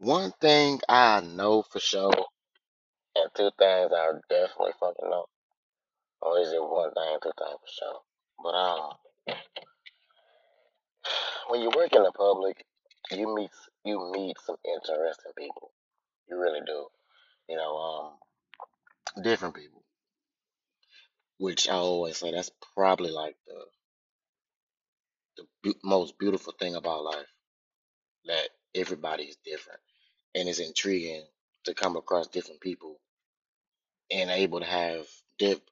One 0.00 0.32
thing 0.40 0.80
I 0.88 1.20
know 1.20 1.62
for 1.62 1.80
sure, 1.80 2.12
and 3.16 3.30
two 3.36 3.50
things 3.58 3.92
I 3.94 4.12
definitely 4.30 4.72
fucking 4.80 5.10
know. 5.10 5.26
Or 6.22 6.40
is 6.40 6.52
it 6.52 6.62
one 6.62 6.92
thing, 6.94 7.18
two 7.22 7.32
things 7.38 7.58
for 7.60 7.68
sure? 7.78 8.00
But 8.42 8.50
um, 8.50 8.92
when 11.50 11.62
you 11.62 11.70
work 11.76 11.94
in 11.94 12.02
the 12.02 12.12
public, 12.12 12.64
you 13.10 13.34
meet 13.34 13.50
you 13.84 14.10
meet 14.14 14.36
some 14.44 14.56
interesting 14.64 15.32
people. 15.38 15.72
You 16.28 16.40
really 16.40 16.60
do. 16.66 16.86
You 17.48 17.56
know, 17.56 17.76
um, 17.76 19.22
different 19.24 19.54
people. 19.54 19.82
Which 21.38 21.68
I 21.68 21.74
always 21.74 22.18
say 22.18 22.32
that's 22.32 22.50
probably 22.74 23.10
like 23.10 23.36
the 23.46 23.64
the 25.38 25.44
bu- 25.62 25.80
most 25.88 26.18
beautiful 26.18 26.54
thing 26.58 26.74
about 26.76 27.04
life. 27.04 27.26
That 28.26 28.48
everybody 28.74 29.24
is 29.24 29.36
different, 29.44 29.80
and 30.34 30.48
it's 30.48 30.60
intriguing 30.60 31.24
to 31.64 31.74
come 31.74 31.96
across 31.96 32.28
different 32.28 32.60
people 32.60 32.98
and 34.10 34.30
able 34.30 34.60
to 34.60 34.66
have 34.66 35.06
dip 35.38 35.62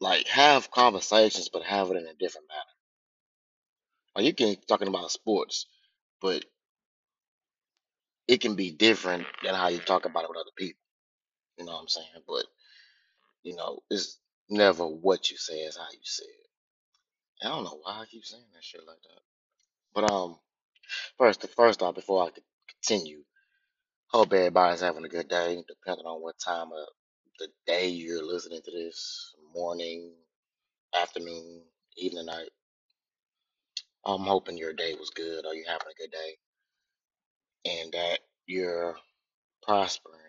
like 0.00 0.26
have 0.28 0.70
conversations, 0.70 1.48
but 1.48 1.62
have 1.64 1.90
it 1.90 1.96
in 1.96 2.06
a 2.06 2.14
different 2.14 2.46
manner. 2.48 2.62
Like 4.16 4.26
you 4.26 4.34
can 4.34 4.56
talking 4.68 4.88
about 4.88 5.10
sports, 5.10 5.66
but 6.20 6.44
it 8.28 8.40
can 8.40 8.54
be 8.54 8.70
different 8.70 9.26
than 9.42 9.54
how 9.54 9.68
you 9.68 9.78
talk 9.78 10.04
about 10.04 10.24
it 10.24 10.30
with 10.30 10.38
other 10.38 10.50
people. 10.56 10.80
You 11.58 11.66
know 11.66 11.72
what 11.72 11.82
I'm 11.82 11.88
saying? 11.88 12.06
But 12.26 12.44
you 13.42 13.56
know, 13.56 13.80
it's 13.90 14.18
never 14.50 14.86
what 14.86 15.30
you 15.30 15.36
say, 15.36 15.60
it's 15.60 15.78
how 15.78 15.84
you 15.92 15.98
say 16.02 16.24
it. 16.26 16.48
I 17.46 17.50
don't 17.50 17.64
know 17.64 17.80
why 17.82 18.00
I 18.00 18.06
keep 18.06 18.24
saying 18.24 18.44
that 18.54 18.64
shit 18.64 18.82
like 18.86 19.02
that. 19.02 19.22
But 19.94 20.12
um, 20.12 20.38
first, 21.18 21.40
the 21.42 21.48
first 21.48 21.82
off, 21.82 21.94
before 21.94 22.24
I 22.24 22.30
continue, 22.82 23.24
hope 24.10 24.32
everybody's 24.32 24.80
having 24.80 25.04
a 25.04 25.08
good 25.10 25.28
day, 25.28 25.62
depending 25.68 26.06
on 26.06 26.22
what 26.22 26.38
time 26.38 26.68
of 26.72 26.88
the 27.38 27.48
day 27.66 27.88
you're 27.88 28.24
listening 28.26 28.60
to 28.64 28.70
this, 28.70 29.34
morning, 29.54 30.12
afternoon, 30.94 31.62
evening, 31.98 32.26
night. 32.26 32.50
I'm 34.06 34.20
hoping 34.22 34.58
your 34.58 34.72
day 34.74 34.94
was 34.98 35.10
good 35.10 35.46
or 35.46 35.54
you're 35.54 35.68
having 35.68 35.88
a 35.90 36.00
good 36.02 36.12
day 36.12 36.52
and 37.80 37.92
that 37.92 38.20
you're 38.46 38.96
prospering 39.62 40.20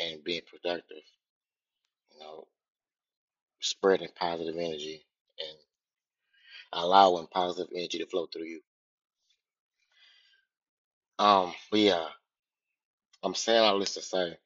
and 0.00 0.24
being 0.24 0.42
productive, 0.48 1.04
you 2.12 2.20
know, 2.20 2.46
spreading 3.60 4.08
positive 4.18 4.56
energy 4.56 5.04
and 5.40 5.58
allowing 6.72 7.28
positive 7.28 7.72
energy 7.74 7.98
to 7.98 8.06
flow 8.06 8.26
through 8.32 8.44
you. 8.46 8.60
Um, 11.18 11.54
but 11.70 11.80
yeah, 11.80 12.06
I'm 13.24 13.34
saying 13.34 13.60
all 13.62 13.80
this 13.80 13.94
to 13.94 14.02
say, 14.02 14.38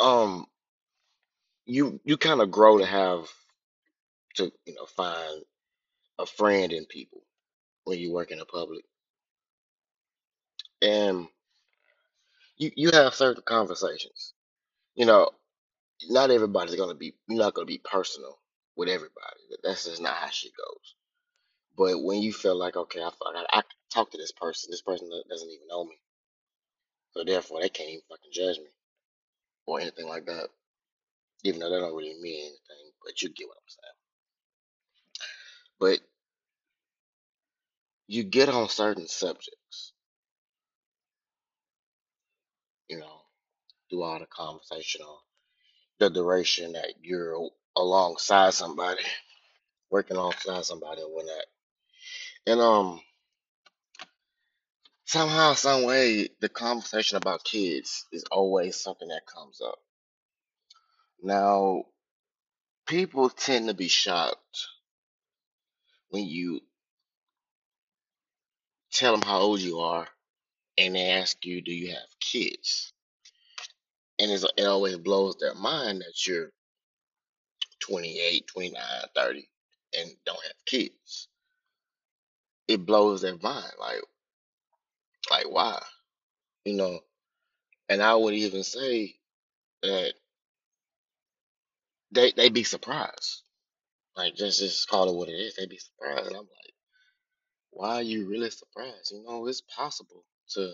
um, 0.00 0.46
you 1.66 2.00
you 2.04 2.16
kind 2.18 2.40
of 2.42 2.50
grow 2.50 2.78
to 2.78 2.86
have 2.86 3.28
to, 4.36 4.52
you 4.66 4.74
know, 4.74 4.86
find 4.86 5.42
a 6.18 6.26
friend 6.26 6.72
in 6.72 6.86
people 6.86 7.22
when 7.84 7.98
you 7.98 8.12
work 8.12 8.30
in 8.32 8.38
the 8.38 8.46
public, 8.46 8.84
and 10.82 11.28
you 12.58 12.72
you 12.76 12.90
have 12.92 13.14
certain 13.14 13.42
conversations. 13.46 14.34
You 14.96 15.06
know, 15.06 15.30
not 16.10 16.30
everybody's 16.30 16.76
gonna 16.76 16.94
be 16.96 17.14
you're 17.28 17.38
not 17.40 17.54
gonna 17.54 17.66
be 17.66 17.82
personal 17.84 18.38
with 18.76 18.88
everybody. 18.90 19.40
That's 19.64 19.86
just 19.86 20.02
not 20.02 20.14
how 20.16 20.30
shit 20.30 20.52
goes. 20.56 20.97
But 21.78 22.04
when 22.04 22.22
you 22.22 22.34
feel 22.34 22.56
like, 22.58 22.76
okay, 22.76 23.02
I, 23.02 23.08
I, 23.08 23.46
I 23.60 23.62
talk 23.92 24.12
to 24.12 24.18
this 24.18 24.32
person, 24.32 24.72
this 24.72 24.82
person 24.82 25.10
doesn't 25.30 25.50
even 25.50 25.68
know 25.68 25.86
me, 25.86 25.96
so 27.12 27.24
therefore 27.24 27.62
they 27.62 27.70
can't 27.70 27.90
even 27.90 28.02
fucking 28.10 28.32
judge 28.32 28.58
me 28.58 28.70
or 29.66 29.80
anything 29.80 30.08
like 30.08 30.26
that, 30.26 30.48
even 31.44 31.60
though 31.60 31.70
they 31.70 31.80
don't 31.80 31.96
really 31.96 32.16
mean 32.22 32.40
anything. 32.40 32.92
But 33.04 33.22
you 33.22 33.30
get 33.30 33.48
what 33.48 33.58
I'm 33.58 33.68
saying. 33.68 34.04
But 36.00 36.08
you 38.08 38.24
get 38.24 38.50
on 38.50 38.68
certain 38.68 39.08
subjects, 39.08 39.94
you 42.88 42.98
know, 42.98 43.20
throughout 43.90 44.22
a 44.22 44.26
conversation 44.26 45.02
or 45.08 45.18
the 46.00 46.10
duration 46.10 46.74
that 46.74 46.94
you're 47.02 47.50
alongside 47.76 48.54
somebody, 48.54 49.02
working 49.90 50.16
alongside 50.16 50.64
somebody 50.64 51.02
or 51.02 51.14
whatnot. 51.14 51.44
And 52.46 52.60
um, 52.60 53.00
somehow, 55.06 55.54
some 55.54 55.84
way, 55.84 56.28
the 56.40 56.48
conversation 56.48 57.18
about 57.18 57.44
kids 57.44 58.06
is 58.12 58.24
always 58.30 58.76
something 58.80 59.08
that 59.08 59.26
comes 59.26 59.60
up. 59.60 59.78
Now, 61.22 61.84
people 62.86 63.30
tend 63.30 63.68
to 63.68 63.74
be 63.74 63.88
shocked 63.88 64.66
when 66.10 66.26
you 66.26 66.60
tell 68.92 69.12
them 69.12 69.22
how 69.22 69.38
old 69.40 69.60
you 69.60 69.80
are 69.80 70.08
and 70.78 70.94
they 70.94 71.10
ask 71.10 71.44
you, 71.44 71.62
Do 71.62 71.72
you 71.72 71.90
have 71.90 72.20
kids? 72.20 72.92
And 74.18 74.30
it's, 74.30 74.44
it 74.56 74.64
always 74.64 74.98
blows 74.98 75.36
their 75.38 75.54
mind 75.54 76.00
that 76.02 76.26
you're 76.26 76.50
28, 77.80 78.46
29, 78.46 78.82
30, 79.14 79.48
and 79.98 80.10
don't 80.26 80.42
have 80.44 80.66
kids. 80.66 81.28
It 82.68 82.86
blows 82.86 83.22
their 83.22 83.36
mind. 83.38 83.72
Like, 83.80 84.02
like 85.30 85.46
why? 85.50 85.80
You 86.64 86.74
know, 86.76 87.00
and 87.88 88.02
I 88.02 88.14
would 88.14 88.34
even 88.34 88.64
say 88.64 89.16
that 89.82 90.14
they 92.12 92.32
they 92.32 92.48
be 92.50 92.64
surprised. 92.64 93.42
Like 94.16 94.34
just 94.34 94.60
just 94.60 94.88
call 94.88 95.08
it 95.10 95.16
what 95.16 95.28
it 95.28 95.34
is. 95.34 95.56
They 95.56 95.66
be 95.66 95.78
surprised. 95.78 96.26
And 96.28 96.36
I'm 96.36 96.42
like, 96.42 96.74
why 97.70 97.94
are 97.96 98.02
you 98.02 98.28
really 98.28 98.50
surprised? 98.50 99.12
You 99.12 99.24
know, 99.24 99.46
it's 99.46 99.62
possible 99.62 100.24
to 100.50 100.72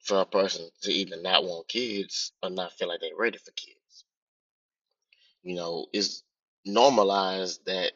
for 0.00 0.20
a 0.20 0.26
person 0.26 0.68
to 0.82 0.92
either 0.92 1.20
not 1.20 1.44
want 1.44 1.68
kids 1.68 2.32
or 2.42 2.50
not 2.50 2.72
feel 2.72 2.88
like 2.88 3.00
they're 3.00 3.10
ready 3.18 3.38
for 3.38 3.52
kids. 3.52 4.04
You 5.42 5.56
know, 5.56 5.86
it's 5.92 6.22
normalized 6.64 7.64
that 7.66 7.92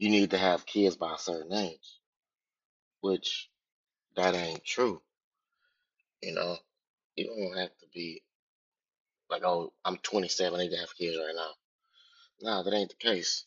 you 0.00 0.10
need 0.10 0.32
to 0.32 0.38
have 0.38 0.66
kids 0.66 0.96
by 0.96 1.14
a 1.14 1.20
certain 1.20 1.54
age, 1.54 2.00
which 3.02 3.50
that 4.16 4.34
ain't 4.34 4.64
true. 4.64 5.02
You 6.22 6.34
know, 6.34 6.56
you 7.16 7.26
don't 7.26 7.58
have 7.58 7.70
to 7.80 7.86
be 7.94 8.22
like, 9.30 9.42
oh, 9.44 9.72
I'm 9.84 9.98
27, 9.98 10.58
I 10.60 10.64
need 10.64 10.70
to 10.72 10.78
have 10.78 10.96
kids 10.96 11.16
right 11.18 11.34
now. 11.36 11.50
Nah, 12.42 12.62
that 12.64 12.74
ain't 12.74 12.90
the 12.90 12.96
case. 12.96 13.46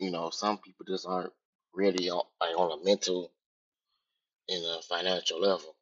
You 0.00 0.10
know, 0.12 0.30
some 0.30 0.58
people 0.58 0.86
just 0.88 1.06
aren't 1.06 1.32
ready 1.74 2.10
on 2.10 2.22
like 2.40 2.58
on 2.58 2.80
a 2.80 2.84
mental 2.84 3.32
and 4.48 4.64
a 4.64 4.82
financial 4.82 5.40
level. 5.40 5.76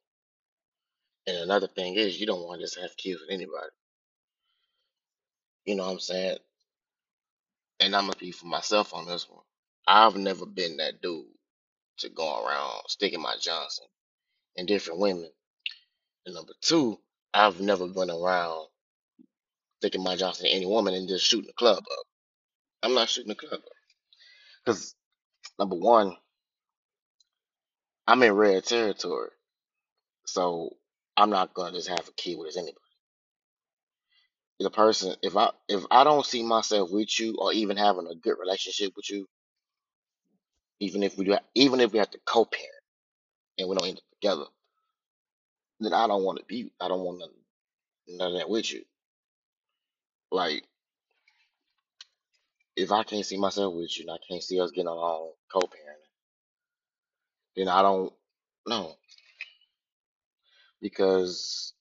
And 1.27 1.37
another 1.37 1.67
thing 1.67 1.95
is, 1.95 2.19
you 2.19 2.27
don't 2.27 2.43
want 2.45 2.59
to 2.61 2.65
just 2.65 2.79
have 2.79 2.97
kids 2.97 3.21
with 3.21 3.31
anybody. 3.31 3.69
You 5.65 5.75
know 5.75 5.85
what 5.85 5.93
I'm 5.93 5.99
saying? 5.99 6.37
And 7.81 7.95
I'm 7.95 8.03
gonna 8.03 8.13
speak 8.13 8.35
for 8.35 8.47
myself 8.47 8.93
on 8.93 9.07
this 9.07 9.29
one. 9.29 9.43
I've 9.87 10.15
never 10.17 10.45
been 10.45 10.77
that 10.77 11.01
dude 11.01 11.25
to 11.99 12.09
go 12.09 12.45
around 12.45 12.83
sticking 12.89 13.21
my 13.21 13.35
Johnson 13.41 13.85
in 14.55 14.67
different 14.67 14.99
women. 14.99 15.29
And 16.25 16.35
number 16.35 16.53
two, 16.61 16.99
I've 17.33 17.61
never 17.61 17.87
been 17.87 18.11
around 18.11 18.67
sticking 19.81 20.03
my 20.03 20.15
Johnson 20.15 20.47
in 20.47 20.53
any 20.53 20.65
woman 20.67 20.93
and 20.95 21.09
just 21.09 21.25
shooting 21.25 21.47
the 21.47 21.53
club 21.53 21.79
up. 21.79 22.05
I'm 22.83 22.95
not 22.95 23.09
shooting 23.09 23.29
the 23.29 23.35
club 23.35 23.53
up 23.53 23.63
because 24.65 24.95
number 25.59 25.77
one, 25.77 26.15
I'm 28.07 28.23
in 28.23 28.33
red 28.33 28.65
territory, 28.65 29.29
so 30.25 30.75
I'm 31.17 31.29
not 31.31 31.53
gonna 31.53 31.73
just 31.77 31.89
have 31.89 32.07
a 32.07 32.13
kid 32.13 32.37
with 32.39 32.57
anybody. 32.57 32.75
The 34.59 34.69
person, 34.71 35.15
if 35.23 35.37
I 35.37 35.51
if 35.69 35.83
I 35.91 36.03
don't 36.05 36.25
see 36.25 36.43
myself 36.43 36.91
with 36.91 37.19
you 37.19 37.35
or 37.39 37.53
even 37.53 37.77
having 37.77 38.07
a 38.07 38.15
good 38.15 38.35
relationship 38.39 38.93
with 38.95 39.09
you, 39.09 39.27
even 40.79 41.03
if 41.03 41.17
we 41.17 41.25
do, 41.25 41.37
even 41.55 41.81
if 41.81 41.93
we 41.93 41.99
have 41.99 42.11
to 42.11 42.19
co-parent 42.25 42.69
and 43.59 43.69
we 43.69 43.75
don't 43.77 43.87
end 43.87 43.97
up 43.99 44.03
together, 44.21 44.45
then 45.79 45.93
I 45.93 46.07
don't 46.07 46.23
want 46.23 46.39
to 46.39 46.45
be. 46.45 46.71
I 46.81 46.87
don't 46.89 47.01
want 47.01 47.19
none, 47.19 47.29
none 48.19 48.33
of 48.33 48.39
that 48.39 48.49
with 48.49 48.71
you. 48.73 48.83
Like 50.31 50.63
if 52.77 52.91
I 52.91 53.03
can't 53.03 53.25
see 53.25 53.37
myself 53.37 53.75
with 53.75 53.97
you 53.97 54.05
and 54.07 54.11
I 54.11 54.17
can't 54.29 54.43
see 54.43 54.61
us 54.61 54.71
getting 54.71 54.87
along 54.87 55.31
co-parenting, 55.53 56.09
then 57.57 57.69
I 57.69 57.81
don't 57.83 58.13
know 58.67 58.95
because 60.81 61.73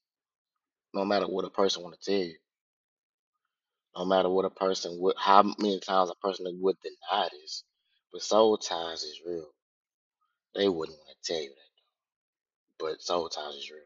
no 0.94 1.04
matter 1.04 1.26
what 1.26 1.44
a 1.46 1.50
person 1.50 1.82
want 1.84 2.00
to 2.00 2.10
tell 2.12 2.20
you, 2.20 2.36
no 3.96 4.04
matter 4.06 4.30
what 4.30 4.46
a 4.46 4.50
person 4.50 4.98
would, 5.00 5.16
how 5.18 5.42
many 5.58 5.80
times 5.80 6.10
a 6.10 6.14
person 6.16 6.46
would 6.62 6.76
deny 6.82 7.28
this, 7.32 7.64
But 8.12 8.22
soul 8.22 8.58
ties 8.58 9.04
is 9.04 9.20
real. 9.26 9.50
They 10.54 10.68
wouldn't 10.68 10.98
want 10.98 11.10
to 11.22 11.32
tell 11.32 11.42
you 11.42 11.50
that, 11.50 11.56
though. 12.80 12.86
but 12.90 13.02
soul 13.02 13.28
ties 13.28 13.54
is 13.56 13.70
real. 13.70 13.80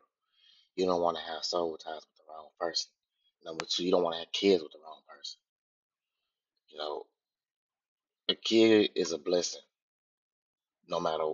You 0.77 0.87
don't 0.87 1.03
want 1.03 1.19
to 1.19 1.25
have 1.25 1.45
soul 1.45 1.77
ties 1.79 1.95
with 1.97 2.17
the 2.19 2.25
wrong 2.31 2.49
person. 2.61 2.91
Number 3.45 3.65
two, 3.69 3.85
you 3.85 3.91
don't 3.93 4.03
want 4.05 4.15
to 4.17 4.21
have 4.21 4.33
kids 4.33 4.63
with 4.63 4.73
the 4.73 4.79
wrong 4.85 5.01
person. 5.09 5.39
You 6.71 6.79
know, 6.79 7.05
a 8.29 8.35
kid 8.37 8.91
is 8.97 9.13
a 9.13 9.19
blessing, 9.19 9.63
no 10.89 11.01
matter 11.01 11.25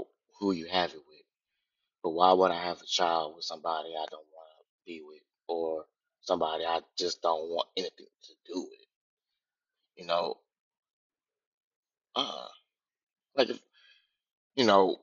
who 0.40 0.52
you 0.52 0.66
have 0.68 0.90
it 0.92 0.96
with. 1.08 1.22
But 2.04 2.10
why 2.12 2.32
would 2.32 2.52
I 2.52 2.62
have 2.64 2.82
a 2.82 2.86
child 2.86 3.34
with 3.36 3.44
somebody 3.44 3.90
I 3.90 4.06
don't 4.10 4.26
want 4.34 4.48
to 4.58 4.64
be 4.86 5.02
with, 5.06 5.22
or 5.48 5.86
somebody 6.22 6.64
I 6.66 6.80
just 6.98 7.22
don't 7.22 7.50
want 7.50 7.68
anything 7.76 8.06
to 8.24 8.34
do 8.52 8.60
with? 8.62 8.80
You 9.96 10.06
know, 10.06 10.36
uh, 12.16 12.46
like 13.36 13.50
you 14.56 14.66
know, 14.66 14.98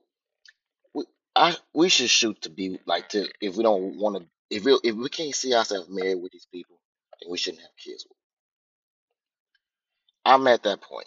we, 0.94 1.04
I 1.36 1.56
we 1.74 1.88
should 1.90 2.10
shoot 2.10 2.42
to 2.42 2.50
be 2.50 2.80
like 2.86 3.10
to 3.10 3.28
if 3.40 3.56
we 3.56 3.64
don't 3.64 3.98
want 3.98 4.18
to 4.18 4.26
if 4.50 4.64
we 4.64 4.78
if 4.84 4.94
we 4.96 5.08
can't 5.10 5.34
see 5.34 5.54
ourselves 5.54 5.88
married 5.90 6.22
with 6.22 6.32
these 6.32 6.48
people, 6.52 6.78
then 7.22 7.30
we 7.30 7.38
shouldn't 7.38 7.62
have 7.62 7.76
kids. 7.78 8.06
with. 8.08 8.16
I'm 10.26 10.46
at 10.48 10.64
that 10.64 10.80
point. 10.82 10.98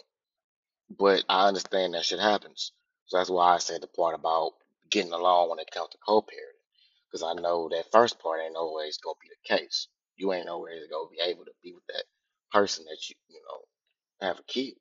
But 0.90 1.24
I 1.28 1.48
understand 1.48 1.94
that 1.94 2.04
shit 2.04 2.20
happens. 2.20 2.72
So 3.06 3.18
that's 3.18 3.30
why 3.30 3.54
I 3.54 3.58
said 3.58 3.82
the 3.82 3.88
part 3.88 4.14
about 4.14 4.52
getting 4.90 5.12
along 5.12 5.50
when 5.50 5.58
it 5.58 5.70
comes 5.72 5.90
to 5.90 5.98
co-parenting. 6.06 6.62
Because 7.10 7.22
I 7.24 7.40
know 7.40 7.68
that 7.70 7.92
first 7.92 8.20
part 8.20 8.40
ain't 8.44 8.56
always 8.56 8.98
gonna 8.98 9.14
be 9.20 9.28
the 9.30 9.56
case. 9.58 9.88
You 10.16 10.32
ain't 10.32 10.48
always 10.48 10.82
gonna 10.90 11.10
be 11.10 11.20
able 11.30 11.44
to 11.44 11.52
be 11.62 11.74
with 11.74 11.86
that 11.88 12.04
person 12.52 12.84
that 12.86 13.08
you, 13.08 13.16
you 13.28 13.40
know, 13.42 13.80
have 14.28 14.38
a 14.40 14.42
kid. 14.44 14.74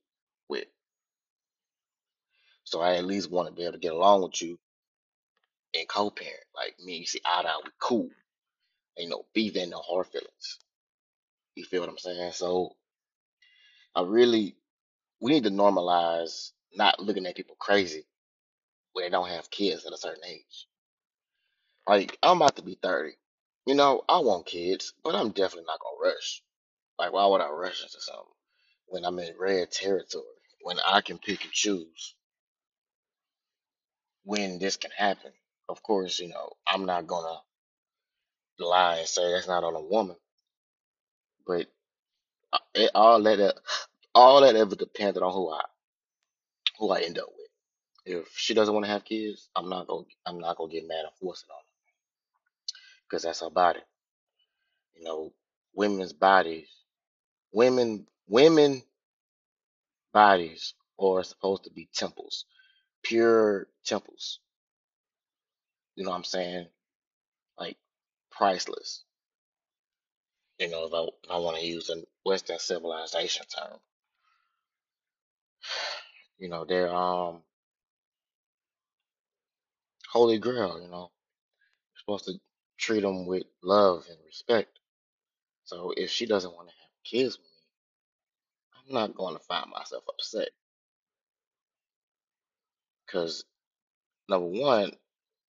So 2.70 2.82
I 2.82 2.98
at 2.98 3.06
least 3.06 3.32
want 3.32 3.50
to 3.50 3.56
be 3.56 3.64
able 3.64 3.74
to 3.74 3.80
get 3.80 3.94
along 3.94 4.24
with 4.24 4.42
you 4.42 4.60
and 5.76 5.88
co-parent. 5.88 6.36
Like 6.56 6.76
me 6.84 6.98
you 6.98 7.06
see 7.08 7.22
eye 7.26 7.44
to 7.44 7.50
eye, 7.50 7.62
we 7.64 7.72
cool. 7.80 8.10
Ain't 9.00 9.12
no 9.12 9.26
beef, 9.34 9.58
ain't 9.58 9.72
no 9.72 9.80
hard 9.82 10.08
feelings. 10.08 10.60
You 11.56 11.66
feel 11.66 11.82
what 11.82 11.90
I'm 11.90 12.00
saying? 12.00 12.34
So 12.34 12.76
I 13.96 14.04
really 14.04 14.56
we 15.22 15.34
need 15.34 15.46
to 15.46 15.52
normalize 15.52 16.52
not 16.76 17.00
looking 17.02 17.26
at 17.28 17.36
people 17.36 17.58
crazy 17.60 18.06
when 18.94 19.06
they 19.06 19.10
don't 19.12 19.30
have 19.30 19.52
kids 19.52 19.86
at 19.86 19.94
a 19.94 19.98
certain 19.98 20.24
age 20.28 20.66
Like, 21.88 22.18
I'm 22.24 22.38
about 22.38 22.56
to 22.58 22.64
be 22.64 22.78
30. 22.82 23.12
You 23.66 23.76
know, 23.76 24.04
I 24.08 24.20
want 24.20 24.46
kids, 24.46 24.94
but 25.04 25.16
I'm 25.16 25.30
definitely 25.32 25.66
not 25.68 25.80
gonna 25.80 26.12
rush. 26.12 26.42
Like, 27.00 27.14
why 27.14 27.26
would 27.28 27.42
I 27.42 27.50
rush 27.50 27.84
into 27.84 28.02
something 28.02 28.26
when 28.88 29.06
I'm 29.06 29.20
in 29.20 29.36
red 29.40 29.72
territory? 29.72 30.26
When 30.64 30.78
I 30.88 31.02
can 31.02 31.20
pick 31.20 31.44
and 31.44 31.54
choose 31.54 32.16
when 34.30 34.60
this 34.60 34.78
can 34.78 34.92
happen. 34.98 35.34
Of 35.70 35.84
course, 35.84 36.20
you 36.20 36.30
know, 36.30 36.54
I'm 36.68 36.86
not 36.86 37.08
gonna 37.08 37.40
lie 38.60 38.98
and 39.00 39.08
say 39.08 39.32
that's 39.32 39.48
not 39.48 39.64
on 39.66 39.76
a 39.76 39.82
woman, 39.82 40.18
but 41.48 41.68
uh, 42.54 42.60
it, 42.76 42.92
all 42.96 43.22
that 43.24 43.40
uh, 43.40 43.54
all 44.16 44.42
that 44.42 44.56
ever 44.56 44.76
depended 44.76 45.24
on 45.24 45.34
who 45.34 45.52
I 45.52 45.62
who 46.80 46.92
I 46.92 47.02
end 47.02 47.20
up 47.20 47.28
with. 47.30 47.48
If 48.20 48.30
she 48.36 48.54
doesn't 48.56 48.74
want 48.74 48.86
to 48.86 48.92
have 48.92 49.06
kids, 49.06 49.50
I'm 49.56 49.70
not 49.70 49.88
gonna 49.88 50.06
I'm 50.26 50.40
not 50.40 50.58
gonna 50.58 50.72
get 50.72 50.88
mad 50.88 51.04
and 51.06 51.14
force 51.22 51.44
it 51.48 51.52
on 51.52 51.58
her 51.60 51.78
because 53.10 53.24
that's 53.24 53.42
her 53.42 53.52
body. 53.52 53.82
You 54.96 55.06
know, 55.06 55.34
women's 55.76 56.14
bodies, 56.14 56.70
women 57.54 58.08
women 58.28 58.84
bodies 60.14 60.74
are 61.00 61.24
supposed 61.24 61.66
to 61.66 61.72
be 61.72 61.90
temples, 61.94 62.46
pure 63.04 63.68
temples. 63.86 64.40
You 65.96 66.06
know 66.06 66.12
what 66.12 66.18
I'm 66.18 66.24
saying? 66.24 66.68
Like 67.60 67.78
priceless. 68.32 69.04
You 70.60 70.70
know, 70.70 70.86
if 70.88 70.94
I, 70.94 71.02
if 71.04 71.32
I 71.32 71.38
want 71.40 71.58
to 71.60 71.66
use 71.66 71.90
a 71.90 71.96
Western 72.26 72.60
civilization 72.60 73.46
term, 73.48 73.78
you 76.40 76.50
know, 76.50 76.66
they're 76.66 76.94
um 76.94 77.42
holy 80.12 80.40
grail. 80.40 80.82
You 80.82 80.90
know, 80.90 81.12
you're 81.94 82.00
supposed 82.00 82.26
to 82.26 82.34
treat 82.78 83.02
them 83.02 83.26
with 83.28 83.44
love 83.64 84.06
and 84.10 84.18
respect. 84.26 84.80
So 85.66 85.94
if 85.96 86.10
she 86.10 86.26
doesn't 86.26 86.54
want 86.54 86.70
to 86.70 86.74
have 86.74 87.04
kids 87.06 87.38
with 87.38 87.46
me, 87.46 88.88
I'm 88.88 88.94
not 88.94 89.16
going 89.16 89.36
to 89.38 89.44
find 89.44 89.70
myself 89.72 90.04
upset 90.10 90.50
because 93.12 93.46
number 94.30 94.48
one, 94.48 94.92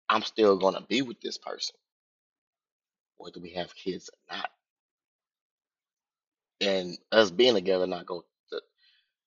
I'm 0.10 0.24
still 0.24 0.58
going 0.58 0.76
to 0.76 0.82
be 0.84 1.02
with 1.04 1.22
this 1.22 1.38
person, 1.38 1.76
whether 3.18 3.40
we 3.42 3.52
have 3.54 3.76
kids 3.76 4.10
or 4.32 4.38
not. 4.38 4.50
And 6.62 6.98
us 7.12 7.32
being 7.32 7.56
together 7.56 7.88
not 7.88 8.06
go 8.08 8.26
to, 8.52 8.62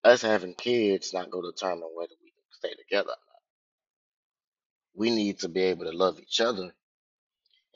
us 0.04 0.22
having 0.22 0.54
kids 0.54 1.14
not 1.14 1.30
to 1.32 1.42
determine 1.42 1.88
whether 1.94 2.14
we 2.22 2.30
can 2.30 2.44
stay 2.52 2.70
together. 2.82 3.10
or 3.10 3.16
not. 3.16 4.96
We 4.96 5.10
need 5.10 5.40
to 5.40 5.48
be 5.48 5.62
able 5.64 5.86
to 5.86 5.92
love 5.96 6.20
each 6.20 6.40
other 6.40 6.72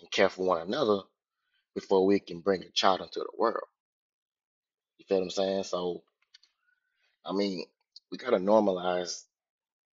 and 0.00 0.12
care 0.12 0.28
for 0.30 0.46
one 0.46 0.62
another 0.62 1.02
before 1.74 2.06
we 2.06 2.20
can 2.20 2.40
bring 2.40 2.62
a 2.64 2.70
child 2.70 3.02
into 3.02 3.20
the 3.20 3.30
world. 3.38 3.64
You 4.98 5.06
feel 5.08 5.18
what 5.18 5.24
I'm 5.24 5.30
saying? 5.30 5.64
So, 5.64 6.02
I 7.26 7.32
mean, 7.32 7.64
we 8.12 8.18
got 8.18 8.30
to 8.30 8.38
normalize 8.38 9.24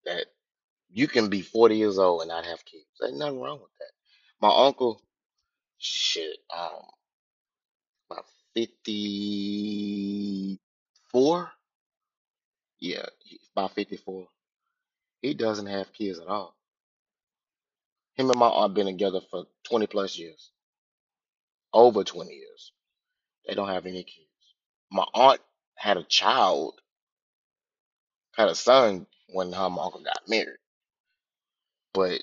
that 0.07 0.27
you 0.93 1.09
can 1.09 1.29
be 1.31 1.43
40 1.43 1.77
years 1.77 1.99
old 1.99 2.23
and 2.23 2.29
not 2.31 2.47
have 2.47 2.65
kids. 2.65 2.87
There's 3.01 3.13
nothing 3.15 3.41
wrong 3.41 3.61
with 3.61 3.71
that. 3.81 3.91
My 4.41 4.53
uncle, 4.67 5.03
shit, 5.79 6.39
um, 6.57 6.83
about 8.11 8.25
54. 8.55 11.53
Yeah, 12.81 13.07
about 13.57 13.75
54. 13.75 14.27
He 15.23 15.35
doesn't 15.35 15.67
have 15.67 15.93
kids 15.93 16.19
at 16.21 16.27
all. 16.29 16.55
Him 18.15 18.31
and 18.31 18.39
my 18.39 18.47
aunt 18.49 18.75
been 18.75 18.87
together 18.87 19.21
for 19.31 19.45
20 19.69 19.87
plus 19.89 20.17
years, 20.19 20.51
over 21.73 22.05
20 22.05 22.33
years. 22.33 22.73
They 23.47 23.55
don't 23.55 23.69
have 23.69 23.87
any 23.87 24.03
kids. 24.05 24.27
My 24.93 25.07
aunt 25.15 25.41
had 25.77 25.99
a 25.99 26.05
child, 26.05 26.81
had 28.37 28.49
a 28.49 28.55
son 28.55 29.07
when 29.31 29.53
her 29.53 29.65
uncle 29.65 30.03
got 30.05 30.29
married, 30.29 30.59
but 31.95 32.23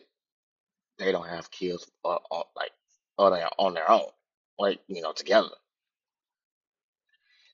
they 0.99 1.11
don't 1.11 1.27
have 1.29 1.51
kids 1.51 1.89
uh, 2.05 2.17
uh, 2.31 2.43
like 2.55 2.71
on 3.17 3.33
their 3.33 3.49
on 3.59 3.73
their 3.75 3.89
own, 3.91 4.09
like 4.59 4.79
you 4.88 5.01
know, 5.01 5.13
together, 5.13 5.49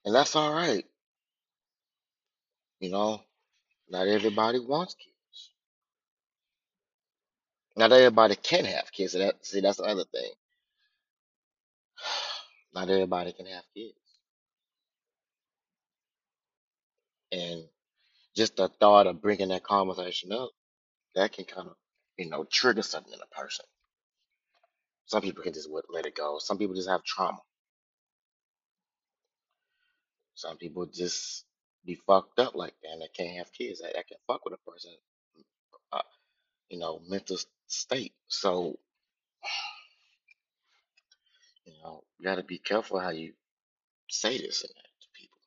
and 0.06 0.16
that's 0.16 0.36
all 0.36 0.54
right. 0.54 0.86
You 2.80 2.92
know, 2.92 3.22
not 3.90 4.08
everybody 4.08 4.60
wants 4.60 4.96
kids. 4.96 5.52
Not 7.78 7.92
everybody 7.94 8.36
can 8.36 8.66
have 8.66 8.92
kids. 8.92 9.14
That 9.14 9.36
see, 9.46 9.62
that's 9.62 9.78
the 9.80 9.84
other 9.86 10.06
thing. 10.06 10.32
Not 12.76 12.90
everybody 12.90 13.34
can 13.34 13.48
have 13.48 13.64
kids, 13.76 13.96
and 17.32 17.64
just 18.36 18.58
the 18.58 18.70
thought 18.70 19.08
of 19.08 19.22
bringing 19.22 19.50
that 19.50 19.64
conversation 19.64 20.32
up, 20.34 20.52
that 21.16 21.34
can 21.34 21.46
kind 21.46 21.68
of 21.70 21.76
you 22.18 22.30
know 22.30 22.46
trigger 22.46 22.84
something 22.84 23.14
in 23.14 23.20
a 23.22 23.36
person. 23.42 23.66
Some 25.08 25.22
people 25.22 25.44
can 25.44 25.54
just 25.54 25.70
let 25.90 26.06
it 26.08 26.16
go. 26.16 26.40
Some 26.40 26.58
people 26.60 26.76
just 26.76 26.90
have 26.90 27.04
trauma 27.04 27.40
Some 30.36 30.58
people 30.58 30.86
just 30.86 31.46
be 31.86 31.96
fucked 31.96 32.40
up 32.40 32.56
like 32.56 32.74
that 32.84 32.92
and 32.94 33.02
they 33.02 33.08
can't 33.16 33.38
have 33.38 33.52
kids. 33.54 33.82
That, 33.82 33.94
that 33.96 34.08
can 34.08 34.18
fuck 34.28 34.46
with 34.46 34.54
a 34.54 34.72
person, 34.72 34.92
uh, 35.94 36.02
you 36.70 36.80
know, 36.80 37.02
mental 37.08 37.38
state. 37.68 38.14
So, 38.28 38.78
you 41.66 41.74
know, 41.84 42.04
you 42.20 42.26
got 42.26 42.36
to 42.38 42.44
be 42.44 42.60
careful 42.60 43.00
how 43.00 43.12
you 43.12 43.34
say 44.10 44.38
this 44.40 44.64
and 44.64 44.72
that 44.76 44.90
to 45.02 45.08
people. 45.16 45.40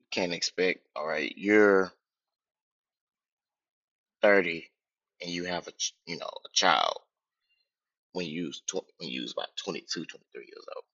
You 0.00 0.06
can't 0.10 0.34
expect, 0.34 0.86
all 0.96 1.06
right, 1.06 1.32
you're 1.36 1.92
30 4.22 4.68
and 5.22 5.30
you 5.30 5.44
have 5.44 5.68
a, 5.68 5.72
you 6.06 6.18
know, 6.18 6.26
a 6.26 6.50
child 6.54 6.98
when 8.12 8.26
you 8.26 8.46
was 8.46 8.62
when 8.98 9.10
you 9.10 9.22
was 9.22 9.32
about 9.32 9.48
22, 9.64 10.04
23 10.06 10.42
years 10.42 10.64
old. 10.76 10.84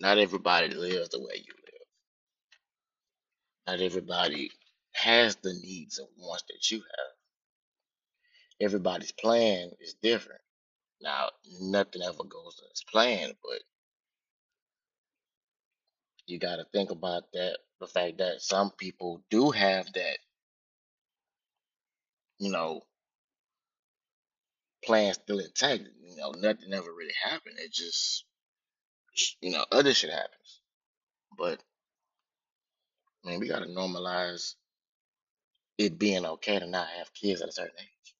Not 0.00 0.18
everybody 0.18 0.70
lives 0.74 1.10
the 1.10 1.20
way 1.20 1.36
you 1.36 1.54
live. 1.66 1.88
Not 3.78 3.86
everybody 3.86 4.50
has 4.94 5.36
the 5.36 5.52
needs 5.62 5.98
and 5.98 6.08
wants 6.18 6.44
that 6.48 6.70
you 6.70 6.78
have. 6.78 7.06
Everybody's 8.66 9.12
plan 9.12 9.70
is 9.80 9.94
different 10.02 10.34
Now, 11.00 11.30
nothing 11.60 12.02
ever 12.02 12.24
goes 12.24 12.60
as 12.72 12.82
planned, 12.90 13.34
but 13.42 13.62
you 16.26 16.38
got 16.38 16.56
to 16.56 16.66
think 16.72 16.90
about 16.90 17.24
that 17.34 17.58
the 17.80 17.88
fact 17.88 18.18
that 18.18 18.42
some 18.42 18.72
people 18.72 19.24
do 19.30 19.52
have 19.52 19.92
that 19.94 20.18
you 22.40 22.52
know, 22.52 22.82
plan 24.84 25.14
still 25.14 25.38
intact. 25.40 25.82
You 26.04 26.16
know, 26.16 26.32
nothing 26.32 26.72
ever 26.72 26.92
really 26.92 27.14
happened. 27.24 27.56
It 27.58 27.72
just, 27.72 28.24
you 29.40 29.52
know, 29.52 29.64
other 29.72 29.94
shit 29.94 30.10
happens. 30.10 30.60
But 31.38 31.60
man, 33.24 33.40
we 33.40 33.48
gotta 33.48 33.66
normalize 33.66 34.54
it 35.78 35.98
being 35.98 36.26
okay 36.26 36.58
to 36.58 36.66
not 36.66 36.88
have 36.98 37.14
kids 37.14 37.42
at 37.42 37.48
a 37.48 37.52
certain 37.52 37.74
age. 37.80 38.14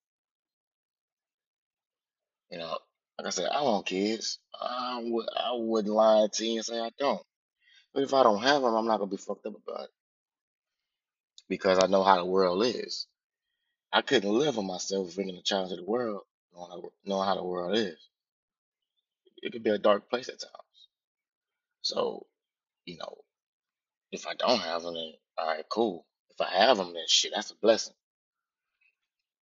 You 2.50 2.58
know, 2.58 2.78
like 3.18 3.26
I 3.26 3.30
said, 3.30 3.48
I 3.52 3.62
want 3.62 3.86
kids. 3.86 4.38
I 4.60 5.00
would, 5.04 5.26
I 5.36 5.50
wouldn't 5.54 5.94
lie 5.94 6.28
to 6.32 6.46
you 6.46 6.56
and 6.58 6.64
say 6.64 6.78
I 6.80 6.90
don't. 6.98 7.22
But 7.94 8.04
if 8.04 8.14
I 8.14 8.22
don't 8.22 8.42
have 8.42 8.62
them, 8.62 8.74
I'm 8.74 8.86
not 8.86 8.98
gonna 8.98 9.10
be 9.10 9.16
fucked 9.16 9.46
up 9.46 9.54
about 9.56 9.84
it 9.84 9.90
because 11.48 11.78
I 11.82 11.86
know 11.88 12.02
how 12.02 12.16
the 12.16 12.26
world 12.26 12.64
is. 12.64 13.06
I 13.92 14.02
couldn't 14.02 14.32
live 14.32 14.56
with 14.56 14.66
myself 14.66 15.14
bringing 15.14 15.36
the 15.36 15.42
challenge 15.42 15.72
of 15.72 15.78
the 15.78 15.84
world, 15.84 16.22
knowing 16.54 16.70
how, 16.70 16.92
knowing 17.04 17.28
how 17.28 17.34
the 17.36 17.44
world 17.44 17.76
is. 17.76 17.98
It 19.42 19.52
could 19.52 19.64
be 19.64 19.70
a 19.70 19.78
dark 19.78 20.10
place 20.10 20.28
at 20.28 20.40
times. 20.40 20.88
So, 21.82 22.26
you 22.86 22.98
know, 22.98 23.18
if 24.12 24.26
I 24.26 24.34
don't 24.34 24.60
have 24.60 24.82
them, 24.82 24.94
then 24.94 25.12
all 25.38 25.46
right, 25.48 25.64
cool. 25.70 26.06
If 26.30 26.40
I 26.40 26.50
have 26.66 26.78
them, 26.78 26.94
then 26.94 27.04
shit, 27.08 27.32
that's 27.34 27.50
a 27.50 27.56
blessing. 27.56 27.94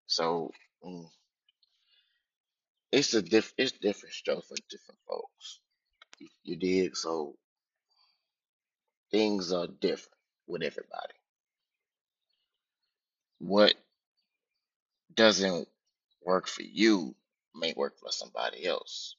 So, 0.06 0.52
mm, 0.84 1.06
it's 2.92 3.14
a 3.14 3.22
diff, 3.22 3.54
it's 3.58 3.72
different 3.72 4.14
stuff 4.14 4.44
for 4.48 4.56
different 4.70 4.98
folks. 5.08 5.60
You, 6.18 6.28
you 6.44 6.56
dig? 6.56 6.96
So 6.96 7.36
things 9.10 9.52
are 9.52 9.66
different 9.66 10.16
with 10.46 10.62
everybody. 10.62 11.14
What 13.38 13.74
doesn't 15.14 15.68
work 16.30 16.46
for 16.46 16.62
you 16.62 17.16
may 17.56 17.74
work 17.76 17.98
for 17.98 18.12
somebody 18.12 18.64
else. 18.64 19.16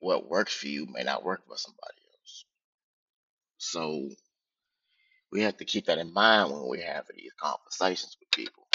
What 0.00 0.28
works 0.28 0.54
for 0.54 0.68
you 0.68 0.86
may 0.86 1.02
not 1.02 1.24
work 1.24 1.46
for 1.48 1.56
somebody 1.56 2.02
else. 2.20 2.44
So 3.56 4.10
we 5.32 5.40
have 5.42 5.56
to 5.56 5.64
keep 5.64 5.86
that 5.86 5.96
in 5.96 6.12
mind 6.12 6.52
when 6.52 6.68
we're 6.68 6.86
having 6.86 7.16
these 7.16 7.32
conversations 7.40 8.18
with 8.20 8.30
people. 8.32 8.66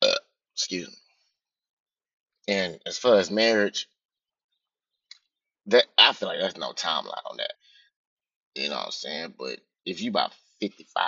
Uh, 0.00 0.14
excuse 0.54 0.88
me. 0.88 2.54
And 2.54 2.78
as 2.86 2.96
far 2.96 3.16
as 3.16 3.28
marriage, 3.28 3.88
that 5.66 5.86
I 5.98 6.12
feel 6.12 6.28
like 6.28 6.38
there's 6.38 6.56
no 6.56 6.70
timeline 6.70 7.26
on 7.28 7.38
that. 7.38 7.54
You 8.54 8.68
know 8.68 8.76
what 8.76 8.86
I'm 8.86 8.90
saying? 8.92 9.34
But 9.36 9.58
if 9.84 10.00
you 10.00 10.10
about 10.10 10.32
55, 10.60 11.02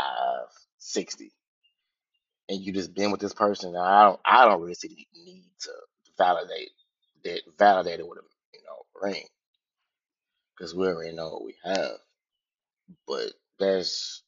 60, 0.79 1.31
and 2.51 2.61
you 2.61 2.73
just 2.75 2.95
been 2.95 3.13
with 3.13 3.21
this 3.21 3.35
person, 3.35 3.77
I 3.77 4.05
don't 4.05 4.21
I 4.27 4.47
don't 4.47 4.63
really 4.63 4.75
see 4.75 4.89
the 5.15 5.21
need 5.25 5.51
to 5.63 5.73
validate 6.19 6.71
that 7.25 7.43
validate 7.59 8.01
it 8.01 8.09
with 8.09 8.19
a 8.21 8.23
you 8.55 8.61
know 8.67 9.09
ring 9.09 9.25
because 10.57 10.75
we 10.75 10.87
already 10.87 11.15
know 11.17 11.31
what 11.31 11.45
we 11.47 11.57
have. 11.65 11.93
But 13.09 13.33
there's 13.59 14.23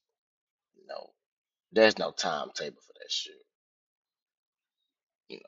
no 0.89 1.11
there's 1.73 1.99
no 1.99 2.13
timetable 2.13 2.81
for 2.87 2.95
that 2.95 3.11
shit, 3.13 3.35
you 5.29 5.39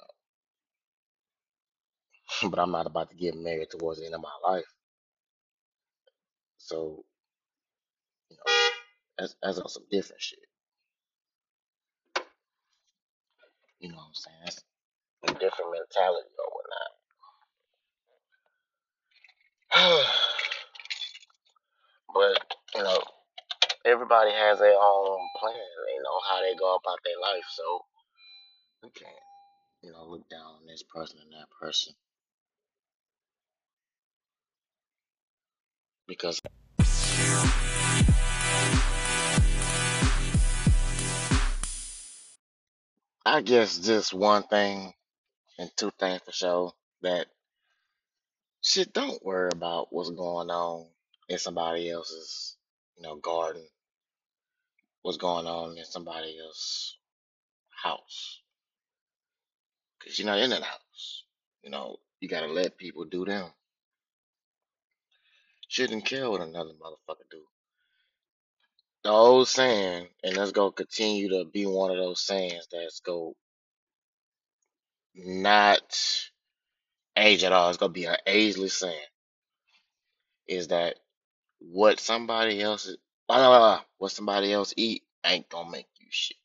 know. 2.14 2.50
But 2.50 2.60
I'm 2.60 2.72
not 2.72 2.86
about 2.86 3.10
to 3.10 3.16
get 3.16 3.36
married 3.36 3.70
towards 3.70 4.00
the 4.00 4.06
end 4.06 4.14
of 4.16 4.22
my 4.22 4.50
life, 4.52 4.66
so 6.58 7.04
you 8.30 8.36
know 8.36 8.52
that's 9.18 9.36
that's 9.42 9.58
on 9.58 9.68
some 9.68 9.84
different 9.90 10.22
shit. 10.22 10.40
You 13.82 13.90
know 13.90 13.96
what 13.96 14.06
I'm 14.06 14.14
saying? 14.14 14.36
That's 14.44 14.62
a 15.24 15.34
different 15.34 15.74
mentality 15.74 16.30
or 16.38 16.46
whatnot. 16.54 16.92
but 22.14 22.38
you 22.76 22.82
know, 22.84 23.02
everybody 23.84 24.30
has 24.30 24.60
their 24.60 24.78
own 24.78 25.18
plan. 25.40 25.54
They 25.56 25.98
know 25.98 26.20
how 26.30 26.40
they 26.42 26.54
go 26.56 26.76
about 26.76 27.00
their 27.04 27.18
life, 27.20 27.44
so 27.50 27.84
we 28.84 28.90
can't 28.90 29.10
you 29.82 29.90
know 29.90 30.06
look 30.06 30.28
down 30.28 30.62
on 30.62 30.66
this 30.68 30.84
person 30.84 31.18
and 31.20 31.32
that 31.32 31.50
person 31.60 31.94
because 36.06 36.40
I 43.24 43.40
guess 43.42 43.78
just 43.78 44.12
one 44.14 44.42
thing 44.44 44.92
and 45.58 45.70
two 45.76 45.92
things 45.98 46.22
for 46.24 46.32
sure 46.32 46.72
that 47.02 47.26
shit 48.62 48.92
don't 48.92 49.24
worry 49.24 49.50
about 49.52 49.88
what's 49.92 50.10
going 50.10 50.50
on 50.50 50.86
in 51.28 51.38
somebody 51.38 51.90
else's 51.90 52.56
you 52.96 53.02
know 53.02 53.16
garden, 53.16 53.66
what's 55.02 55.18
going 55.18 55.46
on 55.46 55.78
in 55.78 55.84
somebody 55.84 56.38
else's 56.38 56.98
house 57.84 58.40
because 60.00 60.18
you're 60.18 60.26
not 60.26 60.38
in 60.40 60.50
that 60.50 60.62
house. 60.64 61.24
You 61.62 61.70
know 61.70 61.98
you 62.20 62.28
gotta 62.28 62.48
let 62.48 62.78
people 62.78 63.04
do 63.04 63.24
them. 63.24 63.50
Shouldn't 65.68 66.06
care 66.06 66.30
what 66.30 66.42
another 66.42 66.72
motherfucker 66.72 67.28
do. 67.30 67.42
The 69.04 69.10
old 69.10 69.48
saying, 69.48 70.08
and 70.24 70.36
let's 70.36 70.52
go 70.52 70.70
continue 70.70 71.30
to 71.30 71.44
be 71.50 71.66
one 71.66 71.90
of 71.90 71.96
those 71.96 72.20
sayings 72.20 72.68
that's 72.72 73.00
go 73.00 73.34
not 75.14 75.82
age 77.16 77.44
at 77.44 77.52
all. 77.52 77.68
It's 77.70 77.78
gonna 77.78 77.92
be 77.92 78.06
an 78.06 78.16
ageless 78.26 78.74
saying. 78.74 78.98
Is 80.48 80.68
that 80.68 80.96
what 81.60 82.00
somebody 82.00 82.62
else 82.62 82.86
is, 82.86 82.98
blah, 83.28 83.38
blah, 83.38 83.58
blah, 83.58 83.80
what 83.98 84.12
somebody 84.12 84.52
else 84.52 84.74
eat 84.76 85.02
ain't 85.24 85.48
gonna 85.48 85.70
make 85.70 85.88
you 86.00 86.08
shit. 86.10 86.36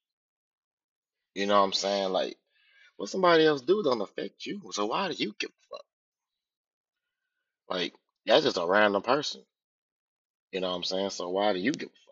You 1.35 1.47
know 1.47 1.59
what 1.59 1.65
I'm 1.65 1.73
saying? 1.73 2.11
Like 2.11 2.37
what 2.97 3.09
somebody 3.09 3.45
else 3.45 3.61
do 3.61 3.83
don't 3.83 4.01
affect 4.01 4.45
you. 4.45 4.61
So 4.71 4.87
why 4.87 5.09
do 5.09 5.15
you 5.15 5.35
give 5.39 5.51
a 5.51 5.75
fuck? 5.75 5.85
Like 7.69 7.93
that's 8.25 8.45
just 8.45 8.57
a 8.57 8.67
random 8.67 9.03
person. 9.03 9.41
You 10.51 10.61
know 10.61 10.69
what 10.69 10.77
I'm 10.77 10.83
saying? 10.83 11.11
So 11.11 11.29
why 11.29 11.53
do 11.53 11.59
you 11.59 11.71
give 11.71 11.89
a 11.89 11.91
fuck? 11.91 12.06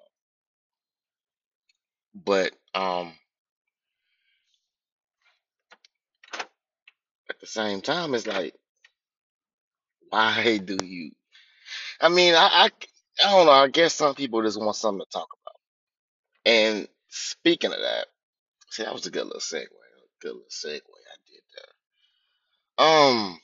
But 2.15 2.53
um 2.75 3.13
at 7.29 7.39
the 7.41 7.47
same 7.47 7.81
time, 7.81 8.15
it's 8.15 8.27
like 8.27 8.55
why 10.09 10.57
do 10.65 10.77
you? 10.83 11.11
I 12.01 12.09
mean, 12.09 12.35
I 12.35 12.47
I, 12.47 12.71
I 13.25 13.31
don't 13.31 13.45
know. 13.47 13.51
I 13.53 13.67
guess 13.69 13.95
some 13.95 14.15
people 14.15 14.43
just 14.43 14.59
want 14.59 14.75
something 14.77 15.01
to 15.05 15.11
talk 15.11 15.29
about. 15.43 16.51
And 16.51 16.87
speaking 17.09 17.71
of 17.73 17.79
that, 17.79 18.07
see, 18.69 18.83
that 18.83 18.93
was 18.93 19.05
a 19.07 19.11
good 19.11 19.25
little 19.25 19.41
segue. 19.41 19.67
Good 20.21 20.33
little 20.33 20.43
segue. 20.51 20.75
I 20.77 21.17
did 21.29 21.41
that. 22.77 22.83
Um, 22.83 23.39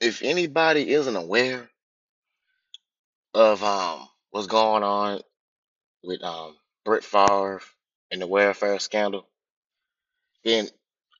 if 0.00 0.22
anybody 0.22 0.90
isn't 0.90 1.16
aware 1.16 1.68
of 3.34 3.62
um 3.64 4.08
what's 4.30 4.46
going 4.48 4.82
on 4.82 5.20
with 6.04 6.22
um 6.24 6.56
Brett 6.86 7.04
Favre 7.04 7.62
and 8.12 8.22
the 8.22 8.28
welfare 8.28 8.80
scandal, 8.80 9.28
then 10.44 10.68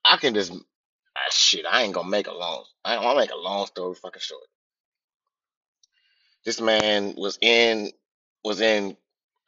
I 0.05 0.19
can 0.19 0.35
just 0.35 0.53
ah, 0.53 1.21
shit. 1.31 1.67
I 1.71 1.83
ain't 1.83 1.95
gonna 1.95 2.09
make 2.11 2.29
a 2.29 2.35
long. 2.35 2.65
I 2.85 2.95
ain't 2.95 3.03
gonna 3.03 3.21
make 3.21 3.33
a 3.33 3.37
long 3.37 3.67
story 3.67 3.95
fucking 3.97 4.21
short. 4.23 4.45
This 6.45 6.61
man 6.61 7.15
was 7.17 7.39
in 7.41 7.93
was 8.45 8.61
in 8.61 8.97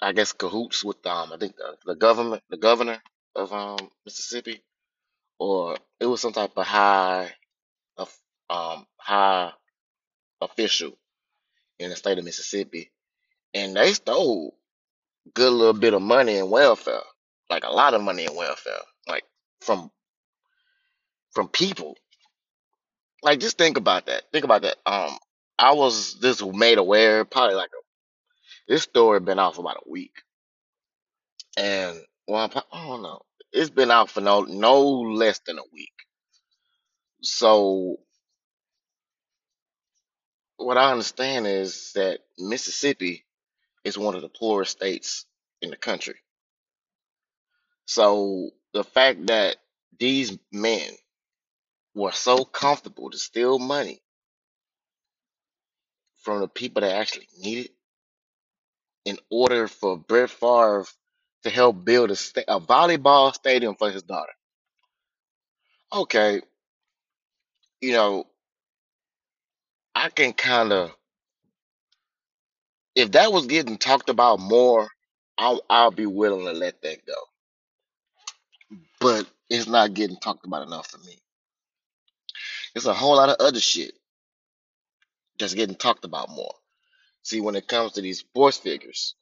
I 0.03 0.13
guess 0.13 0.33
cahoots 0.33 0.85
with 0.85 1.05
um 1.07 1.33
I 1.33 1.39
think 1.39 1.57
the, 1.57 1.77
the 1.87 1.95
government 1.97 2.43
the 2.51 2.59
governor 2.59 3.03
of 3.37 3.53
um 3.53 3.91
Mississippi 4.05 4.63
or 5.39 5.77
it 6.01 6.07
was 6.07 6.21
some 6.23 6.33
type 6.35 6.53
of 6.57 6.67
high 6.67 7.33
of 7.99 8.15
um 8.51 8.87
high 8.99 9.53
official 10.41 10.93
in 11.79 11.91
the 11.91 11.97
state 11.97 12.19
of 12.19 12.25
Mississippi 12.25 12.91
and 13.55 13.77
they 13.77 13.93
stole 13.95 14.55
good 15.35 15.53
little 15.53 15.75
bit 15.75 15.95
of 15.95 16.03
money 16.03 16.37
in 16.39 16.51
welfare, 16.51 17.01
like 17.51 17.65
a 17.65 17.73
lot 17.73 17.95
of 17.95 18.03
money 18.03 18.27
in 18.27 18.37
welfare, 18.37 18.81
like 19.09 19.25
from 19.63 19.91
from 21.35 21.49
people. 21.49 21.97
Like 23.23 23.41
just 23.41 23.59
think 23.59 23.79
about 23.79 24.07
that. 24.07 24.25
Think 24.33 24.45
about 24.45 24.63
that. 24.63 24.77
Um, 24.87 25.17
I 25.59 25.75
was 25.75 26.15
just 26.15 26.45
made 26.47 26.79
aware 26.79 27.25
probably 27.25 27.57
like 27.57 27.71
this 28.69 28.83
story 28.85 29.21
been 29.21 29.39
out 29.41 29.57
for 29.57 29.63
about 29.63 29.83
a 29.87 29.91
week, 29.91 30.15
and 31.59 31.99
well, 32.29 32.51
I 32.73 32.87
don't 32.89 33.03
know. 33.03 33.23
It's 33.53 33.71
been 33.71 33.91
out 33.93 34.11
for 34.11 34.21
no 34.23 34.43
no 34.43 34.83
less 34.89 35.41
than 35.47 35.59
a 35.59 35.63
week. 35.73 35.93
So 37.23 37.99
what 40.59 40.79
I 40.79 40.93
understand 40.93 41.47
is 41.47 41.93
that 41.95 42.21
Mississippi 42.39 43.25
is 43.85 43.99
one 43.99 44.15
of 44.17 44.23
the 44.23 44.29
poorest 44.31 44.73
states 44.73 45.27
in 45.63 45.71
the 45.71 45.77
country. 45.77 46.17
So 47.87 48.51
the 48.75 48.85
fact 48.85 49.27
that 49.29 49.57
these 49.99 50.39
men 50.53 50.91
were 51.95 52.13
so 52.13 52.45
comfortable 52.45 53.11
to 53.11 53.19
steal 53.19 53.59
money 53.59 54.01
from 56.23 56.41
the 56.41 56.49
people 56.49 56.83
that 56.83 56.97
actually 56.97 57.29
need 57.41 57.67
it 57.67 57.73
in 59.05 59.19
order 59.31 59.69
for 59.69 59.99
Brett 59.99 60.31
Favre 60.31 60.87
to 61.45 61.51
help 61.51 61.85
build 61.85 62.11
a, 62.13 62.17
sta- 62.17 62.45
a 62.49 62.61
volleyball 62.61 63.35
stadium 63.35 63.77
for 63.77 63.91
his 63.91 64.05
daughter. 64.05 64.33
Okay, 65.95 66.43
you 67.81 67.93
know, 67.93 68.27
I 69.95 70.11
can 70.11 70.35
kind 70.35 70.73
of, 70.73 70.93
if 72.99 73.13
that 73.13 73.33
was 73.33 73.47
getting 73.47 73.79
talked 73.79 74.11
about 74.11 74.41
more, 74.41 74.89
I'll, 75.39 75.63
I'll 75.71 75.93
be 75.93 76.07
willing 76.07 76.47
to 76.47 76.53
let 76.53 76.83
that 76.83 77.07
go. 77.07 77.15
But 79.01 79.27
it's 79.51 79.69
not 79.69 79.95
getting 79.95 80.19
talked 80.19 80.47
about 80.47 80.67
enough 80.67 80.89
for 80.89 80.99
me. 80.99 81.19
It's 82.75 82.87
a 82.87 82.95
whole 82.95 83.17
lot 83.17 83.31
of 83.31 83.37
other 83.41 83.61
shit 83.61 83.93
that's 85.39 85.55
getting 85.55 85.77
talked 85.77 86.05
about 86.05 86.31
more. 86.31 86.55
See, 87.23 87.41
when 87.41 87.57
it 87.57 87.69
comes 87.69 87.93
to 87.93 88.03
these 88.03 88.21
sports 88.21 88.59
figures, 88.59 89.15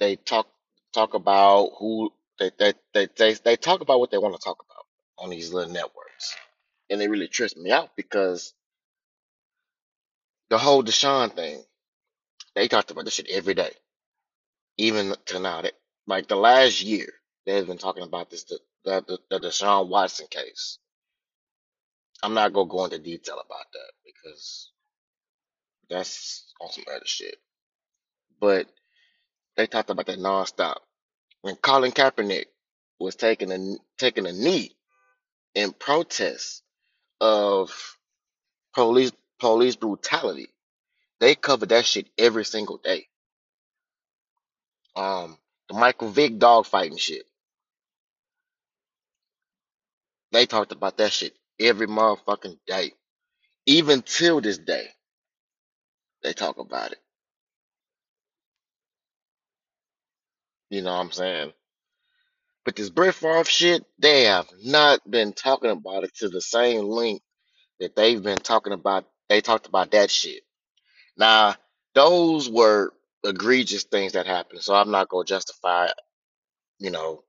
they 0.00 0.16
talk 0.16 0.48
talk 0.94 1.14
about 1.14 1.72
who 1.78 2.12
they 2.38 2.50
they 2.58 2.74
they 2.94 3.08
they, 3.16 3.34
they 3.34 3.56
talk 3.56 3.82
about 3.82 4.00
what 4.00 4.10
they 4.10 4.18
want 4.18 4.34
to 4.34 4.42
talk 4.44 4.64
about 4.68 4.86
on 5.18 5.30
these 5.30 5.52
little 5.52 5.72
networks, 5.72 6.36
and 6.90 7.02
it 7.02 7.10
really 7.10 7.28
trips 7.28 7.56
me 7.56 7.70
out 7.72 7.90
because 7.96 8.54
the 10.50 10.58
whole 10.58 10.82
Deshaun 10.84 11.32
thing, 11.34 11.62
they 12.54 12.68
talked 12.68 12.90
about 12.90 13.04
this 13.04 13.14
shit 13.14 13.30
every 13.30 13.54
day, 13.54 13.72
even 14.78 15.14
to 15.26 15.38
now. 15.40 15.62
Like 16.06 16.28
the 16.28 16.36
last 16.36 16.82
year, 16.82 17.08
they've 17.46 17.66
been 17.66 17.78
talking 17.78 18.02
about 18.04 18.30
this 18.30 18.44
the 18.44 18.58
the 18.84 19.04
the, 19.06 19.38
the 19.38 19.48
Deshaun 19.48 19.88
Watson 19.88 20.26
case. 20.30 20.78
I'm 22.22 22.34
not 22.34 22.52
gonna 22.52 22.68
go 22.68 22.84
into 22.84 22.98
detail 22.98 23.36
about 23.36 23.66
that 23.72 23.92
because 24.04 24.72
that's 25.90 26.52
on 26.60 26.70
some 26.70 26.84
other 26.94 27.06
shit. 27.06 27.36
But 28.40 28.66
they 29.56 29.66
talked 29.66 29.90
about 29.90 30.06
that 30.06 30.18
nonstop. 30.18 30.78
When 31.42 31.56
Colin 31.56 31.92
Kaepernick 31.92 32.46
was 33.00 33.16
taking 33.16 33.52
a 33.52 33.76
taking 33.98 34.26
a 34.26 34.32
knee 34.32 34.76
in 35.54 35.72
protest 35.72 36.62
of 37.20 37.96
police 38.74 39.12
police 39.40 39.76
brutality. 39.76 40.48
They 41.20 41.34
cover 41.34 41.66
that 41.66 41.86
shit 41.86 42.08
every 42.18 42.44
single 42.44 42.78
day. 42.78 43.08
Um, 44.96 45.38
the 45.68 45.74
Michael 45.74 46.10
Vick 46.10 46.38
dog 46.38 46.66
fighting 46.66 46.98
shit. 46.98 47.24
They 50.32 50.46
talked 50.46 50.72
about 50.72 50.98
that 50.98 51.12
shit 51.12 51.34
every 51.60 51.86
motherfucking 51.86 52.58
day. 52.66 52.92
Even 53.66 54.02
till 54.02 54.40
this 54.40 54.58
day, 54.58 54.88
they 56.22 56.32
talk 56.32 56.58
about 56.58 56.92
it. 56.92 56.98
You 60.70 60.82
know 60.82 60.92
what 60.94 61.00
I'm 61.00 61.12
saying? 61.12 61.52
But 62.64 62.76
this 62.76 62.90
Brett 62.90 63.14
Favre 63.14 63.44
shit, 63.44 63.84
they 63.98 64.24
have 64.24 64.48
not 64.64 65.00
been 65.10 65.32
talking 65.34 65.70
about 65.70 66.04
it 66.04 66.14
to 66.18 66.28
the 66.30 66.40
same 66.42 66.84
length 66.86 67.24
that 67.80 67.96
they've 67.96 68.22
been 68.22 68.38
talking 68.38 68.72
about. 68.74 69.06
They 69.28 69.40
talked 69.42 69.66
about 69.68 69.92
that 69.92 70.10
shit. 70.10 70.42
Now, 71.20 71.56
those 71.94 72.50
were 72.50 72.94
egregious 73.24 73.84
things 73.84 74.14
that 74.14 74.26
happened, 74.26 74.62
so 74.62 74.74
I'm 74.74 74.92
not 74.92 75.10
gonna 75.10 75.26
justify, 75.26 75.88
you 76.80 76.90
know, 76.90 77.24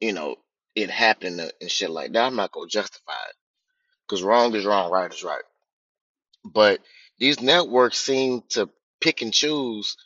you 0.00 0.12
know, 0.14 0.36
it 0.76 0.90
happened 0.90 1.40
and 1.60 1.70
shit 1.70 1.90
like 1.90 2.12
that. 2.12 2.26
I'm 2.26 2.36
not 2.36 2.52
gonna 2.52 2.68
justify 2.68 3.14
it 3.30 3.36
because 4.08 4.22
wrong 4.22 4.54
is 4.54 4.66
wrong, 4.66 4.90
right 4.92 5.12
is 5.12 5.24
right. 5.24 5.44
But 6.44 6.80
these 7.18 7.40
networks 7.42 7.98
seem 7.98 8.42
to 8.50 8.70
pick 9.00 9.22
and 9.22 9.34
choose, 9.34 9.96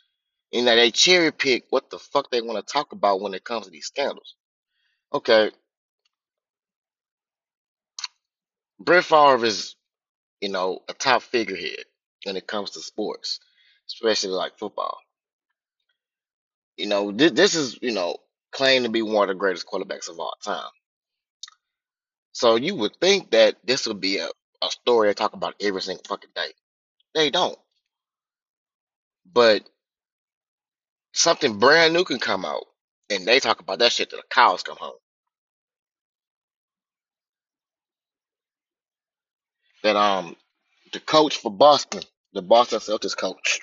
and 0.53 0.67
that 0.67 0.75
they 0.75 0.91
cherry 0.91 1.31
pick 1.31 1.65
what 1.71 1.89
the 1.91 1.99
fuck 1.99 2.31
they 2.31 2.41
want 2.41 2.65
to 2.65 2.73
talk 2.73 2.93
about 2.93 3.21
when 3.21 3.35
it 3.35 3.45
comes 3.45 3.65
to 3.65 3.71
these 3.71 3.87
scandals. 3.87 4.35
Okay, 5.13 5.51
Brett 8.79 9.05
Favre 9.05 9.45
is, 9.45 9.75
you 10.45 10.51
know, 10.51 10.79
a 10.87 10.93
top 10.93 11.23
figurehead 11.23 11.85
when 12.23 12.37
it 12.37 12.45
comes 12.45 12.69
to 12.69 12.79
sports, 12.79 13.39
especially 13.87 14.29
like 14.29 14.59
football. 14.59 14.99
You 16.77 16.85
know, 16.85 17.11
this, 17.11 17.31
this 17.31 17.55
is, 17.55 17.79
you 17.81 17.91
know, 17.91 18.17
claimed 18.51 18.85
to 18.85 18.91
be 18.91 19.01
one 19.01 19.27
of 19.27 19.35
the 19.35 19.39
greatest 19.39 19.65
quarterbacks 19.65 20.07
of 20.07 20.19
all 20.19 20.35
time. 20.43 20.69
So 22.33 22.57
you 22.57 22.75
would 22.75 22.95
think 23.01 23.31
that 23.31 23.55
this 23.65 23.87
would 23.87 23.99
be 23.99 24.19
a, 24.19 24.27
a 24.61 24.69
story 24.69 25.07
they 25.09 25.15
talk 25.15 25.33
about 25.33 25.55
every 25.59 25.81
single 25.81 26.03
fucking 26.07 26.29
day. 26.35 26.49
They 27.15 27.31
don't. 27.31 27.57
But 29.33 29.67
something 31.13 31.57
brand 31.57 31.95
new 31.95 32.03
can 32.03 32.19
come 32.19 32.45
out, 32.45 32.65
and 33.09 33.25
they 33.25 33.39
talk 33.39 33.61
about 33.61 33.79
that 33.79 33.93
shit 33.93 34.11
till 34.11 34.19
the 34.19 34.25
cows 34.29 34.61
come 34.61 34.77
home. 34.79 34.93
That 39.85 39.97
um, 39.97 40.35
the 40.93 40.99
coach 41.01 41.37
for 41.39 41.51
Boston, 41.51 42.03
the 42.33 42.43
Boston 42.43 42.79
Celtics 42.79 43.17
coach, 43.17 43.61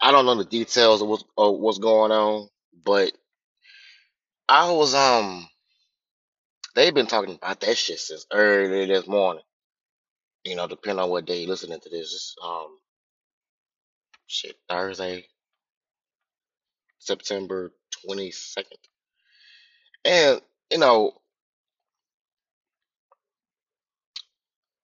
I 0.00 0.12
don't 0.12 0.26
know 0.26 0.36
the 0.36 0.44
details 0.46 1.02
of 1.02 1.08
what's, 1.08 1.24
of 1.38 1.56
what's 1.58 1.78
going 1.78 2.12
on, 2.12 2.48
but 2.84 3.12
I 4.48 4.70
was 4.72 4.94
um, 4.94 5.48
they've 6.76 6.94
been 6.94 7.08
talking 7.08 7.34
about 7.36 7.60
that 7.60 7.76
shit 7.78 8.00
since 8.00 8.26
early 8.32 8.86
this 8.86 9.08
morning. 9.08 9.42
You 10.44 10.56
know, 10.56 10.68
depending 10.68 11.02
on 11.02 11.10
what 11.10 11.26
day 11.26 11.40
you're 11.40 11.50
listening 11.50 11.80
to 11.80 11.90
this, 11.90 12.14
it's, 12.14 12.36
um, 12.44 12.78
shit 14.28 14.56
Thursday, 14.68 15.26
September 17.00 17.72
twenty 18.04 18.30
second, 18.32 18.78
and 20.04 20.40
you 20.72 20.78
know 20.78 21.12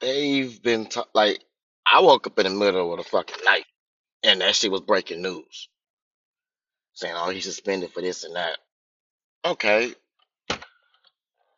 they've 0.03 0.63
been 0.63 0.87
ta- 0.89 1.07
like 1.15 1.45
I 1.87 2.03
woke 2.03 2.29
up 2.29 2.39
in 2.41 2.47
the 2.47 2.51
middle 2.53 2.93
of 2.93 2.99
the 2.99 3.05
fucking 3.05 3.45
night 3.47 3.67
and 4.25 4.41
that 4.43 4.57
shit 4.57 4.73
was 4.73 4.83
breaking 4.83 5.23
news 5.23 5.69
saying, 6.95 7.15
"Oh, 7.17 7.31
he's 7.31 7.45
suspended 7.45 7.93
for 7.93 8.03
this 8.03 8.25
and 8.25 8.37
that." 8.37 8.59
Okay, 9.45 9.95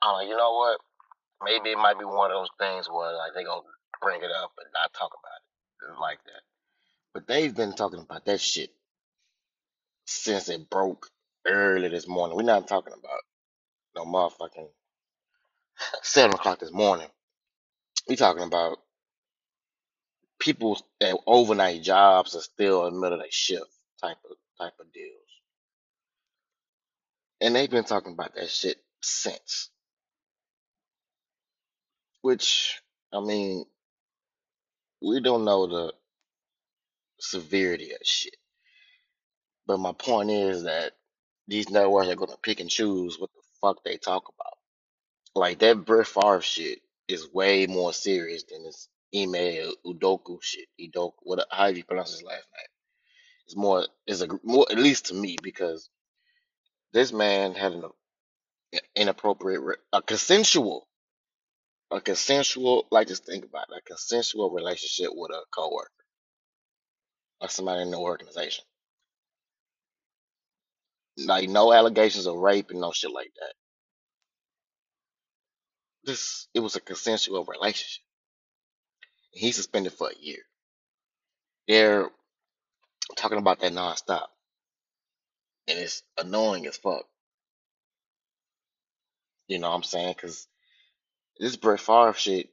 I'm 0.03 0.15
like, 0.15 0.29
you 0.29 0.37
know 0.37 0.55
what? 0.55 0.81
Maybe 1.45 1.71
it 1.71 1.79
might 1.79 1.99
be 1.99 2.07
one 2.07 2.31
of 2.33 2.37
those 2.39 2.51
things 2.59 2.89
where 2.91 3.15
like 3.15 3.35
they 3.35 3.45
gonna 3.45 3.63
bring 4.03 4.23
it 4.23 4.31
up 4.43 4.53
but 4.57 4.67
not 4.75 4.93
talk 4.95 5.13
about 5.13 5.95
it 5.97 6.01
like 6.01 6.19
that. 6.27 6.43
But 7.15 7.27
they've 7.29 7.55
been 7.55 7.75
talking 7.75 8.01
about 8.01 8.27
that 8.27 8.41
shit 8.41 8.71
since 10.07 10.49
it 10.51 10.71
broke 10.71 11.09
early 11.47 11.89
this 11.89 12.09
morning. 12.09 12.37
We're 12.37 12.45
not 12.45 12.69
talking 12.69 12.95
about 12.95 13.21
no 13.97 14.05
motherfucking 14.07 14.69
seven 16.03 16.35
o'clock 16.35 16.61
this 16.61 16.73
morning. 16.73 17.09
We 18.09 18.17
talking 18.17 18.45
about 18.45 18.79
people 20.41 20.81
that 21.01 21.19
overnight 21.27 21.83
jobs 21.83 22.37
are 22.37 22.43
still 22.43 22.87
in 22.87 22.95
the 22.95 23.01
middle 23.01 23.19
of 23.19 23.23
their 23.25 23.33
shift 23.33 23.71
type 24.03 24.19
of 24.31 24.37
type 24.61 24.75
of 24.81 24.93
deals, 24.93 25.13
and 27.41 27.57
they've 27.57 27.71
been 27.71 27.85
talking 27.85 28.13
about 28.15 28.35
that 28.37 28.51
shit 28.51 28.79
since. 29.03 29.71
Which 32.23 32.81
I 33.13 33.21
mean, 33.21 33.67
we 35.03 35.21
don't 35.21 35.45
know 35.45 35.67
the 35.67 35.95
severity 37.21 37.93
of 37.93 37.99
shit. 38.05 38.37
But 39.67 39.79
my 39.81 39.93
point 39.93 40.31
is 40.31 40.65
that 40.65 40.93
these 41.49 41.71
networks 41.71 42.09
are 42.09 42.17
gonna 42.17 42.37
pick 42.43 42.61
and 42.61 42.71
choose 42.71 43.19
what 43.19 43.31
the 43.35 43.43
fuck 43.61 43.85
they 43.85 43.97
talk 43.99 44.25
about. 44.29 44.59
Like 45.37 45.61
that 45.61 45.85
Brett 45.87 46.09
Favre 46.09 46.43
shit 46.43 46.81
is 47.09 47.33
way 47.33 47.67
more 47.67 47.93
serious 47.93 48.45
than 48.51 48.65
this 48.65 48.89
Ime 49.15 49.73
Udoka 49.87 50.39
shit. 50.43 50.69
Udoka, 50.81 51.15
what 51.23 51.47
however 51.51 51.79
you 51.79 51.85
pronounce 51.85 52.13
his 52.13 52.23
last 52.25 52.47
name. 52.57 52.69
It's 53.47 53.57
more 53.57 53.87
is 54.07 54.23
a 54.23 54.29
more 54.45 54.67
at 54.71 54.79
least 54.79 55.07
to 55.07 55.15
me 55.15 55.37
because 55.43 55.91
this 56.93 57.13
man 57.13 57.55
had 57.55 57.73
an 57.75 57.85
inappropriate, 58.97 59.63
a 59.93 60.03
consensual, 60.03 60.89
a 61.93 62.01
consensual. 62.01 62.87
Like 62.91 63.09
just 63.09 63.27
think 63.27 63.45
about 63.47 63.67
it, 63.71 63.79
a 63.79 63.83
consensual 63.83 64.51
relationship 64.51 65.11
with 65.15 65.33
a 65.33 65.43
coworker 65.55 65.91
or 67.41 67.49
somebody 67.51 67.83
in 67.83 67.91
the 67.93 67.99
organization 67.99 68.65
Like 71.19 71.49
no 71.51 71.73
allegations 71.73 72.27
of 72.27 72.37
rape 72.39 72.73
and 72.73 72.83
no 72.83 72.93
shit 72.93 73.13
like 73.13 73.33
that. 73.41 73.64
This 76.07 76.49
it 76.55 76.61
was 76.61 76.77
a 76.77 76.81
consensual 76.81 77.45
relationship. 77.45 78.03
He's 79.33 79.57
suspended 79.57 79.93
for 79.95 80.11
a 80.11 80.17
year. 80.25 80.41
They're 81.69 82.11
talking 83.17 83.39
about 83.39 83.61
that 83.61 83.73
nonstop. 83.73 84.27
and 85.69 85.81
it's 85.81 86.05
annoying 86.19 86.67
as 86.69 86.79
fuck. 86.79 87.07
You 89.49 89.59
know 89.61 89.71
what 89.71 89.77
I'm 89.77 89.83
saying? 89.85 90.15
Because 90.17 90.49
this 91.41 91.57
Brett 91.57 91.81
Favre 91.81 92.15
shit, 92.15 92.51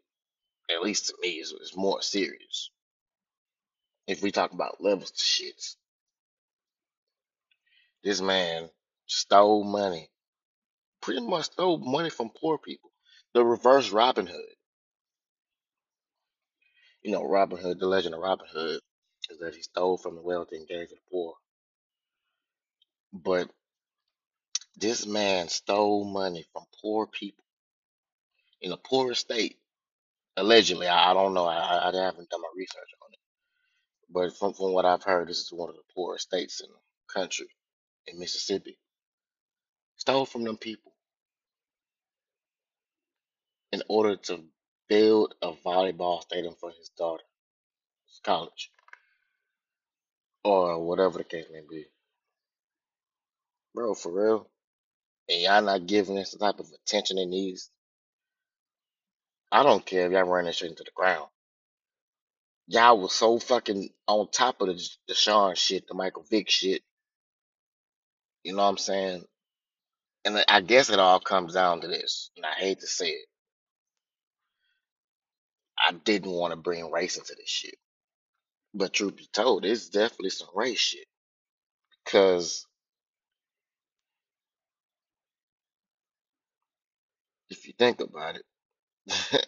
at 0.72 0.84
least 0.84 1.08
to 1.08 1.16
me, 1.22 1.32
is, 1.32 1.52
is 1.54 1.76
more 1.78 2.02
serious. 2.02 2.72
If 4.08 4.24
we 4.24 4.32
talk 4.32 4.54
about 4.54 4.82
levels 4.84 5.12
to 5.12 5.24
shits, 5.24 5.76
this 8.04 8.22
man 8.22 8.70
stole 9.08 9.64
money, 9.66 10.10
pretty 11.02 11.22
much 11.22 11.46
stole 11.48 11.80
money 11.80 12.12
from 12.12 12.32
poor 12.32 12.60
people. 12.60 12.91
The 13.36 13.46
reverse 13.46 13.92
Robin 13.92 14.28
Hood. 14.28 14.56
You 17.04 17.12
know, 17.14 17.24
Robin 17.24 17.58
Hood, 17.60 17.80
the 17.80 17.88
legend 17.88 18.16
of 18.16 18.22
Robin 18.22 18.48
Hood, 18.52 18.82
is 19.30 19.40
that 19.40 19.56
he 19.56 19.64
stole 19.64 19.98
from 19.98 20.16
the 20.16 20.22
wealthy 20.22 20.58
and 20.58 20.68
gave 20.68 20.90
to 20.90 20.96
the 20.96 21.02
poor. 21.12 21.34
But 23.14 23.50
this 24.78 25.06
man 25.08 25.50
stole 25.50 26.06
money 26.06 26.46
from 26.54 26.64
poor 26.82 27.08
people 27.08 27.46
in 28.62 28.72
a 28.74 28.78
poor 28.78 29.14
state. 29.16 29.58
Allegedly, 30.38 30.88
I, 30.88 31.14
don't 31.14 31.34
know. 31.34 31.46
I, 31.46 31.58
I 31.58 31.90
I 31.90 31.96
haven't 32.06 32.30
done 32.30 32.42
my 32.42 32.50
research 32.56 32.90
on 33.04 33.10
it. 33.14 33.20
But 34.10 34.38
from, 34.38 34.54
from 34.54 34.74
what 34.74 34.86
I've 34.86 35.04
heard, 35.04 35.30
this 35.30 35.40
is 35.40 35.52
one 35.54 35.70
of 35.70 35.76
the 35.76 35.82
poorest 35.96 36.28
states 36.28 36.62
in 36.62 36.68
the 36.70 37.14
country, 37.22 37.48
in 38.08 38.20
Mississippi. 38.20 38.78
Stole 39.98 40.26
from 40.28 40.44
them 40.44 40.58
people 40.58 40.91
in 43.72 43.84
order 43.88 44.16
to 44.16 44.44
build 44.90 45.36
a 45.42 45.52
volleyball 45.54 46.22
stadium 46.22 46.56
for 46.60 46.72
his 46.72 46.90
daughter's 46.98 47.26
college 48.24 48.72
or 50.44 50.86
whatever 50.86 51.18
the 51.18 51.24
case 51.24 51.46
may 51.52 51.62
be. 51.70 51.86
Bro, 53.74 53.94
for 53.96 54.12
real. 54.12 54.50
And 55.30 55.42
y'all 55.42 55.62
not 55.62 55.88
giving 55.88 56.16
this 56.16 56.32
the 56.32 56.40
type 56.40 56.60
of 56.60 56.68
attention 56.84 57.18
it 57.18 57.28
needs. 57.28 57.70
I 59.52 59.64
don't 59.64 59.86
care 59.86 60.08
if 60.08 60.12
y'all 60.12 60.24
run 60.24 60.46
this 60.46 60.58
shit 60.58 60.70
into 60.70 60.84
the 60.84 60.92
ground. 60.96 61.28
Y'all 62.68 63.00
was 63.00 63.14
so 63.14 63.40
fucking 63.40 63.90
on 64.08 64.30
top 64.32 64.62
of 64.62 64.68
the 64.68 64.90
Deshaun 65.10 65.56
shit, 65.58 65.88
the 65.88 65.94
Michael 65.94 66.26
Vick 66.30 66.50
shit. 66.50 66.82
You 68.44 68.54
know 68.54 68.64
what 68.64 68.70
I'm 68.70 68.78
saying? 68.78 69.24
And 70.26 70.44
I 70.48 70.62
guess 70.62 70.90
it 70.90 71.00
all 71.00 71.20
comes 71.20 71.54
down 71.54 71.82
to 71.82 71.88
this. 71.88 72.32
And 72.36 72.46
I 72.46 72.54
hate 72.54 72.80
to 72.82 72.88
say 72.88 73.10
it. 73.10 73.26
I 75.88 75.94
didn't 75.94 76.32
want 76.32 76.54
to 76.54 76.58
bring 76.58 76.92
race 76.92 77.18
into 77.18 77.36
this 77.36 77.50
shit. 77.50 77.76
But 78.74 78.94
truth 78.94 79.18
be 79.18 79.28
told, 79.34 79.66
it's 79.66 79.90
definitely 79.90 80.32
some 80.32 80.50
race 80.56 80.80
shit. 80.80 81.08
Because 82.06 82.68
if 87.50 87.68
you 87.68 87.74
think 87.78 88.02
about 88.02 88.38
it, 88.38 89.48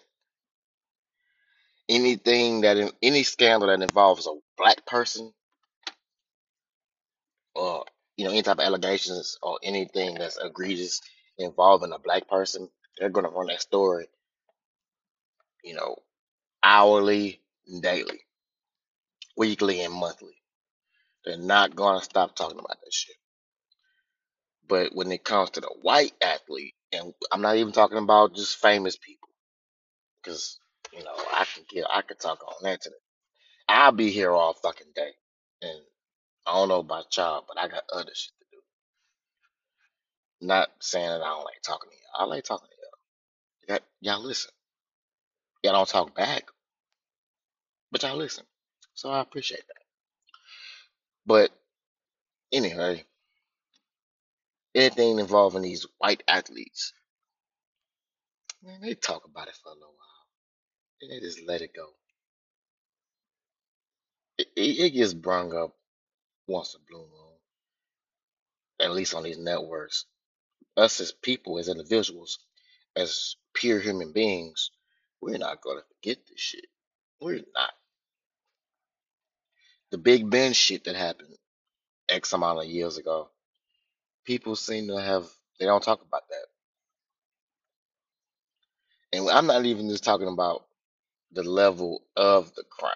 anything 1.89 2.61
that 2.61 2.93
any 3.01 3.23
scandal 3.23 3.69
that 3.69 3.81
involves 3.81 4.27
a 4.27 4.31
black 4.57 4.85
person 4.85 5.33
or 7.55 7.85
you 8.17 8.25
know 8.25 8.31
any 8.31 8.41
type 8.43 8.59
of 8.59 8.65
allegations 8.65 9.37
or 9.43 9.59
anything 9.63 10.15
that's 10.15 10.37
egregious 10.43 11.01
involving 11.37 11.91
a 11.93 11.99
black 11.99 12.27
person, 12.29 12.69
they're 12.97 13.09
gonna 13.09 13.29
run 13.29 13.47
that 13.47 13.61
story, 13.61 14.07
you 15.63 15.75
know, 15.75 15.97
hourly, 16.63 17.41
daily, 17.81 18.21
weekly, 19.37 19.81
and 19.83 19.93
monthly. 19.93 20.37
They're 21.25 21.37
not 21.37 21.75
gonna 21.75 22.01
stop 22.03 22.35
talking 22.35 22.59
about 22.59 22.79
that 22.83 22.93
shit. 22.93 23.15
But 24.67 24.95
when 24.95 25.11
it 25.11 25.23
comes 25.23 25.51
to 25.51 25.61
the 25.61 25.73
white 25.81 26.13
athlete, 26.21 26.75
and 26.91 27.13
I'm 27.31 27.41
not 27.41 27.57
even 27.57 27.73
talking 27.73 27.97
about 27.97 28.35
just 28.35 28.57
famous 28.57 28.97
people, 28.97 29.29
because 30.23 30.59
you 30.93 31.03
know 31.03 31.15
I 31.33 31.45
can 31.53 31.63
get 31.69 31.85
I 31.91 32.01
could 32.01 32.19
talk 32.19 32.43
on 32.47 32.55
that 32.63 32.81
today. 32.81 32.95
I'll 33.69 33.91
be 33.91 34.11
here 34.11 34.31
all 34.31 34.53
fucking 34.53 34.93
day, 34.95 35.11
and 35.61 35.79
I 36.47 36.53
don't 36.53 36.69
know 36.69 36.79
about 36.79 37.15
y'all, 37.17 37.45
but 37.47 37.59
I 37.59 37.67
got 37.67 37.83
other 37.93 38.11
shit 38.13 38.33
to 38.39 38.45
do. 38.51 40.47
Not 40.47 40.69
saying 40.79 41.07
that 41.07 41.21
I 41.21 41.29
don't 41.29 41.45
like 41.45 41.61
talking 41.65 41.89
to 41.91 41.95
y'all. 41.97 42.27
I 42.27 42.35
like 42.35 42.43
talking 42.43 42.69
to 42.69 43.73
y'all. 43.75 43.79
Y'all, 44.01 44.15
y'all 44.17 44.27
listen. 44.27 44.51
Y'all 45.63 45.73
don't 45.73 45.89
talk 45.89 46.15
back, 46.15 46.45
but 47.93 48.03
y'all 48.03 48.17
listen. 48.17 48.45
So 48.95 49.11
I 49.11 49.21
appreciate 49.21 49.67
that. 49.69 49.83
But 51.25 51.51
anyway, 52.53 53.05
anything 54.75 55.19
involving 55.19 55.63
these 55.63 55.87
white 55.99 56.23
athletes, 56.27 56.93
man, 58.63 58.81
they 58.81 58.95
talk 58.95 59.25
about 59.25 59.49
it 59.49 59.55
for 59.63 59.69
a 59.71 59.75
little 59.75 59.89
while, 59.95 60.17
and 61.01 61.11
they 61.11 61.19
just 61.21 61.41
let 61.47 61.61
it 61.61 61.71
go. 61.75 61.87
It, 64.37 64.47
it, 64.57 64.79
it 64.85 64.89
gets 64.91 65.13
brung 65.13 65.55
up 65.55 65.75
once 66.47 66.75
a 66.75 66.79
blue 66.91 67.01
moon, 67.01 67.37
at 68.81 68.91
least 68.93 69.15
on 69.15 69.23
these 69.23 69.39
networks. 69.39 70.05
Us 70.77 71.01
as 71.01 71.11
people, 71.11 71.59
as 71.59 71.69
individuals, 71.69 72.39
as 72.95 73.35
pure 73.53 73.79
human 73.79 74.13
beings, 74.13 74.71
we're 75.21 75.37
not 75.37 75.61
gonna 75.61 75.81
forget 75.95 76.19
this 76.29 76.39
shit. 76.41 76.65
We're 77.21 77.41
not. 77.55 77.71
The 79.93 79.99
Big 79.99 80.27
Ben 80.27 80.53
shit 80.53 80.85
that 80.85 80.95
happened 80.95 81.35
X 82.09 82.33
amount 82.33 82.57
of 82.57 82.65
years 82.65 82.97
ago, 82.97 83.29
people 84.25 84.55
seem 84.55 84.87
to 84.87 84.99
have 84.99 85.27
they 85.59 85.67
don't 85.67 85.83
talk 85.83 86.01
about 86.01 86.23
that. 86.29 86.47
And 89.15 89.29
I'm 89.29 89.45
not 89.45 89.65
even 89.65 89.89
just 89.89 90.03
talking 90.03 90.27
about 90.27 90.65
the 91.31 91.43
level 91.43 92.01
of 92.15 92.55
the 92.55 92.63
crime 92.63 92.95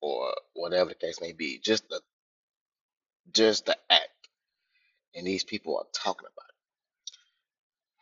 or 0.00 0.32
whatever 0.54 0.88
the 0.88 0.94
case 0.94 1.20
may 1.20 1.32
be, 1.32 1.60
just 1.62 1.86
the 1.90 2.00
just 3.30 3.66
the 3.66 3.76
act. 3.90 4.08
And 5.14 5.26
these 5.26 5.44
people 5.44 5.76
are 5.76 5.84
talking 5.92 6.26
about 6.26 6.48
it. 6.48 7.12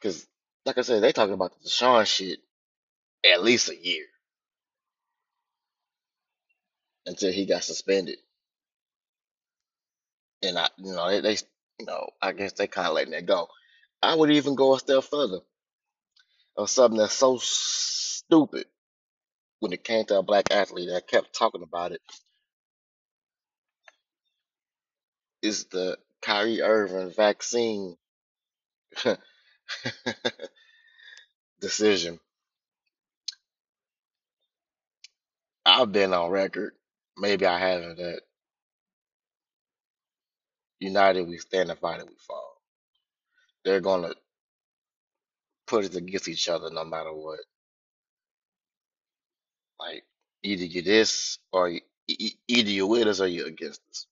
Because 0.00 0.28
like 0.64 0.78
I 0.78 0.82
said, 0.82 1.02
they 1.02 1.10
talking 1.10 1.34
about 1.34 1.60
the 1.60 1.68
Deshaun 1.68 2.06
shit 2.06 2.38
at 3.28 3.42
least 3.42 3.68
a 3.68 3.76
year 3.76 4.04
until 7.04 7.32
he 7.32 7.44
got 7.44 7.64
suspended. 7.64 8.18
And 10.42 10.58
I 10.58 10.68
you 10.78 10.92
know, 10.92 11.08
they, 11.10 11.20
they 11.20 11.36
you 11.80 11.86
know, 11.86 12.10
I 12.22 12.32
guess 12.32 12.52
they 12.52 12.66
kinda 12.68 12.92
letting 12.92 13.14
it 13.14 13.26
go. 13.26 13.48
I 14.02 14.14
would 14.14 14.30
even 14.30 14.54
go 14.54 14.74
a 14.74 14.78
step 14.78 15.04
further 15.04 15.40
of 16.56 16.70
something 16.70 16.98
that's 16.98 17.14
so 17.14 17.38
stupid 17.40 18.66
when 19.60 19.72
it 19.72 19.84
came 19.84 20.04
to 20.06 20.18
a 20.18 20.22
black 20.22 20.50
athlete 20.52 20.88
that 20.90 21.08
kept 21.08 21.34
talking 21.34 21.62
about 21.62 21.92
it 21.92 22.02
is 25.42 25.66
the 25.66 25.98
Kyrie 26.22 26.62
Irving 26.62 27.12
vaccine 27.12 27.96
decision. 31.60 32.20
I've 35.66 35.92
been 35.92 36.14
on 36.14 36.30
record, 36.30 36.74
maybe 37.16 37.46
I 37.46 37.58
haven't, 37.58 37.96
that 37.98 38.22
united 40.80 41.28
we 41.28 41.38
stand, 41.38 41.68
divided 41.70 42.08
we 42.08 42.16
fall. 42.26 42.54
They're 43.64 43.80
gonna 43.80 44.14
put 45.66 45.94
against 45.94 46.28
each 46.28 46.48
other 46.48 46.70
no 46.70 46.84
matter 46.84 47.12
what. 47.12 47.40
Like 49.80 50.04
either 50.42 50.64
you 50.64 50.82
this 50.82 51.38
or 51.52 51.70
either 52.08 52.70
you 52.70 52.86
with 52.86 53.08
us 53.08 53.20
or 53.20 53.28
you 53.28 53.46
against 53.46 53.80
us, 53.90 54.06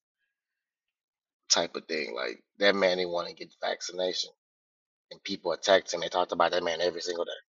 type 1.50 1.76
of 1.76 1.86
thing. 1.86 2.14
Like 2.16 2.42
that 2.58 2.74
man 2.76 2.98
didn't 2.98 3.12
want 3.12 3.28
to 3.28 3.34
get 3.34 3.50
the 3.50 3.66
vaccination, 3.68 4.30
and 5.10 5.22
people 5.24 5.52
attacked 5.52 5.94
him. 5.94 6.00
They 6.00 6.08
talked 6.08 6.32
about 6.32 6.52
that 6.52 6.64
man 6.64 6.80
every 6.82 7.02
single 7.02 7.26
day, 7.26 7.52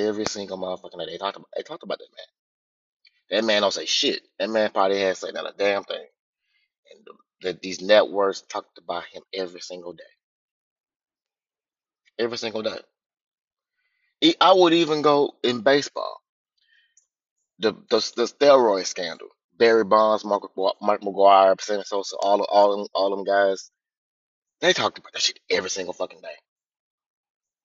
every 0.00 0.26
single 0.26 0.58
motherfucking 0.58 0.98
day. 0.98 1.12
They 1.12 1.18
talked 1.18 1.36
about 1.36 1.48
they 1.56 1.62
talked 1.64 1.84
about 1.84 1.98
that 1.98 2.08
man. 2.16 3.40
That 3.40 3.46
man 3.46 3.62
don't 3.62 3.74
say 3.74 3.86
shit. 3.86 4.22
That 4.38 4.50
man 4.50 4.70
probably 4.72 5.00
has 5.00 5.18
said 5.20 5.34
not 5.34 5.50
a 5.50 5.54
damn 5.58 5.84
thing. 5.84 6.06
The, 7.42 7.58
these 7.60 7.82
networks 7.82 8.42
talked 8.42 8.78
about 8.78 9.04
him 9.06 9.22
every 9.34 9.60
single 9.60 9.92
day, 9.92 10.04
every 12.18 12.38
single 12.38 12.62
day. 12.62 12.78
I 14.40 14.52
would 14.52 14.72
even 14.72 15.02
go 15.02 15.34
in 15.42 15.62
baseball. 15.62 16.20
The 17.58 17.72
the, 17.90 18.12
the 18.16 18.24
steroid 18.24 18.86
scandal. 18.86 19.28
Barry 19.58 19.84
Bonds, 19.84 20.24
Mark, 20.24 20.50
Mark 20.56 21.02
McGwire, 21.02 21.60
Sammy 21.60 21.84
Sosa, 21.84 22.16
all 22.16 22.40
of, 22.40 22.46
all 22.50 22.78
them, 22.78 22.88
all 22.94 23.10
them 23.10 23.24
guys. 23.24 23.70
They 24.60 24.72
talked 24.72 24.98
about 24.98 25.12
that 25.12 25.22
shit 25.22 25.38
every 25.50 25.70
single 25.70 25.94
fucking 25.94 26.20
day. 26.20 26.36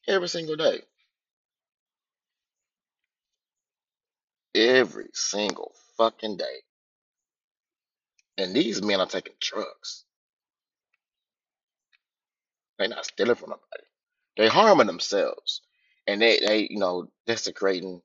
Every 0.08 0.28
single 0.30 0.56
day. 0.56 0.82
Every 4.56 5.10
single 5.13 5.74
fucking 5.98 6.38
day. 6.38 6.62
And 8.38 8.56
these 8.56 8.82
men 8.82 9.02
are 9.02 9.08
taking 9.08 9.36
drugs. 9.41 10.06
They're 12.80 12.89
not 12.89 13.06
stealing 13.06 13.36
from 13.36 13.52
nobody. 13.52 13.86
They're 14.38 14.50
harming 14.50 14.88
themselves, 14.88 15.62
and 16.08 16.21
they 16.21 16.39
they 16.39 16.67
you 16.69 16.80
know 16.80 17.10
desecrating 17.28 18.02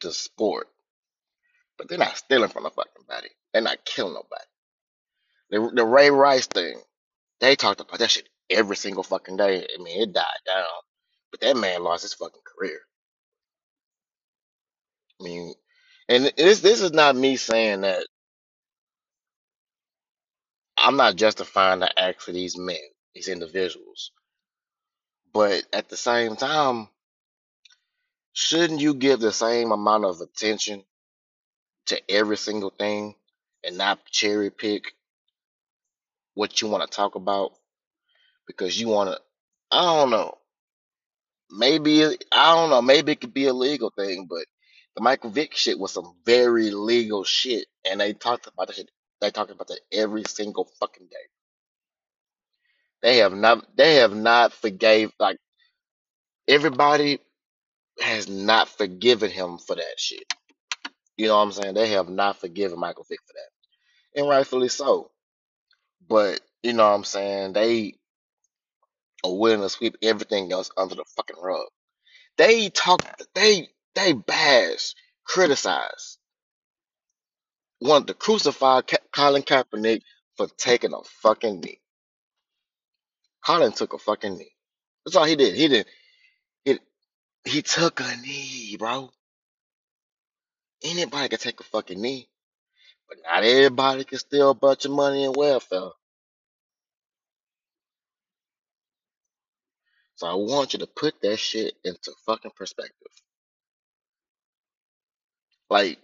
the 0.00 0.12
sport, 0.12 0.68
but 1.78 1.88
they're 1.88 1.98
not 1.98 2.16
stealing 2.18 2.50
from 2.50 2.64
the 2.64 2.70
fucking 2.70 3.04
body. 3.08 3.28
They're 3.52 3.62
not 3.62 3.84
killing 3.84 4.14
nobody. 4.14 4.44
The 5.50 5.72
the 5.74 5.86
Ray 5.86 6.10
Rice 6.10 6.46
thing, 6.46 6.80
they 7.40 7.56
talked 7.56 7.80
about 7.80 7.98
that 8.00 8.10
shit 8.10 8.28
every 8.50 8.76
single 8.76 9.04
fucking 9.04 9.36
day. 9.36 9.66
I 9.78 9.82
mean, 9.82 10.02
it 10.02 10.12
died 10.12 10.24
down, 10.46 10.66
but 11.30 11.40
that 11.42 11.56
man 11.56 11.84
lost 11.84 12.02
his 12.02 12.14
fucking 12.14 12.42
career. 12.58 12.80
I 15.20 15.24
mean, 15.24 15.54
and 16.08 16.32
this 16.36 16.60
this 16.60 16.82
is 16.82 16.92
not 16.92 17.16
me 17.16 17.36
saying 17.36 17.82
that 17.82 18.06
I'm 20.76 20.96
not 20.96 21.16
justifying 21.16 21.80
the 21.80 22.00
act 22.00 22.22
for 22.22 22.32
these 22.32 22.56
men, 22.58 22.76
these 23.14 23.28
individuals, 23.28 24.12
but 25.32 25.64
at 25.72 25.88
the 25.88 25.96
same 25.98 26.36
time, 26.36 26.88
shouldn't 28.34 28.80
you 28.80 28.94
give 28.94 29.20
the 29.20 29.32
same 29.32 29.72
amount 29.72 30.04
of 30.06 30.20
attention 30.20 30.84
to 31.86 32.00
every 32.10 32.36
single 32.38 32.70
thing 32.70 33.14
and 33.64 33.78
not 33.78 34.04
cherry 34.06 34.50
pick 34.50 34.92
what 36.34 36.62
you 36.62 36.68
want 36.68 36.88
to 36.90 36.96
talk 36.96 37.16
about 37.16 37.52
because 38.46 38.80
you 38.80 38.88
want 38.88 39.10
to? 39.10 39.20
I 39.72 39.82
don't 39.82 40.10
know. 40.10 40.38
Maybe 41.50 42.04
I 42.32 42.54
don't 42.54 42.70
know. 42.70 42.82
Maybe 42.82 43.12
it 43.12 43.20
could 43.20 43.34
be 43.34 43.46
a 43.46 43.54
legal 43.54 43.90
thing, 43.90 44.26
but 44.28 44.46
the 44.98 45.04
Michael 45.04 45.30
Vick 45.30 45.54
shit 45.54 45.78
was 45.78 45.92
some 45.92 46.16
very 46.26 46.72
legal 46.72 47.22
shit, 47.22 47.66
and 47.88 48.00
they 48.00 48.14
talked 48.14 48.48
about 48.48 48.66
that 48.66 48.74
shit. 48.74 48.90
They 49.20 49.30
talked 49.30 49.52
about 49.52 49.68
that 49.68 49.78
every 49.92 50.24
single 50.24 50.68
fucking 50.80 51.06
day. 51.08 51.16
They 53.02 53.18
have 53.18 53.32
not. 53.32 53.64
They 53.76 53.96
have 53.96 54.12
not 54.16 54.52
forgave. 54.52 55.12
Like 55.20 55.38
everybody 56.48 57.20
has 58.00 58.28
not 58.28 58.68
forgiven 58.68 59.30
him 59.30 59.58
for 59.58 59.76
that 59.76 59.94
shit. 59.98 60.24
You 61.16 61.28
know 61.28 61.36
what 61.36 61.44
I'm 61.44 61.52
saying? 61.52 61.74
They 61.74 61.90
have 61.90 62.08
not 62.08 62.40
forgiven 62.40 62.80
Michael 62.80 63.06
Vick 63.08 63.20
for 63.24 63.34
that, 63.34 64.20
and 64.20 64.28
rightfully 64.28 64.68
so. 64.68 65.12
But 66.08 66.40
you 66.64 66.72
know 66.72 66.88
what 66.88 66.96
I'm 66.96 67.04
saying? 67.04 67.52
They 67.52 67.94
are 69.24 69.32
willing 69.32 69.60
to 69.60 69.68
sweep 69.68 69.96
everything 70.02 70.50
else 70.50 70.72
under 70.76 70.96
the 70.96 71.04
fucking 71.16 71.40
rug. 71.40 71.68
They 72.36 72.70
talk. 72.70 73.00
They 73.36 73.68
they 73.94 74.12
bash, 74.12 74.94
criticize 75.24 76.18
wanted 77.80 78.08
to 78.08 78.14
crucify 78.14 78.80
Colin 79.12 79.42
Kaepernick 79.42 80.02
for 80.36 80.48
taking 80.56 80.92
a 80.92 81.02
fucking 81.22 81.60
knee. 81.60 81.80
Colin 83.44 83.72
took 83.72 83.92
a 83.92 83.98
fucking 83.98 84.36
knee. 84.36 84.52
That's 85.04 85.16
all 85.16 85.24
he 85.24 85.36
did. 85.36 85.54
He 85.54 85.68
did. 85.68 85.86
He 86.64 86.78
he 87.44 87.62
took 87.62 88.00
a 88.00 88.16
knee, 88.22 88.76
bro. 88.78 89.10
Anybody 90.84 91.28
can 91.30 91.38
take 91.38 91.60
a 91.60 91.64
fucking 91.64 92.00
knee, 92.00 92.28
but 93.08 93.18
not 93.24 93.44
everybody 93.44 94.04
can 94.04 94.18
steal 94.18 94.50
a 94.50 94.54
bunch 94.54 94.84
of 94.84 94.92
money 94.92 95.24
in 95.24 95.32
welfare. 95.32 95.90
So 100.16 100.26
I 100.26 100.34
want 100.34 100.72
you 100.74 100.80
to 100.80 100.86
put 100.86 101.20
that 101.22 101.38
shit 101.38 101.74
into 101.84 102.12
fucking 102.26 102.52
perspective. 102.56 103.12
Like, 105.70 105.98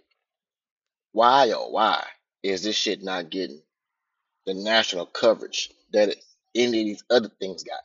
why 1.13 1.51
oh 1.55 1.69
why 1.69 2.05
is 2.43 2.63
this 2.63 2.75
shit 2.77 3.03
not 3.03 3.29
getting 3.31 3.61
the 4.45 4.53
national 4.55 5.07
coverage 5.07 5.71
that 5.93 6.09
it, 6.09 6.23
any 6.55 6.81
of 6.81 6.85
these 6.87 7.03
other 7.11 7.31
things 7.39 7.63
got? 7.63 7.81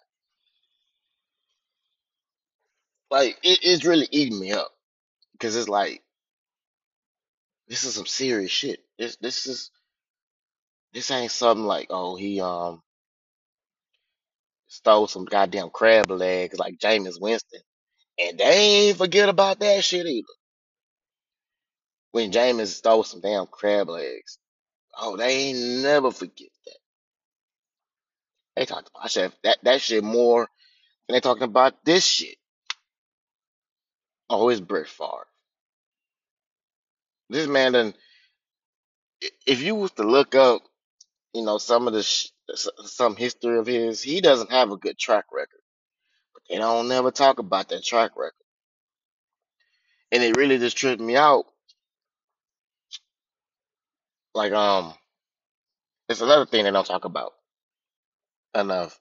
Like, 3.11 3.39
it, 3.45 3.61
it's 3.63 3.85
really 3.87 4.09
eating 4.13 4.41
me 4.41 4.53
up 4.53 4.73
because 5.33 5.57
it's 5.57 5.69
like 5.69 6.03
this 7.69 7.85
is 7.85 7.95
some 7.95 8.07
serious 8.07 8.51
shit. 8.53 8.81
This 8.99 9.17
this 9.17 9.47
is 9.47 9.67
This 10.95 11.11
ain't 11.11 11.33
something 11.33 11.67
like, 11.67 11.89
oh, 11.91 12.17
he 12.17 12.43
um 12.43 12.83
stole 14.69 15.09
some 15.09 15.27
goddamn 15.27 15.71
crab 15.71 16.11
legs 16.11 16.59
like 16.59 16.79
Jameis 16.79 17.21
Winston. 17.21 17.61
And 18.21 18.39
they 18.39 18.89
ain't 18.91 18.99
forget 18.99 19.29
about 19.31 19.61
that 19.61 19.85
shit 19.85 20.07
either. 20.07 20.29
When 22.13 22.33
Jameis 22.33 22.69
stole 22.69 23.05
some 23.05 23.21
damn 23.21 23.47
crab 23.47 23.89
legs. 23.89 24.39
Oh, 24.99 25.17
they 25.17 25.51
ain't 25.51 25.83
never 25.83 26.11
forget 26.11 26.49
that. 26.67 26.79
They 28.57 28.67
talked 28.67 28.91
about 28.95 29.11
shit, 29.11 29.33
that, 29.45 29.59
that 29.63 29.81
shit 29.81 30.05
more 30.05 30.49
than 31.07 31.15
they 31.15 31.21
talking 31.21 31.45
about 31.45 31.85
this 31.85 32.05
shit. 32.05 32.37
Oh, 34.29 34.49
it's 34.49 34.61
Brett 34.61 34.89
Favre. 34.89 35.27
This 37.31 37.47
man 37.47 37.73
done, 37.73 37.95
if 39.47 39.63
you 39.63 39.77
was 39.77 39.93
to 39.93 40.03
look 40.03 40.35
up, 40.35 40.63
you 41.33 41.45
know, 41.45 41.59
some 41.59 41.87
of 41.87 41.95
the, 41.95 42.03
sh- 42.03 42.31
some 42.85 43.17
history 43.17 43.59
of 43.59 43.67
his, 43.67 44.03
he 44.03 44.21
doesn't 44.21 44.51
have 44.51 44.73
a 44.73 44.77
good 44.77 44.99
track 44.99 45.27
record. 45.33 45.61
But 46.35 46.43
they 46.49 46.57
don't 46.59 46.89
never 46.89 47.11
talk 47.13 47.39
about 47.39 47.69
that 47.69 47.85
track 47.85 48.13
record. 48.17 48.33
And 50.13 50.23
it 50.23 50.37
really 50.37 50.59
just 50.59 50.77
tripped 50.77 51.01
me 51.01 51.17
out. 51.17 51.45
Like, 54.35 54.53
um, 54.53 54.95
It's 56.09 56.23
another 56.23 56.47
thing 56.47 56.65
they 56.67 56.73
don't 56.73 56.87
talk 56.87 57.07
about 57.07 57.35
enough. 58.55 59.01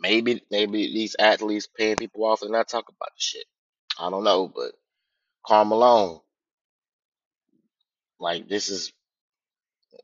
Maybe 0.00 0.42
maybe 0.50 0.92
these 0.94 1.16
athletes 1.18 1.68
paying 1.68 1.96
people 1.96 2.24
off 2.26 2.42
and 2.42 2.52
not 2.52 2.68
talk 2.68 2.88
about 2.88 3.10
the 3.10 3.20
shit. 3.20 3.46
I 4.00 4.10
don't 4.10 4.24
know, 4.24 4.48
but 4.48 4.72
Karl 5.46 5.66
Malone, 5.66 6.20
like 8.20 8.48
this 8.48 8.70
is 8.70 8.92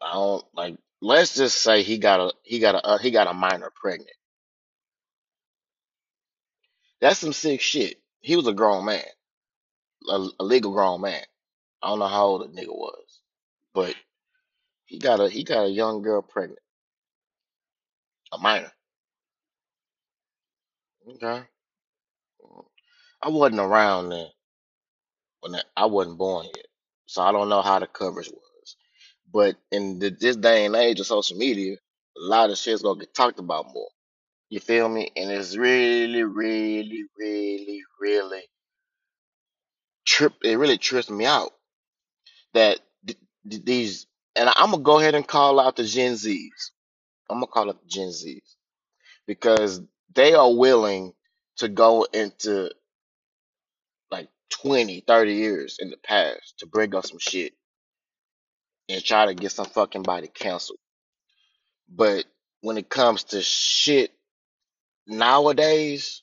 I 0.03 0.15
don't 0.15 0.45
like. 0.55 0.77
Let's 1.03 1.37
just 1.37 1.63
say 1.63 1.83
he 1.83 1.99
got 1.99 2.21
a 2.21 2.33
he 2.45 2.61
got 2.61 2.77
a 2.77 2.87
uh, 2.87 2.99
he 2.99 3.11
got 3.13 3.29
a 3.29 3.35
minor 3.35 3.71
pregnant. 3.75 4.11
That's 7.01 7.21
some 7.21 7.33
sick 7.35 7.61
shit. 7.61 7.99
He 8.21 8.37
was 8.37 8.47
a 8.49 8.55
grown 8.55 8.87
man, 8.87 9.05
a, 10.11 10.29
a 10.41 10.45
legal 10.45 10.73
grown 10.73 11.03
man. 11.03 11.23
I 11.83 11.89
don't 11.89 12.01
know 12.01 12.09
how 12.09 12.27
old 12.27 12.43
the 12.55 12.61
nigga 12.63 12.69
was, 12.77 13.21
but 13.75 13.95
he 14.93 15.01
got 15.01 15.21
a 15.21 15.31
he 15.31 15.43
got 15.45 15.65
a 15.67 15.71
young 15.71 16.03
girl 16.03 16.23
pregnant, 16.23 16.61
a 18.33 18.39
minor. 18.39 18.73
Okay, 21.09 21.45
I 23.23 23.29
wasn't 23.31 23.61
around 23.61 24.11
then 24.11 24.29
when 25.41 25.53
that, 25.53 25.67
I 25.77 25.87
wasn't 25.87 26.19
born 26.19 26.47
yet, 26.47 26.67
so 27.07 27.23
I 27.23 27.33
don't 27.33 27.49
know 27.49 27.63
how 27.63 27.79
the 27.81 27.87
coverage 27.87 28.31
was. 28.31 28.77
But 29.33 29.57
in 29.73 29.99
the, 29.99 30.11
this 30.11 30.37
day 30.37 30.67
and 30.67 30.77
age 30.77 31.01
of 31.01 31.07
social 31.07 31.39
media, 31.39 31.75
a 31.75 32.21
lot 32.21 32.51
of 32.51 32.59
shit's 32.59 32.83
gonna 32.83 33.01
get 33.01 33.15
talked 33.15 33.39
about 33.41 33.73
more. 33.75 33.91
You 34.51 34.61
feel 34.61 34.89
me? 34.89 35.11
And 35.17 35.31
it's 35.31 35.57
really, 35.57 36.25
really, 36.25 37.05
really, 37.19 37.83
really 38.01 38.43
trip. 40.07 40.35
It 40.45 40.59
really 40.59 40.79
trips 40.79 41.11
me 41.11 41.27
out 41.27 41.53
that 42.55 42.81
th- 43.07 43.19
th- 43.51 43.65
these, 43.65 44.07
and 44.37 44.49
I'm 44.49 44.71
gonna 44.73 44.83
go 44.83 44.99
ahead 45.01 45.15
and 45.15 45.27
call 45.27 45.61
out 45.61 45.77
the 45.77 45.85
Gen 45.85 46.15
Zs. 46.15 46.71
I'm 47.31 47.39
gonna 47.39 47.47
call 47.49 47.69
out 47.71 47.81
the 47.83 47.89
Gen 47.89 48.09
Zs 48.09 48.43
because 49.27 49.81
they 50.15 50.35
are 50.35 50.55
willing 50.55 51.15
to 51.59 51.69
go 51.69 52.07
into 52.13 52.71
like 54.11 54.29
20, 54.51 55.01
30 55.03 55.35
years 55.35 55.79
in 55.81 55.91
the 55.91 55.97
past 55.99 56.59
to 56.61 56.67
bring 56.67 56.95
up 56.95 57.07
some 57.07 57.19
shit 57.19 57.55
and 58.89 59.05
try 59.05 59.27
to 59.27 59.35
get 59.35 59.53
some 59.53 59.67
fucking 59.67 60.03
body 60.05 60.29
canceled. 60.29 60.79
But 61.89 62.25
when 62.63 62.79
it 62.79 62.89
comes 62.91 63.25
to 63.27 63.43
shit 63.43 64.13
nowadays, 65.07 66.23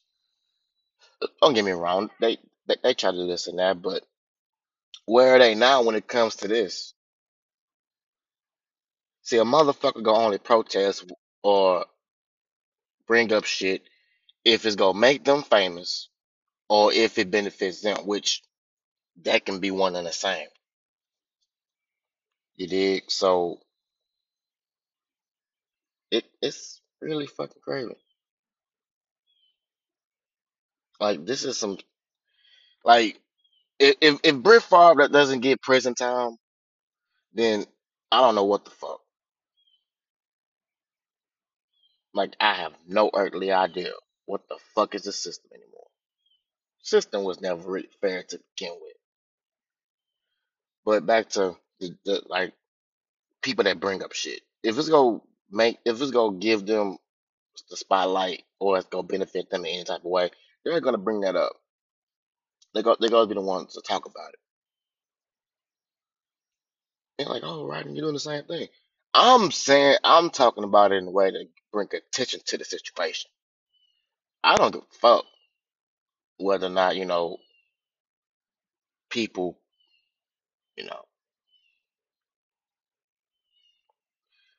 don't 1.41 1.53
get 1.55 1.65
me 1.65 1.71
wrong, 1.71 2.09
they 2.21 2.37
they, 2.67 2.75
they 2.83 2.93
try 2.93 3.11
to 3.11 3.17
and 3.47 3.59
that, 3.59 3.81
but 3.81 4.03
where 5.05 5.35
are 5.35 5.39
they 5.39 5.55
now 5.55 5.83
when 5.83 5.95
it 5.95 6.07
comes 6.07 6.37
to 6.37 6.47
this? 6.49 6.93
See, 9.29 9.37
a 9.37 9.43
motherfucker 9.43 10.01
gonna 10.01 10.25
only 10.25 10.39
protest 10.39 11.05
or 11.43 11.85
bring 13.07 13.31
up 13.31 13.45
shit 13.45 13.83
if 14.43 14.65
it's 14.65 14.75
gonna 14.75 14.97
make 14.97 15.23
them 15.23 15.43
famous 15.43 16.09
or 16.67 16.91
if 16.93 17.19
it 17.19 17.31
benefits 17.31 17.81
them, 17.81 18.07
which 18.07 18.41
that 19.23 19.45
can 19.45 19.59
be 19.59 19.71
one 19.71 19.95
and 19.95 20.07
the 20.07 20.11
same. 20.11 20.47
You 22.55 22.67
dig? 22.67 23.11
So 23.11 23.59
it 26.11 26.25
it's 26.41 26.81
really 27.01 27.27
fucking 27.27 27.61
crazy. 27.63 27.95
Like 30.99 31.25
this 31.25 31.45
is 31.45 31.59
some 31.59 31.77
like 32.83 33.19
if 33.79 33.95
if, 34.01 34.37
Brett 34.37 34.63
Favre 34.63 35.07
doesn't 35.09 35.41
get 35.41 35.61
prison 35.61 35.95
time, 35.95 36.37
then 37.33 37.65
I 38.11 38.21
don't 38.21 38.35
know 38.35 38.45
what 38.45 38.65
the 38.65 38.71
fuck. 38.71 39.01
Like 42.13 42.35
I 42.39 42.55
have 42.55 42.73
no 42.87 43.11
earthly 43.13 43.51
idea 43.51 43.91
what 44.25 44.47
the 44.49 44.57
fuck 44.75 44.95
is 44.95 45.03
the 45.03 45.11
system 45.13 45.51
anymore. 45.53 45.87
System 46.81 47.23
was 47.23 47.41
never 47.41 47.69
really 47.69 47.89
fair 48.01 48.23
to 48.23 48.39
begin 48.55 48.75
with. 48.81 48.93
But 50.85 51.05
back 51.05 51.29
to 51.31 51.55
the, 51.79 51.95
the 52.05 52.23
like 52.27 52.53
people 53.41 53.63
that 53.65 53.79
bring 53.79 54.03
up 54.03 54.13
shit. 54.13 54.41
If 54.63 54.77
it's 54.77 54.89
gonna 54.89 55.21
make, 55.51 55.79
if 55.85 56.01
it's 56.01 56.11
gonna 56.11 56.37
give 56.37 56.65
them 56.65 56.97
the 57.69 57.77
spotlight 57.77 58.43
or 58.59 58.77
it's 58.77 58.87
gonna 58.87 59.03
benefit 59.07 59.49
them 59.49 59.65
in 59.65 59.73
any 59.75 59.83
type 59.83 59.99
of 59.99 60.11
way, 60.11 60.31
they're 60.63 60.81
gonna 60.81 60.97
bring 60.97 61.21
that 61.21 61.35
up. 61.35 61.53
They 62.73 62.83
go, 62.83 62.95
they're 62.99 63.09
gonna 63.09 63.27
be 63.27 63.35
the 63.35 63.41
ones 63.41 63.73
to 63.73 63.81
talk 63.81 64.05
about 64.05 64.29
it. 64.29 64.39
They're 67.17 67.27
like, 67.27 67.43
oh, 67.45 67.67
right, 67.67 67.85
you're 67.85 67.95
doing 67.95 68.13
the 68.13 68.19
same 68.19 68.43
thing. 68.45 68.67
I'm 69.13 69.51
saying, 69.51 69.97
I'm 70.03 70.29
talking 70.29 70.63
about 70.63 70.91
it 70.91 70.97
in 70.97 71.07
a 71.07 71.11
way 71.11 71.31
to 71.31 71.45
bring 71.73 71.89
attention 71.93 72.41
to 72.47 72.57
the 72.57 72.65
situation. 72.65 73.29
I 74.43 74.57
don't 74.57 74.73
give 74.73 74.83
a 74.83 74.95
fuck 74.99 75.25
whether 76.39 76.67
or 76.67 76.71
not 76.71 76.95
you 76.97 77.05
know 77.05 77.37
people, 79.09 79.59
you 80.77 80.85
know, 80.85 81.01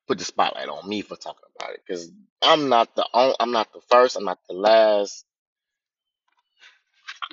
put 0.09 0.19
the 0.19 0.25
spotlight 0.25 0.69
on 0.69 0.89
me 0.89 1.03
for 1.03 1.17
talking 1.17 1.43
about 1.61 1.75
it 1.75 1.83
because 1.87 2.11
I'm 2.43 2.69
not 2.71 2.95
the 2.97 3.07
on, 3.15 3.35
I'm 3.41 3.53
not 3.53 3.73
the 3.73 3.81
first, 3.91 4.17
I'm 4.17 4.25
not 4.27 4.41
the 4.49 4.55
last. 4.57 5.25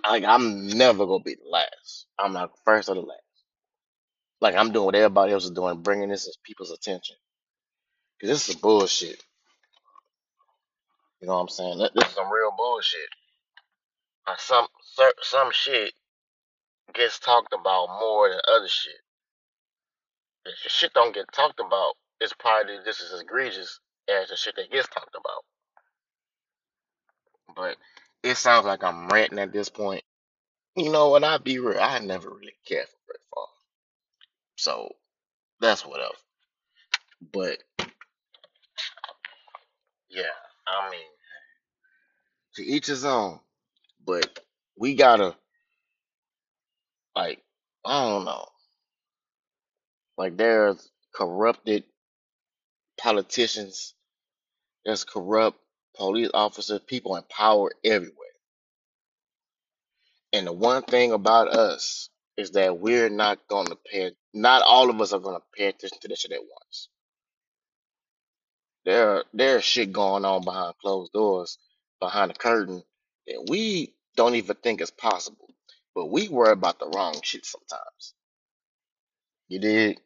Like 0.07 0.25
I'm 0.25 0.67
never 0.67 1.05
gonna 1.07 1.23
be 1.23 1.35
the 1.35 1.49
last. 1.49 2.07
I'm 2.19 2.33
not 2.33 2.51
the 2.53 2.59
first 2.65 2.89
or 2.89 2.95
the 2.95 3.01
last. 3.01 3.21
Like 4.41 4.55
I'm 4.55 4.71
doing 4.73 4.85
what 4.87 4.95
everybody 4.95 5.33
else 5.33 5.45
is 5.45 5.51
doing, 5.51 5.81
bringing 5.81 6.09
this 6.09 6.25
to 6.25 6.33
people's 6.45 6.71
attention. 6.71 7.17
Cause 8.21 8.29
this 8.29 8.49
is 8.49 8.55
bullshit. 8.55 9.23
You 11.21 11.27
know 11.27 11.36
what 11.36 11.41
I'm 11.41 11.49
saying? 11.49 11.80
Th- 11.80 11.91
This 11.95 12.10
is 12.10 12.15
some 12.15 12.32
real 12.32 12.51
bullshit. 12.58 13.10
Some 14.38 14.67
some 15.21 15.51
shit 15.51 15.93
gets 16.93 17.19
talked 17.19 17.53
about 17.53 17.89
more 17.99 18.30
than 18.30 18.39
other 18.49 18.67
shit. 18.69 18.95
If 20.45 20.71
shit 20.71 20.93
don't 20.93 21.13
get 21.15 21.32
talked 21.34 21.60
about, 21.60 21.93
it's 22.21 22.34
probably 22.34 22.77
just 22.86 23.01
as 23.01 23.21
egregious 23.21 23.80
as 24.10 24.30
the 24.30 24.36
shit 24.38 24.56
that 24.58 24.71
gets 24.71 24.88
talked 24.89 25.15
about. 25.15 25.56
But 27.56 27.77
it 28.23 28.38
sounds 28.38 28.65
like 28.65 28.84
I'm 28.84 29.10
ranting 29.10 29.39
at 29.39 29.53
this 29.53 29.69
point. 29.69 30.03
You 30.75 30.91
know, 30.91 31.15
and 31.15 31.25
I'll 31.25 31.39
be 31.39 31.60
real, 31.60 31.80
I 31.80 31.99
never 31.99 32.30
really 32.30 32.58
cared 32.67 32.88
for 32.88 32.97
Brett 33.08 33.19
Favre. 33.36 33.47
So 34.58 34.89
that's 35.62 35.86
whatever. 35.86 36.13
But 37.34 37.60
yeah, 40.10 40.23
I 40.67 40.89
mean, 40.91 41.01
to 42.56 42.65
each 42.65 42.88
his 42.88 43.06
own. 43.06 43.39
But 44.06 44.39
we 44.77 44.95
gotta 44.95 45.36
like, 47.15 47.41
I 47.86 48.10
don't 48.10 48.25
know. 48.25 48.47
Like 50.17 50.38
there's 50.38 50.91
corrupted 51.15 51.84
politicians, 52.99 53.95
there's 54.86 55.03
corrupt 55.03 55.60
police 55.95 56.32
officers, 56.34 56.82
people 56.88 57.15
in 57.15 57.23
power 57.30 57.71
everywhere. 57.84 58.13
And 60.34 60.47
the 60.47 60.53
one 60.53 60.84
thing 60.84 61.12
about 61.12 61.49
us 61.49 62.10
is 62.38 62.51
that 62.51 62.80
we're 62.80 63.10
not 63.10 63.39
gonna 63.49 63.75
pay 63.91 64.12
not 64.34 64.62
all 64.63 64.89
of 64.89 65.01
us 65.01 65.13
are 65.13 65.19
gonna 65.19 65.41
pay 65.56 65.67
attention 65.67 65.99
to 66.01 66.08
this 66.08 66.19
shit 66.21 66.32
at 66.32 66.39
once. 66.41 66.89
There 68.88 69.26
there's 69.36 69.65
shit 69.65 69.93
going 69.93 70.26
on 70.26 70.45
behind 70.45 70.76
closed 70.82 71.13
doors, 71.13 71.60
behind 72.02 72.32
the 72.32 72.36
curtain 72.36 72.84
that 73.28 73.47
we 73.50 73.93
don't 74.17 74.36
even 74.38 74.58
think 74.58 74.82
is 74.82 74.91
possible. 74.91 75.50
But 75.95 76.12
we 76.12 76.30
worry 76.30 76.54
about 76.54 76.80
the 76.80 76.88
wrong 76.95 77.19
shit 77.23 77.45
sometimes. 77.45 78.15
You 79.50 79.60
did, 79.60 80.02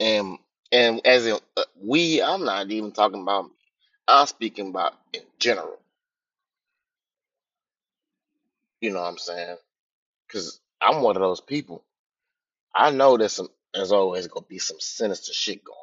and 0.00 0.38
and 0.72 1.06
as 1.06 1.26
in 1.26 1.38
uh, 1.56 1.64
we, 1.82 2.22
I'm 2.22 2.44
not 2.44 2.70
even 2.72 2.92
talking 2.92 3.22
about. 3.22 3.46
me. 3.46 3.52
I'm 4.08 4.26
speaking 4.28 4.68
about 4.70 4.94
in 5.14 5.22
general. 5.38 5.78
You 8.80 8.92
know 8.92 9.00
what 9.02 9.08
I'm 9.08 9.18
saying? 9.18 9.58
Because 10.28 10.60
I'm 10.80 11.02
one 11.02 11.16
of 11.16 11.22
those 11.22 11.42
people. 11.42 11.84
I 12.74 12.90
know 12.90 13.18
there's 13.18 13.34
some. 13.34 13.48
There's 13.74 13.92
always 13.92 14.28
gonna 14.28 14.46
be 14.48 14.58
some 14.60 14.78
sinister 14.80 15.34
shit 15.34 15.64
going. 15.64 15.78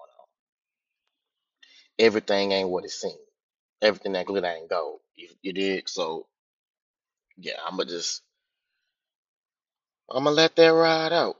Everything 1.99 2.51
ain't 2.51 2.69
what 2.69 2.85
it 2.85 2.91
seems. 2.91 3.15
Everything 3.81 4.13
that 4.13 4.25
glitter 4.25 4.47
ain't 4.47 4.69
gold. 4.69 4.99
You, 5.15 5.29
you 5.41 5.53
dig? 5.53 5.89
So 5.89 6.27
yeah, 7.37 7.53
I'ma 7.67 7.85
just 7.85 8.23
I'ma 10.11 10.31
let 10.31 10.55
that 10.57 10.69
ride 10.69 11.13
out. 11.13 11.37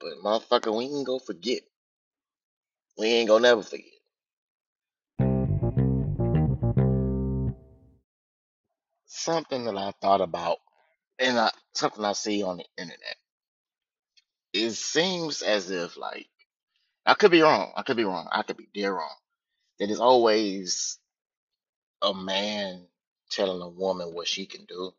But 0.00 0.22
motherfucker, 0.24 0.76
we 0.76 0.84
ain't 0.86 1.06
gonna 1.06 1.20
forget. 1.20 1.62
We 2.98 3.06
ain't 3.08 3.28
gonna 3.28 3.42
never 3.42 3.62
forget. 3.62 3.86
Something 9.06 9.64
that 9.66 9.76
I 9.76 9.92
thought 10.02 10.20
about 10.20 10.58
and 11.18 11.38
I, 11.38 11.50
something 11.74 12.04
I 12.04 12.12
see 12.12 12.42
on 12.42 12.58
the 12.58 12.64
internet. 12.78 13.16
It 14.52 14.72
seems 14.72 15.42
as 15.42 15.70
if 15.70 15.96
like 15.96 16.28
I 17.06 17.14
could 17.14 17.30
be 17.30 17.42
wrong. 17.42 17.72
I 17.76 17.82
could 17.82 17.96
be 17.96 18.04
wrong. 18.04 18.28
I 18.32 18.42
could 18.42 18.56
be 18.56 18.68
dead 18.74 18.88
wrong. 18.88 19.16
That 19.78 19.90
it's 19.90 20.00
always 20.00 20.98
a 22.02 22.14
man 22.14 22.86
telling 23.30 23.62
a 23.62 23.68
woman 23.68 24.14
what 24.14 24.28
she 24.28 24.46
can 24.46 24.64
do, 24.66 24.92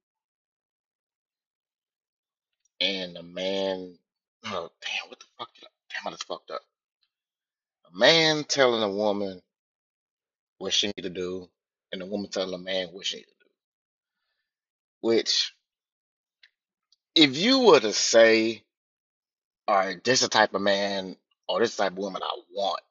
and 2.82 3.18
a 3.18 3.24
man. 3.24 3.98
Oh 4.46 4.70
damn! 4.82 5.10
What 5.10 5.20
the 5.20 5.26
fuck? 5.38 5.50
Damn, 5.62 6.08
I 6.08 6.12
just 6.12 6.28
fucked 6.28 6.52
up. 6.52 6.62
A 7.94 7.98
man 7.98 8.44
telling 8.46 8.84
a 8.84 8.90
woman 8.92 9.42
what 10.60 10.74
she 10.74 10.88
need 10.88 11.04
to 11.04 11.10
do, 11.10 11.50
and 11.92 12.02
a 12.02 12.06
woman 12.06 12.30
telling 12.30 12.54
a 12.54 12.60
man 12.60 12.90
what 12.90 13.06
she 13.06 13.18
need 13.18 13.24
to 13.24 13.30
do. 13.30 13.52
Which, 15.02 15.54
if 17.16 17.38
you 17.38 17.60
were 17.62 17.80
to 17.82 17.94
say, 17.94 18.64
"All 19.68 19.76
right, 19.76 20.04
this 20.04 20.22
is 20.22 20.30
the 20.30 20.30
type 20.30 20.54
of 20.56 20.62
man 20.62 21.18
or 21.48 21.60
this 21.62 21.78
type 21.78 21.94
of 21.94 21.98
woman 22.00 22.24
I 22.24 22.42
want," 22.54 22.82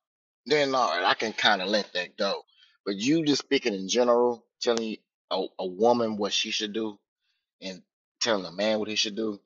then 0.50 0.74
uh, 0.74 0.78
all 0.78 0.90
right, 0.90 1.04
I 1.04 1.14
can 1.14 1.32
kind 1.32 1.62
of 1.62 1.68
let 1.68 1.92
that 1.94 2.16
go. 2.16 2.42
But 2.84 2.96
you 2.96 3.24
just 3.24 3.42
speaking 3.42 3.74
in 3.74 3.88
general, 3.88 4.44
telling 4.60 4.96
a, 5.30 5.44
a 5.58 5.66
woman 5.66 6.16
what 6.16 6.32
she 6.32 6.50
should 6.50 6.72
do 6.72 6.98
and 7.62 7.82
telling 8.20 8.46
a 8.46 8.52
man 8.52 8.78
what 8.78 8.88
he 8.88 8.96
should 8.96 9.16
do, 9.16 9.40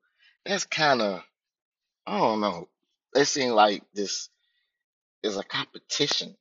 that's 0.45 0.65
kind 0.65 1.03
of 1.03 1.23
I 2.07 2.19
don't 2.19 2.41
know. 2.41 2.69
It 3.15 3.27
seems 3.27 3.53
like 3.53 3.83
this 3.95 4.29
is 5.23 5.37
a 5.37 5.45
competition 5.45 6.37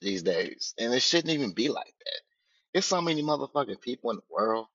these 0.00 0.22
days, 0.22 0.74
and 0.78 0.92
it 0.92 1.02
shouldn't 1.02 1.32
even 1.34 1.52
be 1.52 1.68
like 1.68 1.86
that. 1.86 2.20
There's 2.72 2.84
so 2.84 3.00
many 3.00 3.22
motherfucking 3.22 3.80
people 3.80 4.10
in 4.10 4.16
the 4.16 4.22
world 4.30 4.66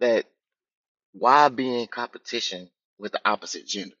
that 0.00 0.26
why 1.12 1.48
be 1.48 1.82
in 1.82 1.86
competition 1.86 2.70
with 2.98 3.12
the 3.12 3.20
opposite 3.24 3.66
gender 3.66 3.94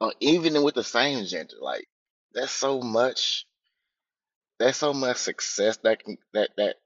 or 0.00 0.12
even 0.20 0.62
with 0.62 0.74
the 0.74 0.84
same 0.84 1.24
gender? 1.26 1.56
Like 1.60 1.86
there's 2.34 2.50
so 2.52 2.80
much, 2.82 3.44
That's 4.60 4.78
so 4.78 4.94
much 4.94 5.18
success 5.18 5.78
that 5.84 6.02
that 6.34 6.50
that 6.58 6.76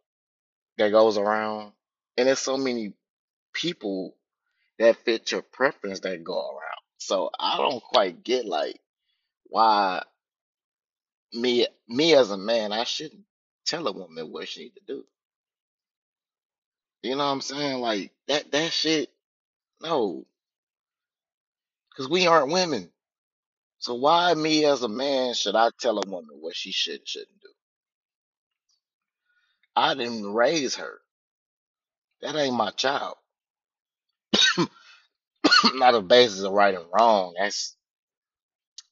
that 0.79 0.91
goes 0.91 1.19
around, 1.19 1.73
and 2.17 2.29
there's 2.29 2.41
so 2.41 2.57
many 2.59 2.95
people 3.55 4.17
that 4.79 4.97
fit 5.05 5.33
your 5.33 5.43
preference 5.43 6.01
that 6.01 6.25
go 6.25 6.35
around. 6.39 6.83
So 6.99 7.31
I 7.39 7.59
don't 7.59 7.83
quite 7.83 8.25
get 8.25 8.47
like 8.47 8.81
why 9.49 10.03
me 11.33 11.69
me 11.89 12.15
as 12.15 12.31
a 12.31 12.39
man 12.39 12.73
I 12.73 12.85
shouldn't 12.85 13.25
tell 13.67 13.87
a 13.89 13.93
woman 13.93 14.33
what 14.33 14.49
she 14.49 14.65
need 14.65 14.75
to 14.77 14.83
do. 14.87 15.05
You 17.03 17.13
know 17.13 17.19
what 17.27 17.33
I'm 17.33 17.41
saying? 17.43 17.81
Like 17.81 18.13
that 18.29 18.53
that 18.53 18.73
shit 18.73 19.11
no, 19.83 20.27
because 21.91 22.11
we 22.11 22.27
aren't 22.29 22.53
women. 22.53 22.91
So 23.81 23.95
why 23.95 24.35
me 24.35 24.65
as 24.67 24.83
a 24.83 24.89
man 24.89 25.35
should 25.35 25.57
I 25.57 25.71
tell 25.81 25.99
a 25.99 26.09
woman 26.09 26.39
what 26.41 26.57
she 26.57 26.73
should 26.73 27.01
and 27.01 27.09
shouldn't 27.09 27.41
do? 27.43 27.49
I 29.77 29.95
didn't 29.95 30.33
raise 30.35 30.77
her. 30.77 30.99
That 32.23 32.37
ain't 32.37 32.57
my 32.57 32.71
child. 32.71 33.17
Not 35.75 35.95
a 35.95 36.03
basis 36.03 36.43
of 36.43 36.53
right 36.53 36.75
and 36.75 36.85
wrong. 36.93 37.35
That's 37.39 37.77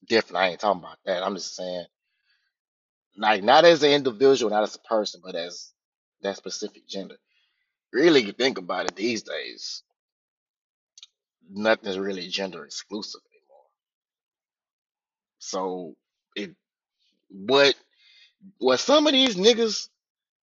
different. 0.08 0.38
I 0.38 0.48
ain't 0.50 0.60
talking 0.60 0.82
about 0.82 0.98
that. 1.06 1.22
I'm 1.24 1.34
just 1.36 1.56
saying, 1.56 1.86
like, 3.18 3.42
not 3.44 3.64
as 3.64 3.82
an 3.82 3.90
individual, 3.92 4.50
not 4.50 4.64
as 4.64 4.76
a 4.76 4.88
person, 4.88 5.20
but 5.24 5.34
as 5.36 5.72
that 6.22 6.36
specific 6.36 6.88
gender. 6.88 7.16
Really, 7.92 8.22
you 8.22 8.32
think 8.32 8.58
about 8.58 8.86
it 8.86 8.96
these 8.96 9.22
days, 9.22 9.82
nothing's 11.50 11.98
really 11.98 12.28
gender 12.28 12.64
exclusive. 12.64 13.20
So, 15.44 15.96
it 16.36 16.54
what 17.30 17.74
what 18.58 18.80
some 18.80 19.06
of 19.06 19.12
these 19.14 19.36
niggas 19.36 19.86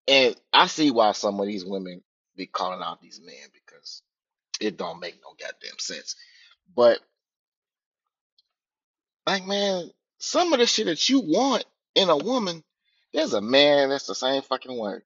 And 0.07 0.37
I 0.53 0.67
see 0.67 0.91
why 0.91 1.13
some 1.13 1.41
of 1.41 1.47
these 1.47 1.65
women 1.65 2.03
be 2.37 2.47
calling 2.47 2.83
out 2.83 3.01
these 3.01 3.21
men 3.25 3.35
because 3.53 4.03
it 4.61 4.77
don't 4.77 5.01
make 5.01 5.15
no 5.23 5.31
goddamn 5.39 5.79
sense. 5.79 6.15
But 6.75 6.99
like, 9.27 9.45
man, 9.47 9.91
some 10.19 10.53
of 10.53 10.59
the 10.59 10.67
shit 10.67 10.87
that 10.87 11.09
you 11.09 11.21
want 11.21 11.65
in 11.95 12.09
a 12.09 12.17
woman, 12.17 12.63
there's 13.13 13.33
a 13.33 13.41
man 13.41 13.89
that's 13.89 14.07
the 14.07 14.15
same 14.15 14.41
fucking 14.43 14.77
way. 14.77 14.99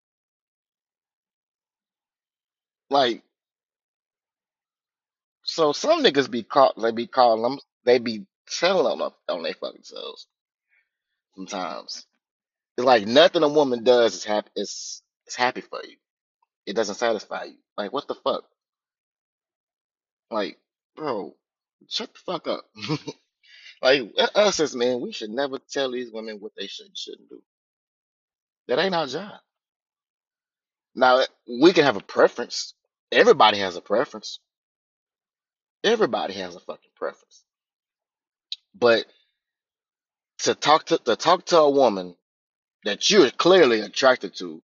Like, 2.89 3.24
so 5.43 5.74
some 5.74 6.04
niggas 6.04 6.32
be 6.32 6.43
caught, 6.43 6.82
they 6.82 6.91
be 6.91 7.08
calling 7.08 7.43
them, 7.43 7.60
they 7.86 8.00
be 8.00 8.26
telling 8.48 8.89
them 8.89 9.02
up 9.02 9.18
on 9.30 9.43
their 9.43 9.54
fucking 9.56 9.84
selves 9.84 10.28
sometimes. 11.36 12.06
It's 12.78 12.86
like 12.86 13.08
nothing 13.08 13.43
a 13.43 13.50
woman 13.50 13.84
does 13.84 14.16
is 14.16 14.26
happy 14.26 14.50
is 14.56 15.02
is 15.28 15.36
happy 15.36 15.62
for 15.62 15.82
you. 15.84 15.98
It 16.66 16.76
doesn't 16.76 16.96
satisfy 16.96 17.46
you. 17.46 17.58
Like, 17.78 17.93
what 17.93 18.08
the 18.08 18.16
fuck? 18.16 18.46
Like, 20.32 20.58
bro, 20.96 21.36
shut 21.89 22.14
the 22.14 22.20
fuck 22.26 22.48
up. 22.48 22.66
Like 23.82 24.12
us 24.36 24.60
as 24.60 24.76
men, 24.76 25.02
we 25.02 25.14
should 25.14 25.32
never 25.32 25.60
tell 25.60 25.91
these 25.91 26.12
women 26.12 26.39
what 26.41 26.54
they 26.58 26.68
should 26.68 26.88
and 26.88 26.98
shouldn't 26.98 27.30
do. 27.30 27.41
That 28.68 28.80
ain't 28.80 28.96
our 28.96 29.08
job. 29.08 29.39
Now 30.96 31.24
we 31.48 31.74
can 31.74 31.86
have 31.86 31.98
a 31.98 32.02
preference. 32.02 32.76
Everybody 33.12 33.60
has 33.60 33.78
a 33.78 33.82
preference. 33.82 34.39
Everybody 35.86 36.36
has 36.36 36.56
a 36.56 36.62
fucking 36.62 36.91
preference. 36.98 37.45
But 38.76 39.05
to 40.39 40.55
talk 40.55 40.88
to 40.88 40.99
to 40.99 41.15
talk 41.17 41.45
to 41.47 41.59
a 41.59 41.71
woman 41.71 42.15
that 42.86 43.09
you're 43.09 43.32
clearly 43.32 43.82
attracted 43.82 44.36
to 44.38 44.61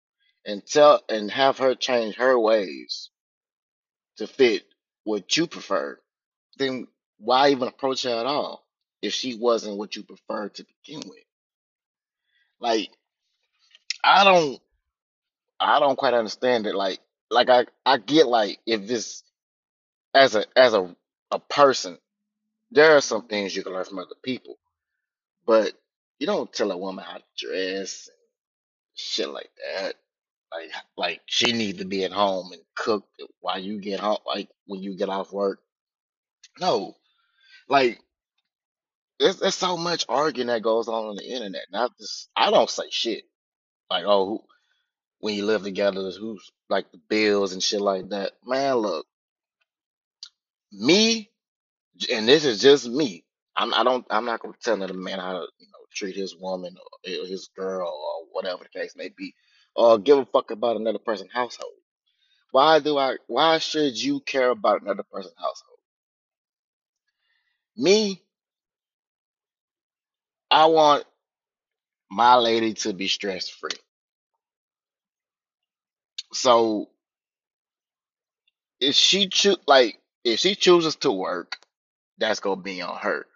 and 0.46 0.64
tell 0.66 1.02
and 1.08 1.30
have 1.30 1.58
her 1.58 1.74
change 1.74 2.16
her 2.16 2.38
ways 2.38 3.10
to 4.18 4.26
fit 4.26 4.64
what 5.04 5.36
you 5.36 5.46
prefer, 5.46 5.98
then 6.58 6.88
why 7.18 7.50
even 7.50 7.68
approach 7.68 8.04
her 8.04 8.10
at 8.20 8.26
all 8.26 8.64
if 9.02 9.14
she 9.14 9.36
wasn't 9.36 9.78
what 9.78 9.96
you 9.96 10.04
preferred 10.04 10.54
to 10.54 10.66
begin 10.84 11.02
with? 11.08 11.24
Like 12.60 12.90
I 14.04 14.24
don't 14.24 14.60
I 15.60 15.80
don't 15.80 15.96
quite 15.96 16.14
understand 16.14 16.66
it. 16.66 16.74
Like, 16.74 17.00
like 17.30 17.48
I, 17.50 17.66
I 17.84 17.98
get 17.98 18.26
like 18.26 18.58
if 18.66 18.86
this 18.86 19.22
as 20.14 20.34
a 20.36 20.44
as 20.56 20.74
a 20.74 20.94
a 21.30 21.38
person, 21.38 21.98
there 22.72 22.96
are 22.96 23.02
some 23.02 23.26
things 23.28 23.56
you 23.56 23.62
can 23.64 23.72
learn 23.74 23.84
from 23.86 24.00
other 24.00 24.16
people, 24.22 24.56
but 25.46 25.72
you 26.18 26.26
don't 26.26 26.52
tell 26.52 26.72
a 26.72 26.78
woman 26.78 27.04
how 27.06 27.18
to 27.18 27.24
dress 27.38 28.08
and 28.08 28.16
shit 28.96 29.30
like 29.30 29.50
that. 29.74 29.94
Like, 30.52 30.70
like 30.96 31.20
she 31.26 31.52
needs 31.52 31.78
to 31.78 31.86
be 31.86 32.04
at 32.04 32.12
home 32.12 32.52
and 32.52 32.62
cook 32.76 33.04
while 33.40 33.58
you 33.58 33.80
get 33.80 34.00
home, 34.00 34.18
like 34.26 34.48
when 34.66 34.82
you 34.82 34.96
get 34.96 35.08
off 35.10 35.32
work. 35.32 35.60
No, 36.60 36.96
like 37.68 38.00
there's, 39.20 39.38
there's 39.38 39.54
so 39.56 39.76
much 39.76 40.06
arguing 40.08 40.48
that 40.48 40.62
goes 40.62 40.88
on 40.88 41.06
on 41.06 41.16
the 41.16 41.24
internet. 41.28 41.66
Not 41.72 41.92
just 41.98 42.30
I 42.36 42.50
don't 42.50 42.70
say 42.70 42.84
shit 42.90 43.24
like 43.90 44.04
oh 44.06 44.26
who, 44.26 44.40
when 45.20 45.34
you 45.36 45.46
live 45.46 45.62
together 45.64 46.00
who's 46.12 46.50
like 46.70 46.90
the 46.92 47.00
bills 47.08 47.52
and 47.54 47.62
shit 47.62 47.80
like 47.80 48.10
that. 48.10 48.32
Man, 48.46 48.76
look 48.76 49.06
me. 50.72 51.29
And 52.08 52.28
this 52.28 52.44
is 52.44 52.60
just 52.60 52.88
me. 52.88 53.24
I'm 53.56 53.74
I 53.74 53.84
don't 53.84 54.06
I'm 54.10 54.24
not 54.24 54.40
gonna 54.40 54.54
tell 54.62 54.74
another 54.74 54.94
man 54.94 55.18
how 55.18 55.32
to 55.32 55.46
you 55.58 55.66
know 55.66 55.78
treat 55.92 56.16
his 56.16 56.36
woman 56.36 56.76
eh, 57.06 57.18
or 57.22 57.26
his 57.26 57.50
girl 57.56 57.88
or 57.88 58.26
whatever 58.32 58.64
the 58.64 58.80
case 58.80 58.94
may 58.96 59.10
be, 59.10 59.34
or 59.74 59.98
give 59.98 60.18
a 60.18 60.24
fuck 60.26 60.50
about 60.50 60.76
another 60.76 60.98
person's 60.98 61.32
household. 61.32 61.72
Why 62.52 62.80
do 62.80 62.98
I? 62.98 63.16
Why 63.28 63.58
should 63.58 64.00
you 64.02 64.20
care 64.20 64.50
about 64.50 64.82
another 64.82 65.04
person's 65.04 65.34
household? 65.38 65.78
Me, 67.76 68.22
I 70.50 70.66
want 70.66 71.04
my 72.10 72.36
lady 72.36 72.74
to 72.74 72.92
be 72.94 73.08
stress 73.08 73.48
free. 73.48 73.70
So 76.32 76.90
if 78.80 78.94
she 78.94 79.28
choose 79.28 79.58
like 79.66 80.00
if 80.24 80.40
she 80.40 80.54
chooses 80.54 80.96
to 80.96 81.12
work, 81.12 81.58
that's 82.20 82.40
gonna 82.40 82.60
be 82.60 82.82
on 82.82 82.96
her. 82.98 83.26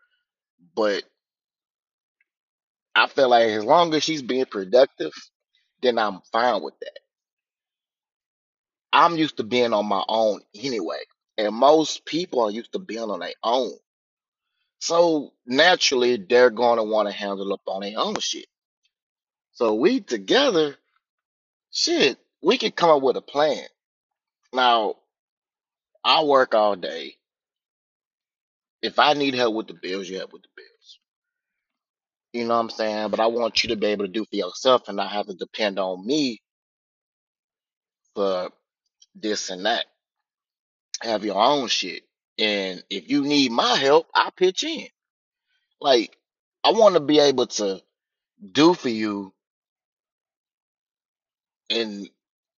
But 0.74 1.02
I 2.94 3.08
feel 3.08 3.28
like 3.28 3.48
as 3.48 3.64
long 3.64 3.92
as 3.94 4.04
she's 4.04 4.22
being 4.22 4.46
productive, 4.46 5.12
then 5.82 5.98
I'm 5.98 6.20
fine 6.32 6.62
with 6.62 6.78
that. 6.80 6.98
I'm 8.92 9.16
used 9.16 9.38
to 9.38 9.42
being 9.42 9.72
on 9.72 9.86
my 9.86 10.04
own 10.08 10.40
anyway, 10.54 11.00
and 11.36 11.54
most 11.54 12.06
people 12.06 12.40
are 12.40 12.50
used 12.50 12.72
to 12.72 12.78
being 12.78 13.10
on 13.10 13.18
their 13.20 13.34
own. 13.42 13.72
So 14.78 15.32
naturally, 15.46 16.16
they're 16.16 16.50
going 16.50 16.76
to 16.78 16.84
want 16.84 17.08
to 17.08 17.14
handle 17.14 17.52
up 17.52 17.62
on 17.66 17.80
their 17.80 17.98
own 17.98 18.16
shit. 18.20 18.46
So 19.52 19.74
we 19.74 20.00
together, 20.00 20.76
shit, 21.72 22.18
we 22.42 22.58
can 22.58 22.70
come 22.72 22.90
up 22.90 23.02
with 23.02 23.16
a 23.16 23.22
plan. 23.22 23.64
Now, 24.52 24.96
I 26.04 26.22
work 26.22 26.54
all 26.54 26.76
day. 26.76 27.16
If 28.84 28.98
I 28.98 29.14
need 29.14 29.32
help 29.32 29.54
with 29.54 29.66
the 29.66 29.72
bills, 29.72 30.10
you 30.10 30.18
help 30.18 30.34
with 30.34 30.42
the 30.42 30.48
bills. 30.54 30.98
You 32.34 32.44
know 32.44 32.52
what 32.56 32.60
I'm 32.60 32.68
saying? 32.68 33.08
But 33.08 33.18
I 33.18 33.28
want 33.28 33.62
you 33.62 33.70
to 33.70 33.76
be 33.76 33.86
able 33.86 34.04
to 34.04 34.12
do 34.12 34.26
for 34.26 34.36
yourself 34.36 34.88
and 34.88 34.98
not 34.98 35.10
have 35.10 35.26
to 35.26 35.34
depend 35.34 35.78
on 35.78 36.06
me 36.06 36.42
for 38.14 38.50
this 39.14 39.48
and 39.48 39.64
that. 39.64 39.86
Have 41.00 41.24
your 41.24 41.42
own 41.42 41.68
shit. 41.68 42.02
And 42.36 42.84
if 42.90 43.08
you 43.08 43.22
need 43.22 43.52
my 43.52 43.74
help, 43.74 44.06
I 44.14 44.28
pitch 44.36 44.64
in. 44.64 44.88
Like, 45.80 46.14
I 46.62 46.72
want 46.72 46.92
to 46.96 47.00
be 47.00 47.20
able 47.20 47.46
to 47.46 47.80
do 48.52 48.74
for 48.74 48.90
you 48.90 49.32
in 51.70 52.10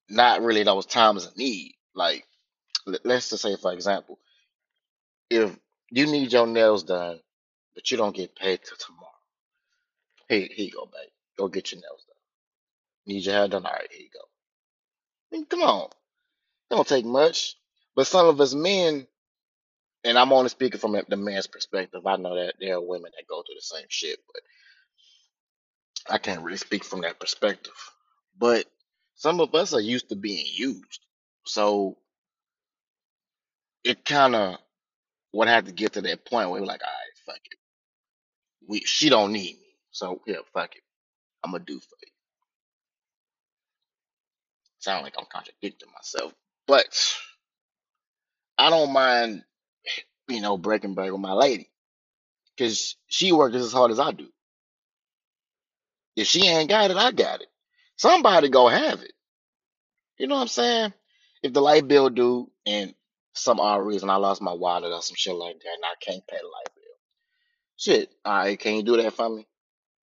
not 0.08 0.42
really 0.42 0.64
those 0.64 0.86
times 0.86 1.24
of 1.24 1.36
need. 1.36 1.74
Like, 1.94 2.26
let's 3.04 3.30
just 3.30 3.44
say, 3.44 3.54
for 3.54 3.72
example, 3.72 4.18
if 5.30 5.56
you 5.90 6.06
need 6.06 6.32
your 6.32 6.46
nails 6.46 6.84
done, 6.84 7.20
but 7.74 7.90
you 7.90 7.96
don't 7.96 8.16
get 8.16 8.36
paid 8.36 8.60
till 8.62 8.76
tomorrow, 8.78 9.10
hey, 10.28 10.48
here 10.48 10.66
you 10.66 10.72
go, 10.72 10.86
babe. 10.86 11.10
Go 11.38 11.48
get 11.48 11.72
your 11.72 11.80
nails 11.80 12.04
done. 12.06 12.16
Need 13.06 13.24
your 13.24 13.34
hair 13.34 13.48
done? 13.48 13.66
All 13.66 13.72
right, 13.72 13.88
here 13.90 14.02
you 14.02 14.10
go. 14.12 14.20
I 15.32 15.36
mean, 15.36 15.46
come 15.46 15.62
on. 15.62 15.86
It 16.70 16.74
don't 16.74 16.88
take 16.88 17.04
much. 17.04 17.56
But 17.94 18.06
some 18.06 18.26
of 18.26 18.40
us 18.40 18.54
men, 18.54 19.06
and 20.04 20.18
I'm 20.18 20.32
only 20.32 20.48
speaking 20.48 20.80
from 20.80 20.96
the 21.08 21.16
man's 21.16 21.46
perspective. 21.46 22.06
I 22.06 22.16
know 22.16 22.36
that 22.36 22.54
there 22.60 22.76
are 22.76 22.80
women 22.82 23.12
that 23.16 23.28
go 23.28 23.42
through 23.42 23.56
the 23.56 23.62
same 23.62 23.86
shit, 23.88 24.18
but 24.32 24.54
I 26.14 26.18
can't 26.18 26.42
really 26.42 26.58
speak 26.58 26.84
from 26.84 27.02
that 27.02 27.20
perspective. 27.20 27.72
But 28.38 28.66
some 29.14 29.40
of 29.40 29.54
us 29.54 29.74
are 29.74 29.80
used 29.80 30.10
to 30.10 30.16
being 30.16 30.46
used. 30.54 31.00
So 31.46 31.96
it 33.84 34.04
kind 34.04 34.34
of 34.34 34.58
would 35.32 35.48
have 35.48 35.66
to 35.66 35.72
get 35.72 35.94
to 35.94 36.02
that 36.02 36.24
point 36.24 36.50
where 36.50 36.60
we're 36.60 36.66
like, 36.66 36.82
all 36.82 36.88
right, 36.90 37.34
fuck 37.34 37.42
it. 37.44 37.58
We 38.68 38.80
she 38.80 39.08
don't 39.10 39.32
need 39.32 39.56
me. 39.58 39.66
So 39.92 40.22
yeah, 40.26 40.38
fuck 40.54 40.76
it. 40.76 40.82
I'm 41.44 41.52
gonna 41.52 41.64
do 41.64 41.78
for 41.80 41.96
you. 42.02 42.12
Sound 44.80 45.04
like 45.04 45.14
I'm 45.18 45.26
contradicting 45.32 45.90
myself. 45.94 46.32
But 46.66 46.86
I 48.58 48.70
don't 48.70 48.92
mind, 48.92 49.44
you 50.28 50.40
know, 50.40 50.58
breaking 50.58 50.94
bread 50.94 51.12
with 51.12 51.20
my 51.20 51.32
lady. 51.32 51.70
Cause 52.58 52.96
she 53.08 53.32
works 53.32 53.56
as 53.56 53.72
hard 53.72 53.90
as 53.92 54.00
I 54.00 54.12
do. 54.12 54.28
If 56.16 56.26
she 56.26 56.46
ain't 56.46 56.70
got 56.70 56.90
it, 56.90 56.96
I 56.96 57.12
got 57.12 57.42
it. 57.42 57.48
Somebody 57.96 58.48
go 58.48 58.68
have 58.68 59.02
it. 59.02 59.12
You 60.18 60.26
know 60.26 60.36
what 60.36 60.42
I'm 60.42 60.48
saying? 60.48 60.92
If 61.42 61.52
the 61.52 61.60
light 61.60 61.88
bill 61.88 62.10
due 62.10 62.50
and 62.66 62.94
some 63.36 63.60
odd 63.60 63.86
reason 63.86 64.10
I 64.10 64.16
lost 64.16 64.42
my 64.42 64.52
wallet 64.52 64.92
or 64.92 65.02
some 65.02 65.16
shit 65.16 65.34
like 65.34 65.58
that 65.58 65.74
and 65.76 65.84
I 65.84 65.94
can't 66.00 66.26
pay 66.26 66.38
the 66.38 66.44
light 66.44 66.74
bill. 66.74 66.84
Shit, 67.76 68.10
all 68.24 68.38
right, 68.38 68.58
can 68.58 68.76
you 68.76 68.82
do 68.82 68.96
that 68.96 69.12
for 69.12 69.28
me? 69.28 69.46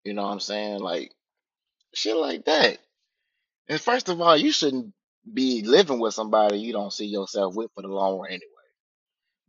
You 0.05 0.15
know 0.15 0.23
what 0.23 0.33
I'm 0.33 0.41
saying? 0.41 0.81
Like 0.81 1.13
shit 1.95 2.17
like 2.17 2.45
that. 2.47 2.79
And 3.69 3.81
first 3.81 4.09
of 4.09 4.21
all, 4.21 4.37
you 4.37 4.53
shouldn't 4.53 4.95
be 5.33 5.63
living 5.63 6.01
with 6.01 6.15
somebody 6.15 6.59
you 6.59 6.73
don't 6.73 6.93
see 6.93 7.07
yourself 7.07 7.55
with 7.55 7.71
for 7.75 7.83
the 7.83 7.89
long 7.89 8.19
run 8.19 8.31
anyway. 8.31 8.45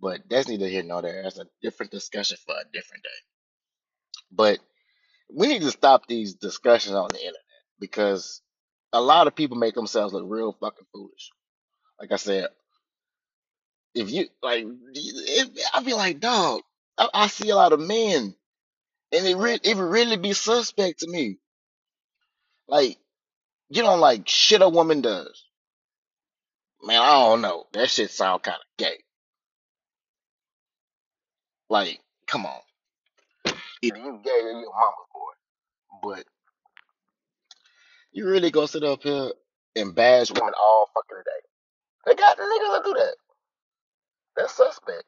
But 0.02 0.22
that's 0.30 0.48
neither 0.48 0.68
here 0.68 0.84
nor 0.84 1.02
there. 1.02 1.24
That's 1.24 1.40
a 1.40 1.46
different 1.62 1.92
discussion 1.92 2.38
for 2.46 2.56
a 2.56 2.64
different 2.74 3.04
day. 3.04 3.10
But 4.32 4.60
we 5.34 5.48
need 5.48 5.62
to 5.62 5.72
stop 5.72 6.08
these 6.08 6.36
discussions 6.36 6.96
on 6.96 7.10
the 7.10 7.20
internet 7.20 7.36
because 7.80 8.42
a 8.94 9.02
lot 9.02 9.28
of 9.28 9.36
people 9.36 9.58
make 9.58 9.76
themselves 9.76 10.14
look 10.14 10.26
real 10.28 10.54
fucking 10.54 10.88
foolish. 10.94 11.32
Like 12.00 12.12
I 12.12 12.16
said, 12.18 12.48
if 14.00 14.12
you 14.12 14.28
like, 14.43 14.66
if, 14.95 15.50
I 15.76 15.84
be 15.84 15.93
like, 15.93 16.22
dog, 16.22 16.62
I, 16.97 17.10
I 17.14 17.28
see 17.28 17.50
a 17.52 17.58
lot 17.58 17.74
of 17.74 17.82
men, 17.82 18.36
and 19.14 19.28
it 19.28 19.38
re- 19.38 19.60
it 19.64 19.78
would 19.78 19.84
really 19.84 20.18
be 20.18 20.34
suspect 20.34 21.02
to 21.02 21.10
me. 21.10 21.38
Like 22.68 22.97
You 23.70 23.84
don't 23.84 24.02
like 24.02 24.30
shit 24.30 24.64
a 24.64 24.70
woman 24.70 25.02
does. 25.02 25.45
Man, 26.84 27.02
I 27.02 27.12
don't 27.26 27.41
know. 27.41 27.66
That 27.74 27.89
shit 27.89 28.12
sound 28.12 28.43
kind 28.43 28.58
of 28.58 28.78
gay. 28.78 28.97
Like, 31.70 32.00
come 32.28 32.45
on. 32.45 32.60
Either 33.82 33.97
you 33.97 34.22
gay 34.24 34.32
or 34.32 34.52
you 34.52 34.70
a 34.70 34.72
mama's 34.72 35.10
boy. 35.14 35.32
But 36.04 36.26
you 38.14 38.28
really 38.30 38.52
gonna 38.52 38.68
sit 38.68 38.84
up 38.84 39.04
here 39.04 39.32
and 39.76 39.95
bash 39.95 40.32
women 40.32 40.54
all 40.62 40.89
fucking 40.93 41.24
day. 41.26 41.41
They 42.08 42.16
got 42.16 42.38
the 42.38 42.43
niggas 42.43 42.74
that 42.74 42.84
do 42.86 42.93
that. 42.95 43.16
That's 44.40 44.56
suspect. 44.56 45.04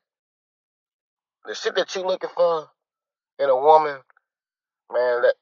The 1.46 1.56
shit 1.56 1.76
that 1.76 1.96
you 1.96 2.02
looking 2.06 2.30
for 2.36 2.68
in 3.40 3.50
a 3.50 3.56
woman, 3.56 3.96
man, 4.92 5.22
that 5.22 5.36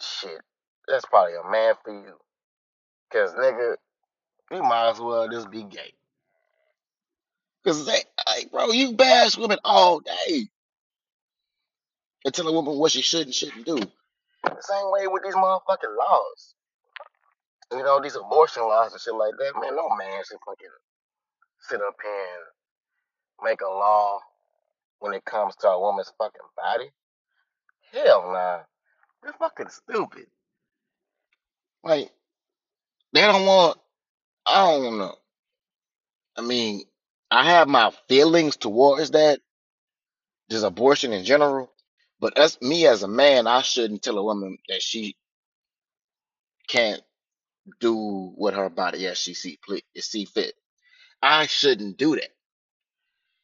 shit, 0.00 0.40
that's 0.88 1.04
probably 1.04 1.34
a 1.34 1.48
man 1.48 1.74
for 1.84 1.92
you. 1.92 2.14
Cause 3.12 3.32
nigga, 3.34 3.76
you 4.50 4.62
might 4.62 4.90
as 4.90 5.00
well 5.00 5.28
just 5.28 5.50
be 5.52 5.62
gay. 5.62 5.92
Cause 7.64 7.86
they, 7.86 8.02
like, 8.26 8.50
bro, 8.50 8.72
you 8.72 8.92
bash 8.94 9.38
women 9.38 9.58
all 9.64 10.00
day 10.00 10.48
and 12.24 12.34
tell 12.34 12.48
a 12.48 12.52
woman 12.52 12.76
what 12.76 12.90
she 12.90 13.02
should 13.02 13.26
and 13.26 13.34
shouldn't 13.34 13.66
do. 13.66 13.76
The 13.76 14.62
same 14.62 14.90
way 14.90 15.06
with 15.06 15.22
these 15.22 15.36
motherfucking 15.36 15.96
laws. 15.96 16.54
You 17.70 17.84
know, 17.84 18.00
these 18.02 18.16
abortion 18.16 18.64
laws 18.64 18.92
and 18.92 19.00
shit 19.00 19.14
like 19.14 19.34
that. 19.38 19.60
Man, 19.60 19.76
no 19.76 19.88
man 19.90 20.22
should 20.28 20.38
fucking 20.44 20.66
sit 21.60 21.80
up 21.80 21.94
here 22.02 22.12
and 22.12 22.59
make 23.42 23.60
a 23.60 23.68
law 23.68 24.20
when 25.00 25.14
it 25.14 25.24
comes 25.24 25.56
to 25.56 25.68
a 25.68 25.80
woman's 25.80 26.12
fucking 26.18 26.40
body. 26.56 26.90
Hell 27.92 28.30
nah. 28.32 28.60
They're 29.22 29.32
fucking 29.34 29.68
stupid. 29.68 30.26
Like, 31.82 32.10
they 33.12 33.22
don't 33.22 33.46
want, 33.46 33.78
I 34.46 34.66
don't 34.66 34.98
know. 34.98 35.16
I 36.36 36.42
mean, 36.42 36.84
I 37.30 37.44
have 37.50 37.68
my 37.68 37.92
feelings 38.08 38.56
towards 38.56 39.12
that, 39.12 39.40
just 40.50 40.64
abortion 40.64 41.12
in 41.12 41.24
general. 41.24 41.70
But 42.20 42.38
as 42.38 42.60
me 42.60 42.86
as 42.86 43.02
a 43.02 43.08
man, 43.08 43.46
I 43.46 43.62
shouldn't 43.62 44.02
tell 44.02 44.18
a 44.18 44.24
woman 44.24 44.58
that 44.68 44.82
she 44.82 45.16
can't 46.68 47.02
do 47.80 48.34
with 48.36 48.54
her 48.54 48.68
body 48.68 49.06
as 49.06 49.18
she 49.18 49.34
see, 49.34 49.58
ple- 49.64 49.80
see 49.96 50.24
fit. 50.26 50.54
I 51.22 51.46
shouldn't 51.46 51.98
do 51.98 52.16
that. 52.16 52.30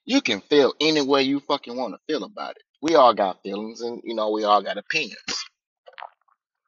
You 0.07 0.23
can 0.23 0.43
feel 0.43 0.75
any 0.81 1.03
way 1.03 1.25
you 1.25 1.41
fucking 1.41 1.77
want 1.77 1.95
to 1.95 2.01
feel 2.13 2.25
about 2.25 2.53
it. 2.57 2.65
We 2.83 2.97
all 2.97 3.15
got 3.15 3.43
feelings 3.45 3.83
and, 3.83 4.03
you 4.05 4.15
know, 4.17 4.31
we 4.33 4.45
all 4.45 4.63
got 4.63 4.79
opinions. 4.79 5.19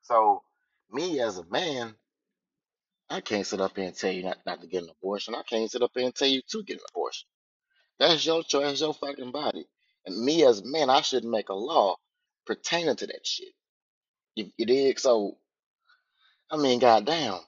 So, 0.03 0.43
me 0.93 1.21
as 1.21 1.39
a 1.39 1.45
man, 1.47 1.95
I 3.11 3.21
can't 3.21 3.47
sit 3.47 3.61
up 3.61 3.77
here 3.77 3.87
and 3.87 3.97
tell 3.97 4.13
you 4.13 4.25
not, 4.25 4.39
not 4.47 4.61
to 4.63 4.69
get 4.69 4.85
an 4.85 4.91
abortion. 4.91 5.35
I 5.35 5.43
can't 5.43 5.71
sit 5.71 5.83
up 5.83 5.93
here 5.95 6.07
and 6.07 6.15
tell 6.15 6.29
you 6.29 6.43
to 6.51 6.65
get 6.65 6.79
an 6.79 6.85
abortion. 6.95 7.29
That's 8.01 8.27
your 8.27 8.45
choice, 8.45 8.81
your 8.83 8.95
fucking 8.95 9.33
body. 9.33 9.67
And 10.07 10.25
me 10.25 10.45
as 10.47 10.61
a 10.61 10.67
man, 10.67 10.91
I 10.91 11.03
shouldn't 11.03 11.33
make 11.33 11.51
a 11.51 11.55
law 11.55 11.97
pertaining 12.47 12.97
to 12.97 13.09
that 13.09 13.27
shit. 13.27 13.55
You, 14.37 14.51
you 14.59 14.67
dig? 14.67 15.01
So, 15.01 15.37
I 16.51 16.57
mean, 16.59 16.81
goddamn. 16.81 17.41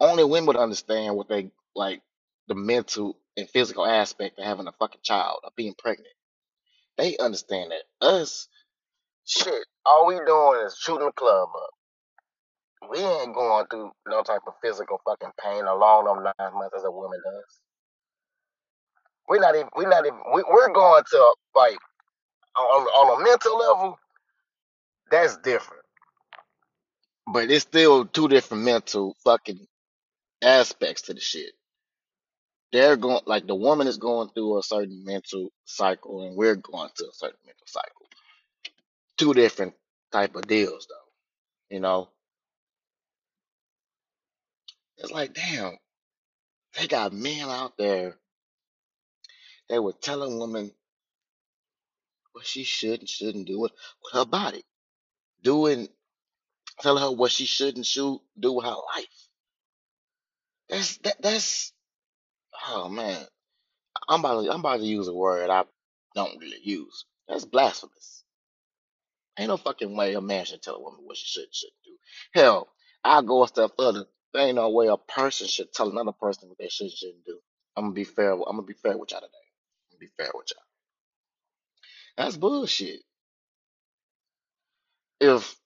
Only 0.00 0.24
women 0.24 0.46
would 0.48 0.56
understand 0.56 1.16
what 1.16 1.28
they 1.28 1.50
like 1.74 2.02
the 2.48 2.54
mental 2.54 3.16
and 3.36 3.48
physical 3.48 3.86
aspect 3.86 4.38
of 4.38 4.44
having 4.44 4.66
a 4.66 4.72
fucking 4.72 5.00
child 5.02 5.40
or 5.44 5.50
being 5.56 5.74
pregnant. 5.78 6.14
They 6.98 7.16
understand 7.18 7.72
that. 7.72 8.06
Us, 8.06 8.48
shit, 9.26 9.64
all 9.86 10.06
we 10.06 10.16
doing 10.26 10.66
is 10.66 10.76
shooting 10.78 11.06
the 11.06 11.12
club 11.12 11.48
up. 11.54 12.90
We 12.90 12.98
ain't 12.98 13.34
going 13.34 13.66
through 13.70 13.92
no 14.08 14.22
type 14.22 14.42
of 14.46 14.54
physical 14.62 15.00
fucking 15.04 15.32
pain 15.42 15.64
along 15.64 16.04
them 16.04 16.24
nine 16.24 16.54
months 16.54 16.76
as 16.76 16.84
a 16.84 16.90
woman 16.90 17.20
does. 17.24 17.60
We're 19.28 19.40
not 19.40 19.54
even, 19.54 19.68
we're 19.76 19.88
not 19.88 20.04
even, 20.06 20.18
we, 20.34 20.44
we're 20.50 20.72
going 20.72 21.02
to, 21.10 21.34
like, 21.54 21.78
on, 22.56 22.82
on 22.82 23.20
a 23.20 23.24
mental 23.24 23.58
level, 23.58 23.98
that's 25.10 25.36
different. 25.38 25.82
But 27.32 27.50
it's 27.50 27.62
still 27.62 28.04
two 28.04 28.28
different 28.28 28.64
mental 28.64 29.16
fucking 29.24 29.66
aspects 30.42 31.02
to 31.02 31.14
the 31.14 31.20
shit. 31.20 31.52
They're 32.72 32.96
going, 32.96 33.22
like, 33.26 33.46
the 33.46 33.54
woman 33.56 33.86
is 33.88 33.98
going 33.98 34.30
through 34.30 34.58
a 34.58 34.62
certain 34.64 35.04
mental 35.04 35.50
cycle, 35.66 36.26
and 36.26 36.36
we're 36.36 36.56
going 36.56 36.90
through 36.96 37.08
a 37.10 37.14
certain 37.14 37.38
mental 37.46 37.66
cycle. 37.66 38.06
Two 39.18 39.34
different 39.34 39.74
type 40.12 40.36
of 40.36 40.46
deals, 40.48 40.88
though. 40.88 41.74
You 41.76 41.80
know, 41.80 42.10
it's 44.98 45.12
like, 45.12 45.34
damn, 45.34 45.78
they 46.78 46.86
got 46.88 47.12
men 47.12 47.48
out 47.48 47.78
there 47.78 48.14
They 49.70 49.80
were 49.80 49.94
telling 49.94 50.40
women 50.40 50.72
what 52.32 52.46
she 52.46 52.64
should 52.64 53.00
and 53.00 53.10
shouldn't 53.10 53.48
do 53.48 53.60
with, 53.60 53.72
with 54.02 54.14
her 54.14 54.26
body, 54.26 54.64
doing, 55.42 55.88
telling 56.80 57.02
her 57.02 57.12
what 57.12 57.32
she 57.32 57.46
should 57.46 57.76
and 57.76 57.86
should 57.86 58.18
do 58.38 58.52
with 58.54 58.66
her 58.66 58.76
life. 58.96 59.28
That's 60.70 60.98
that, 60.98 61.22
that's 61.22 61.71
oh 62.68 62.88
man, 62.88 63.24
I'm 64.08 64.20
about 64.20 64.42
to, 64.44 64.52
I'm 64.52 64.60
about 64.60 64.78
to 64.78 64.86
use 64.86 65.08
a 65.08 65.14
word 65.14 65.50
I 65.50 65.64
don't 66.14 66.38
really 66.40 66.60
use. 66.62 67.04
That's 67.28 67.44
blasphemous. 67.44 68.24
Ain't 69.38 69.48
no 69.48 69.56
fucking 69.56 69.96
way 69.96 70.14
a 70.14 70.20
man 70.20 70.44
should 70.44 70.62
tell 70.62 70.76
a 70.76 70.80
woman 70.82 71.00
what 71.04 71.16
she 71.16 71.26
should 71.26 71.54
shouldn't 71.54 71.76
do. 71.84 71.92
Hell, 72.34 72.68
I'll 73.04 73.22
go 73.22 73.44
a 73.44 73.48
step 73.48 73.72
further. 73.78 74.06
There 74.34 74.46
ain't 74.46 74.56
no 74.56 74.70
way 74.70 74.88
a 74.88 74.96
person 74.96 75.46
should 75.48 75.72
tell 75.72 75.90
another 75.90 76.12
person 76.12 76.48
what 76.48 76.58
they 76.58 76.68
should 76.68 76.92
shouldn't 76.92 77.24
do. 77.24 77.38
I'm 77.76 77.84
gonna 77.84 77.94
be 77.94 78.04
fair. 78.04 78.32
I'm 78.32 78.42
gonna 78.42 78.62
be 78.62 78.74
fair 78.74 78.96
with 78.98 79.12
y'all 79.12 79.20
today. 79.20 79.32
I'm 79.92 79.98
gonna 79.98 80.00
be 80.00 80.08
fair 80.18 80.30
with 80.34 80.48
y'all. 80.50 80.64
That's 82.16 82.36
bullshit. 82.36 83.00
If 85.20 85.56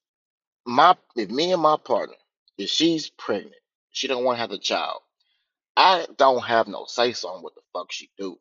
my 0.67 0.97
if 1.17 1.31
me 1.31 1.53
and 1.53 1.63
my 1.63 1.77
partner, 1.85 2.17
if 2.59 2.71
she's 2.71 3.11
pregnant, 3.11 3.55
she 3.91 4.09
don't 4.09 4.25
want 4.25 4.37
to 4.37 4.41
have 4.41 4.53
a 4.53 4.59
child. 4.59 5.01
I 5.77 6.07
don't 6.19 6.45
have 6.45 6.69
no 6.69 6.87
say 6.87 7.15
so 7.15 7.31
on 7.31 7.43
what 7.43 7.57
the 7.57 7.63
fuck 7.75 7.93
she 7.93 8.11
do. 8.19 8.39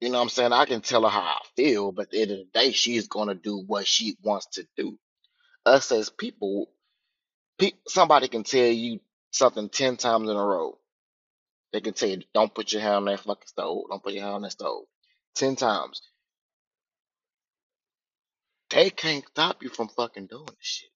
You 0.00 0.10
know 0.10 0.18
what 0.18 0.24
I'm 0.24 0.30
saying? 0.30 0.52
I 0.52 0.66
can 0.66 0.82
tell 0.82 1.04
her 1.04 1.08
how 1.10 1.20
I 1.22 1.40
feel, 1.56 1.92
but 1.92 2.04
at 2.06 2.10
the 2.12 2.22
end 2.22 2.32
of 2.32 2.38
the 2.38 2.48
day, 2.60 2.72
she's 2.72 3.08
gonna 3.08 3.34
do 3.34 3.58
what 3.66 3.86
she 3.86 4.16
wants 4.22 4.46
to 4.54 4.68
do. 4.76 4.98
Us 5.66 5.92
as 5.92 6.10
people, 6.10 6.70
pe- 7.58 7.72
somebody 7.88 8.28
can 8.28 8.44
tell 8.44 8.66
you 8.68 9.00
something 9.32 9.68
ten 9.70 9.96
times 9.98 10.28
in 10.30 10.36
a 10.36 10.44
row. 10.44 10.78
They 11.72 11.80
can 11.82 11.94
tell 11.94 12.08
you, 12.10 12.22
"Don't 12.34 12.54
put 12.54 12.72
your 12.72 12.82
hand 12.82 12.96
on 12.96 13.04
that 13.06 13.20
fucking 13.20 13.48
stove. 13.48 13.84
Don't 13.90 14.02
put 14.02 14.14
your 14.14 14.24
hand 14.24 14.36
on 14.36 14.42
that 14.42 14.52
stove." 14.52 14.86
Ten 15.34 15.56
times. 15.56 16.02
They 18.70 18.90
can't 18.90 19.26
stop 19.28 19.62
you 19.62 19.70
from 19.70 19.88
fucking 19.88 20.26
doing 20.26 20.46
this 20.46 20.56
shit. 20.60 20.90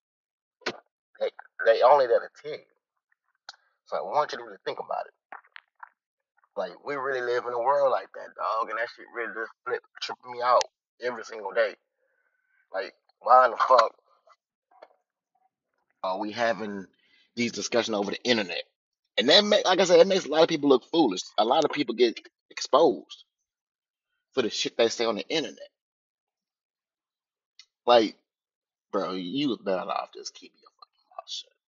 They, 1.19 1.31
they 1.65 1.81
only 1.83 2.07
there 2.07 2.21
to 2.21 2.29
tell 2.43 2.53
you. 2.59 2.78
So 3.89 3.97
I 3.97 4.01
want 4.01 4.31
you 4.31 4.37
to 4.37 4.43
really 4.43 4.57
think 4.65 4.77
about 4.77 5.07
it. 5.07 5.13
Like 6.55 6.85
we 6.85 6.93
really 6.95 7.21
live 7.21 7.45
in 7.47 7.53
a 7.53 7.59
world 7.59 7.91
like 7.91 8.07
that, 8.13 8.35
dog, 8.35 8.69
and 8.69 8.77
that 8.77 8.87
shit 8.95 9.05
really 9.15 9.33
just 9.33 9.51
flip 9.65 9.81
tripping 9.99 10.31
me 10.31 10.41
out 10.43 10.63
every 11.01 11.23
single 11.23 11.51
day. 11.51 11.73
Like, 12.71 12.93
why 13.19 13.45
in 13.45 13.51
the 13.51 13.57
fuck 13.57 13.95
are 16.03 16.19
we 16.19 16.31
having 16.31 16.85
these 17.35 17.51
discussions 17.51 17.95
over 17.95 18.11
the 18.11 18.23
internet? 18.23 18.61
And 19.17 19.27
that 19.29 19.43
make, 19.43 19.65
like 19.65 19.79
I 19.79 19.85
said, 19.85 19.99
it 19.99 20.07
makes 20.07 20.25
a 20.25 20.29
lot 20.29 20.43
of 20.43 20.49
people 20.49 20.69
look 20.69 20.85
foolish. 20.91 21.21
A 21.39 21.45
lot 21.45 21.65
of 21.65 21.71
people 21.71 21.95
get 21.95 22.19
exposed 22.51 23.25
for 24.33 24.43
the 24.43 24.51
shit 24.51 24.77
they 24.77 24.89
say 24.89 25.05
on 25.05 25.15
the 25.15 25.27
internet. 25.27 25.69
Like, 27.87 28.15
bro, 28.91 29.13
you 29.13 29.57
better 29.57 29.89
off 29.89 30.09
just 30.13 30.35
keep 30.35 30.53
your 30.61 30.69
fucking 30.77 31.09
mouth 31.09 31.29
shut. 31.29 31.58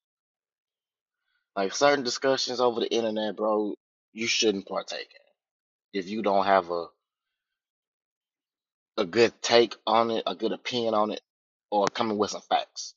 Like 1.55 1.75
certain 1.75 2.05
discussions 2.05 2.61
over 2.61 2.81
the 2.81 2.93
internet, 2.93 3.37
bro, 3.37 3.75
you 4.13 4.27
shouldn't 4.27 4.67
partake 4.67 5.11
in 5.13 5.99
if 6.01 6.09
you 6.09 6.21
don't 6.23 6.45
have 6.45 6.71
a 6.71 6.87
a 8.97 9.05
good 9.05 9.33
take 9.41 9.75
on 9.87 10.11
it, 10.11 10.23
a 10.27 10.35
good 10.35 10.51
opinion 10.53 10.93
on 10.93 11.11
it, 11.11 11.21
or 11.71 11.87
coming 11.87 12.17
with 12.17 12.31
some 12.31 12.41
facts. 12.41 12.95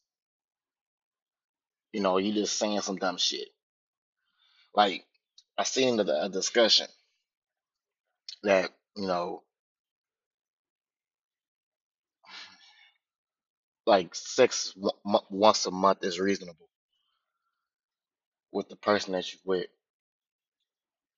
You 1.92 2.02
know, 2.02 2.18
you 2.18 2.32
just 2.34 2.59
saying 2.59 2.80
some 2.82 2.96
dumb 2.96 3.18
shit. 3.18 3.48
Like 4.74 5.05
I 5.59 5.64
seen 5.64 5.96
the, 5.98 6.24
a 6.24 6.28
discussion 6.30 6.88
that 8.44 8.70
you 8.96 9.07
know, 9.09 9.42
like 13.86 14.14
sex 14.14 14.74
w- 14.74 14.92
mo- 15.05 15.24
once 15.30 15.66
a 15.66 15.72
month 15.72 16.05
is 16.05 16.20
reasonable 16.20 16.68
with 18.55 18.70
the 18.70 18.76
person 18.76 19.14
that 19.14 19.32
you're 19.32 19.40
with. 19.44 19.68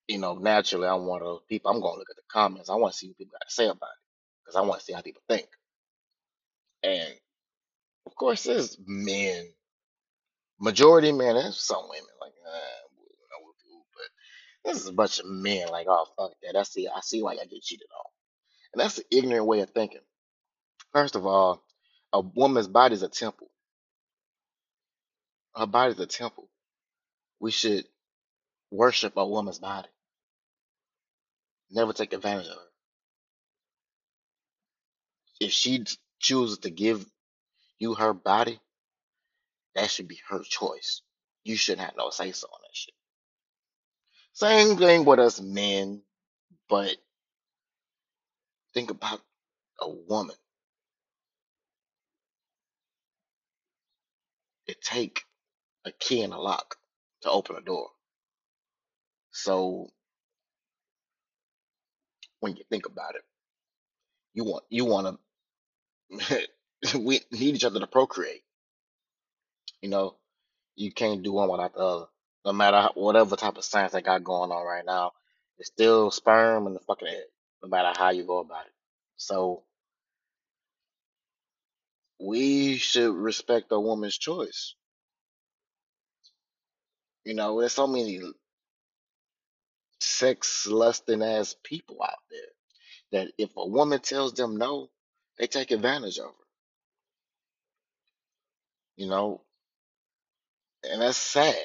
You 0.08 0.18
know, 0.18 0.34
naturally, 0.36 0.88
I'm 0.88 1.06
one 1.06 1.22
of 1.22 1.26
those 1.28 1.42
people. 1.48 1.70
I'm 1.70 1.80
gonna 1.80 1.98
look 1.98 2.10
at 2.10 2.16
the 2.16 2.22
comments. 2.32 2.70
I 2.70 2.76
want 2.76 2.92
to 2.94 2.98
see 2.98 3.08
what 3.08 3.18
people 3.18 3.32
got 3.40 3.48
to 3.48 3.54
say 3.54 3.66
about 3.66 3.76
it 3.90 4.02
because 4.44 4.56
I 4.56 4.62
want 4.62 4.80
to 4.80 4.86
see 4.86 4.94
how 4.94 5.02
people 5.02 5.22
think. 5.28 5.48
And 6.84 7.14
of 8.06 8.14
course, 8.16 8.44
there's 8.44 8.78
men 8.86 9.46
Majority 10.60 11.12
men. 11.12 11.36
there's 11.36 11.60
some 11.60 11.84
women 11.90 12.10
like, 12.22 12.32
uh, 12.32 12.88
you 12.98 13.28
know, 13.30 13.82
but 13.94 14.22
this 14.72 14.82
is 14.82 14.88
a 14.88 14.92
bunch 14.94 15.20
of 15.20 15.26
men 15.26 15.68
like, 15.68 15.86
oh 15.88 16.06
fuck 16.16 16.32
that. 16.42 16.58
I 16.58 16.64
see, 16.64 16.88
I 16.88 17.00
see 17.02 17.22
why 17.22 17.32
I 17.32 17.46
get 17.46 17.62
cheated 17.62 17.88
on, 17.96 18.10
and 18.74 18.80
that's 18.82 18.98
an 18.98 19.04
ignorant 19.10 19.46
way 19.46 19.60
of 19.60 19.70
thinking. 19.70 20.00
First 20.92 21.16
of 21.16 21.26
all, 21.26 21.62
a 22.12 22.20
woman's 22.20 22.68
body 22.68 22.94
is 22.94 23.02
a 23.02 23.08
temple. 23.08 23.50
Her 25.56 25.66
body 25.66 25.94
is 25.94 26.00
a 26.00 26.06
temple. 26.06 26.48
We 27.40 27.50
should 27.52 27.86
worship 28.70 29.14
a 29.16 29.26
woman's 29.26 29.58
body, 29.60 29.88
never 31.70 31.92
take 31.92 32.12
advantage 32.12 32.46
of 32.48 32.54
her. 32.54 32.60
If 35.40 35.52
she 35.52 35.84
chooses 36.20 36.58
to 36.60 36.70
give 36.70 37.06
you 37.78 37.94
her 37.94 38.14
body, 38.14 38.60
that 39.76 39.90
should 39.90 40.08
be 40.08 40.20
her 40.28 40.42
choice. 40.42 41.02
You 41.44 41.56
shouldn't 41.56 41.86
have 41.86 41.96
no 41.98 42.10
say 42.10 42.32
so 42.32 42.48
on 42.48 42.60
that 42.62 42.74
shit. 42.76 42.94
Same 44.34 44.76
thing 44.78 45.04
with 45.04 45.18
us 45.20 45.40
men, 45.40 46.02
but 46.68 46.96
think 48.74 48.90
about 48.90 49.20
a 49.80 49.88
woman. 49.90 50.36
It 54.66 54.80
take 54.82 55.22
a 55.86 55.92
key 55.92 56.22
and 56.22 56.32
a 56.32 56.38
lock 56.38 56.76
to 57.26 57.32
open 57.32 57.56
a 57.56 57.60
door. 57.60 57.88
So 59.32 59.88
when 62.40 62.56
you 62.56 62.64
think 62.70 62.86
about 62.86 63.14
it, 63.16 63.22
you 64.34 64.44
want 64.44 64.64
you 64.70 64.84
want 64.84 65.18
to 66.10 66.46
we 66.98 67.20
need 67.32 67.56
each 67.56 67.64
other 67.64 67.80
to 67.80 67.86
procreate. 67.86 68.42
You 69.82 69.90
know, 69.90 70.16
you 70.76 70.92
can't 70.92 71.22
do 71.22 71.32
one 71.32 71.50
without 71.50 71.74
the 71.74 71.80
other. 71.80 72.06
No 72.44 72.52
matter 72.52 72.76
how, 72.76 72.92
whatever 72.94 73.36
type 73.36 73.56
of 73.56 73.64
science 73.64 73.92
they 73.92 74.02
got 74.02 74.24
going 74.24 74.50
on 74.52 74.64
right 74.64 74.84
now, 74.84 75.12
it's 75.58 75.68
still 75.68 76.10
sperm 76.10 76.66
in 76.66 76.74
the 76.74 76.80
fucking 76.80 77.08
egg. 77.08 77.24
No 77.62 77.68
matter 77.68 77.92
how 77.98 78.10
you 78.10 78.24
go 78.24 78.38
about 78.38 78.66
it. 78.66 78.72
So 79.16 79.64
we 82.20 82.76
should 82.76 83.14
respect 83.14 83.66
a 83.72 83.80
woman's 83.80 84.16
choice. 84.16 84.74
You 87.26 87.34
know, 87.34 87.60
there's 87.60 87.74
so 87.74 87.88
many 87.88 88.20
sex 90.00 90.66
lusting 90.68 91.22
ass 91.22 91.56
people 91.64 92.02
out 92.02 92.18
there 92.30 92.40
that 93.24 93.32
if 93.38 93.50
a 93.56 93.66
woman 93.66 94.00
tells 94.00 94.34
them 94.34 94.56
no, 94.56 94.90
they 95.38 95.48
take 95.48 95.72
advantage 95.72 96.18
of 96.18 96.26
her. 96.26 96.46
You 98.96 99.08
know, 99.08 99.42
and 100.84 101.02
that's 101.02 101.18
sad. 101.18 101.56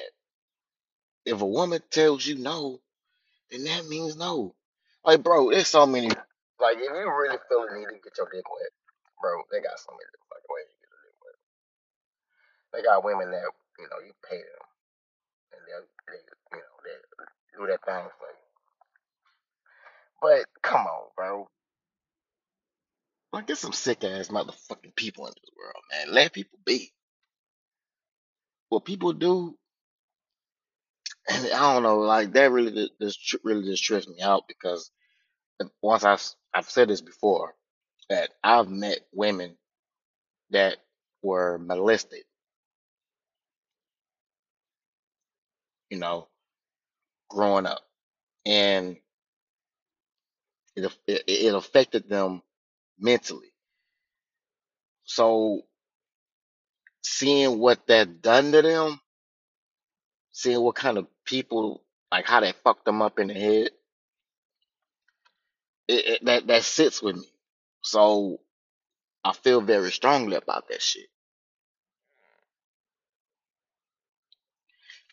If 1.26 1.40
a 1.42 1.46
woman 1.46 1.80
tells 1.90 2.26
you 2.26 2.36
no, 2.38 2.80
then 3.50 3.64
that 3.64 3.86
means 3.88 4.16
no. 4.16 4.54
Like, 5.04 5.22
bro, 5.22 5.50
there's 5.50 5.68
so 5.68 5.86
many. 5.86 6.08
Like, 6.08 6.76
if 6.76 6.82
you 6.82 6.90
really 6.90 7.38
feel 7.48 7.66
the 7.68 7.78
need 7.78 7.86
to 7.86 8.00
get 8.04 8.18
your 8.18 8.28
dick 8.32 8.44
wet, 8.50 8.70
bro, 9.22 9.42
they 9.52 9.60
got 9.60 9.78
so 9.78 9.92
many 9.92 10.10
fucking 10.28 10.50
ways 10.50 10.68
to 10.68 10.76
get 10.80 10.90
your 10.90 11.02
dick 11.04 11.18
wet. 11.24 11.38
They 12.74 12.82
got 12.84 13.04
women 13.04 13.30
that 13.32 13.50
you 13.78 13.86
know 13.90 14.00
you 14.06 14.12
pay 14.28 14.38
them 14.38 14.66
you 16.08 16.58
know 16.58 16.62
they 16.84 17.66
do 17.66 17.66
that 17.72 17.84
thing 17.86 18.10
for 18.18 18.28
you. 18.28 18.40
But 20.22 20.46
come 20.62 20.86
on, 20.86 21.08
bro. 21.16 21.48
Like, 23.32 23.46
there's 23.46 23.60
some 23.60 23.72
sick 23.74 24.04
ass 24.04 24.28
motherfucking 24.28 24.96
people 24.96 25.26
in 25.26 25.32
this 25.36 25.50
world, 25.58 25.84
man. 25.92 26.14
Let 26.14 26.32
people 26.34 26.58
be. 26.66 26.92
What 28.70 28.84
people 28.84 29.12
do, 29.12 29.56
and 31.30 31.46
I 31.52 31.74
don't 31.74 31.82
know, 31.84 31.98
like 32.00 32.32
that 32.34 32.52
really 32.52 32.72
just 32.98 33.20
just 33.20 33.44
really 33.44 33.64
just 33.64 33.84
trips 33.84 34.08
me 34.08 34.20
out 34.22 34.44
because 34.48 34.90
uh, 35.60 35.66
once 35.82 36.04
I've 36.04 36.24
I've 36.54 36.70
said 36.70 36.88
this 36.88 37.02
before 37.02 37.54
that 38.10 38.30
I've 38.44 38.68
met 38.70 39.00
women 39.12 39.56
that 40.50 40.78
were 41.22 41.58
molested, 41.58 42.24
you 45.92 45.98
know, 45.98 46.26
growing 47.28 47.66
up, 47.66 47.82
and 48.46 48.96
it 50.74 50.90
it, 51.06 51.24
it 51.28 51.54
affected 51.54 52.08
them 52.08 52.40
mentally. 52.98 53.52
So 55.04 55.60
seeing 57.02 57.58
what 57.58 57.86
that 57.88 58.22
done 58.22 58.52
to 58.52 58.62
them, 58.62 59.02
seeing 60.32 60.62
what 60.62 60.76
kind 60.76 60.96
of 60.96 61.08
people 61.26 61.82
like 62.10 62.24
how 62.24 62.40
they 62.40 62.54
fucked 62.64 62.86
them 62.86 63.02
up 63.02 63.18
in 63.18 63.28
the 63.28 63.34
head, 63.34 63.70
it, 65.88 66.06
it, 66.06 66.24
that 66.24 66.46
that 66.46 66.62
sits 66.64 67.02
with 67.02 67.16
me. 67.16 67.28
So 67.82 68.40
I 69.22 69.34
feel 69.34 69.60
very 69.60 69.92
strongly 69.92 70.36
about 70.36 70.68
that 70.70 70.80
shit. 70.80 71.08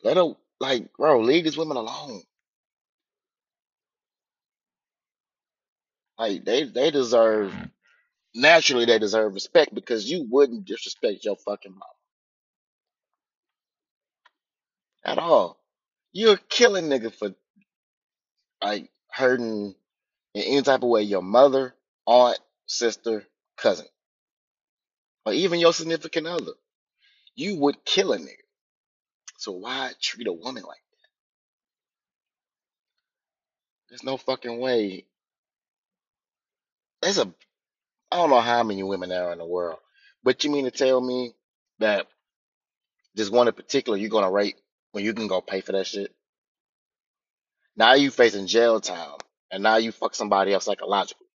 Let 0.06 0.16
her 0.16 0.36
like, 0.60 0.94
bro, 0.98 1.22
leave 1.22 1.46
these 1.46 1.58
women 1.58 1.78
alone. 1.78 2.24
Like 6.20 6.46
they 6.46 6.64
they 6.66 6.92
deserve 6.92 7.52
mm. 7.52 7.72
naturally 8.36 8.86
they 8.86 9.00
deserve 9.00 9.34
respect 9.36 9.76
because 9.76 10.10
you 10.10 10.28
wouldn't 10.30 10.66
disrespect 10.66 11.26
your 11.26 11.38
fucking 11.38 11.74
mom 11.74 11.90
at 15.06 15.20
all. 15.20 15.60
You're 16.14 16.38
killing 16.50 16.86
nigga 16.90 17.14
for 17.14 17.36
like 18.64 18.90
hurting 19.12 19.76
in 20.36 20.44
any 20.44 20.62
type 20.64 20.84
of 20.84 20.90
way 20.90 21.04
your 21.04 21.24
mother, 21.24 21.76
aunt, 22.08 22.40
sister, 22.68 23.26
cousin, 23.58 23.88
or 25.26 25.34
even 25.34 25.60
your 25.60 25.74
significant 25.74 26.28
other. 26.28 26.54
You 27.36 27.58
would 27.58 27.86
kill 27.86 28.14
a 28.14 28.20
nigga. 28.20 28.49
So 29.40 29.54
why 29.54 29.94
treat 30.02 30.28
a 30.28 30.34
woman 30.34 30.64
like 30.64 30.78
that? 30.92 30.96
there's 33.90 34.04
no 34.04 34.18
fucking 34.18 34.60
way. 34.60 35.06
There's 37.02 37.20
a 37.20 37.34
I 38.12 38.18
don't 38.18 38.30
know 38.32 38.42
how 38.42 38.64
many 38.64 38.84
women 38.84 39.10
there 39.10 39.26
are 39.30 39.34
in 39.34 39.40
the 39.40 39.46
world. 39.48 39.80
But 40.24 40.44
you 40.44 40.52
mean 40.52 40.66
to 40.66 40.72
tell 40.72 41.02
me 41.02 41.34
that 41.80 42.08
Just 43.18 43.34
one 43.34 43.50
in 43.50 43.56
particular 43.56 43.98
you're 43.98 44.12
gonna 44.12 44.32
rape 44.32 44.58
when 44.94 45.04
you 45.06 45.14
can 45.16 45.28
go 45.28 45.42
pay 45.42 45.62
for 45.62 45.74
that 45.74 45.88
shit. 45.88 46.14
Now 47.78 47.96
you 47.96 48.12
facing 48.12 48.48
jail 48.48 48.82
time, 48.82 49.18
and 49.52 49.64
now 49.64 49.78
you 49.78 49.92
fuck 49.92 50.16
somebody 50.16 50.54
else 50.54 50.66
psychologically, 50.66 51.28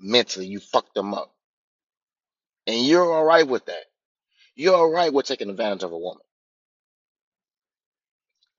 mentally. 0.00 0.46
You 0.46 0.60
fucked 0.60 0.94
them 0.94 1.14
up, 1.14 1.34
and 2.66 2.86
you're 2.86 3.12
all 3.12 3.24
right 3.24 3.46
with 3.48 3.66
that. 3.66 3.84
You're 4.56 4.76
all 4.76 4.90
right 4.90 5.12
with 5.12 5.26
taking 5.26 5.50
advantage 5.50 5.84
of 5.84 5.92
a 5.92 5.98
woman. 5.98 6.22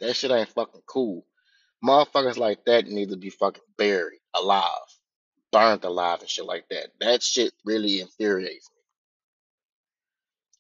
That 0.02 0.16
shit 0.16 0.32
ain't 0.32 0.50
fucking 0.50 0.82
cool. 0.88 1.26
Motherfuckers 1.84 2.38
like 2.38 2.66
that 2.66 2.88
need 2.88 3.10
to 3.10 3.18
be 3.18 3.30
fucking 3.30 3.64
buried 3.78 4.20
alive, 4.36 4.66
burned 5.52 5.84
alive, 5.86 6.22
and 6.22 6.30
shit 6.30 6.46
like 6.46 6.68
that. 6.70 6.90
That 7.00 7.24
shit 7.24 7.54
really 7.66 8.02
infuriates 8.02 8.70
me. 8.72 8.82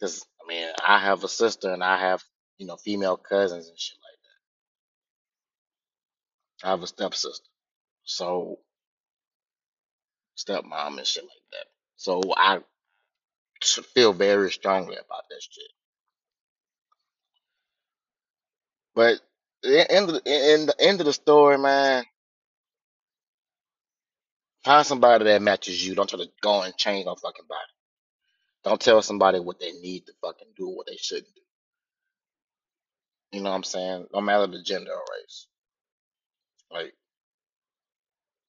Cause 0.02 0.26
I 0.44 0.48
mean, 0.48 0.70
I 0.86 1.00
have 1.00 1.24
a 1.24 1.30
sister, 1.30 1.74
and 1.74 1.84
I 1.84 2.00
have 2.00 2.24
you 2.58 2.68
know 2.68 2.78
female 2.78 3.18
cousins 3.18 3.70
and 3.70 3.80
shit 3.80 3.98
like 4.04 4.20
that. 6.64 6.68
I 6.68 6.72
have 6.72 6.84
a 6.84 6.88
stepsister, 6.88 7.50
so 8.04 8.60
stepmom 10.38 10.98
and 10.98 11.08
shit 11.08 11.24
like 11.24 11.32
that. 11.54 11.68
So 11.98 12.22
I 12.38 12.60
feel 13.96 14.14
very 14.14 14.52
strongly 14.52 14.96
about 14.96 15.24
that 15.30 15.42
shit. 15.42 15.72
But 18.96 19.20
end 19.92 20.10
of 20.10 20.16
the, 20.16 20.24
in 20.26 20.68
the 20.68 20.76
end 20.80 21.00
of 21.02 21.08
the 21.08 21.14
story, 21.14 21.58
man, 21.58 22.06
find 24.66 24.86
somebody 24.86 25.26
that 25.26 25.42
matches 25.42 25.86
you. 25.86 25.96
Don't 25.96 26.10
try 26.10 26.20
to 26.20 26.30
go 26.42 26.64
and 26.64 26.78
change 26.78 27.06
no 27.06 27.16
fucking 27.16 27.46
body. 27.50 27.62
Don't 28.66 28.82
tell 28.82 29.02
somebody 29.02 29.40
what 29.40 29.60
they 29.60 29.74
need 29.74 30.06
to 30.08 30.14
fucking 30.22 30.50
do 30.58 30.70
or 30.70 30.78
what 30.78 30.88
they 30.88 30.98
shouldn't 30.98 31.34
do. 31.36 31.42
You 33.38 33.44
know 33.44 33.52
what 33.52 33.58
I'm 33.58 33.64
saying? 33.64 34.08
No 34.14 34.22
matter 34.22 34.48
the 34.48 34.64
gender 34.64 34.92
or 34.92 35.04
race. 35.22 35.48
Like 36.72 36.94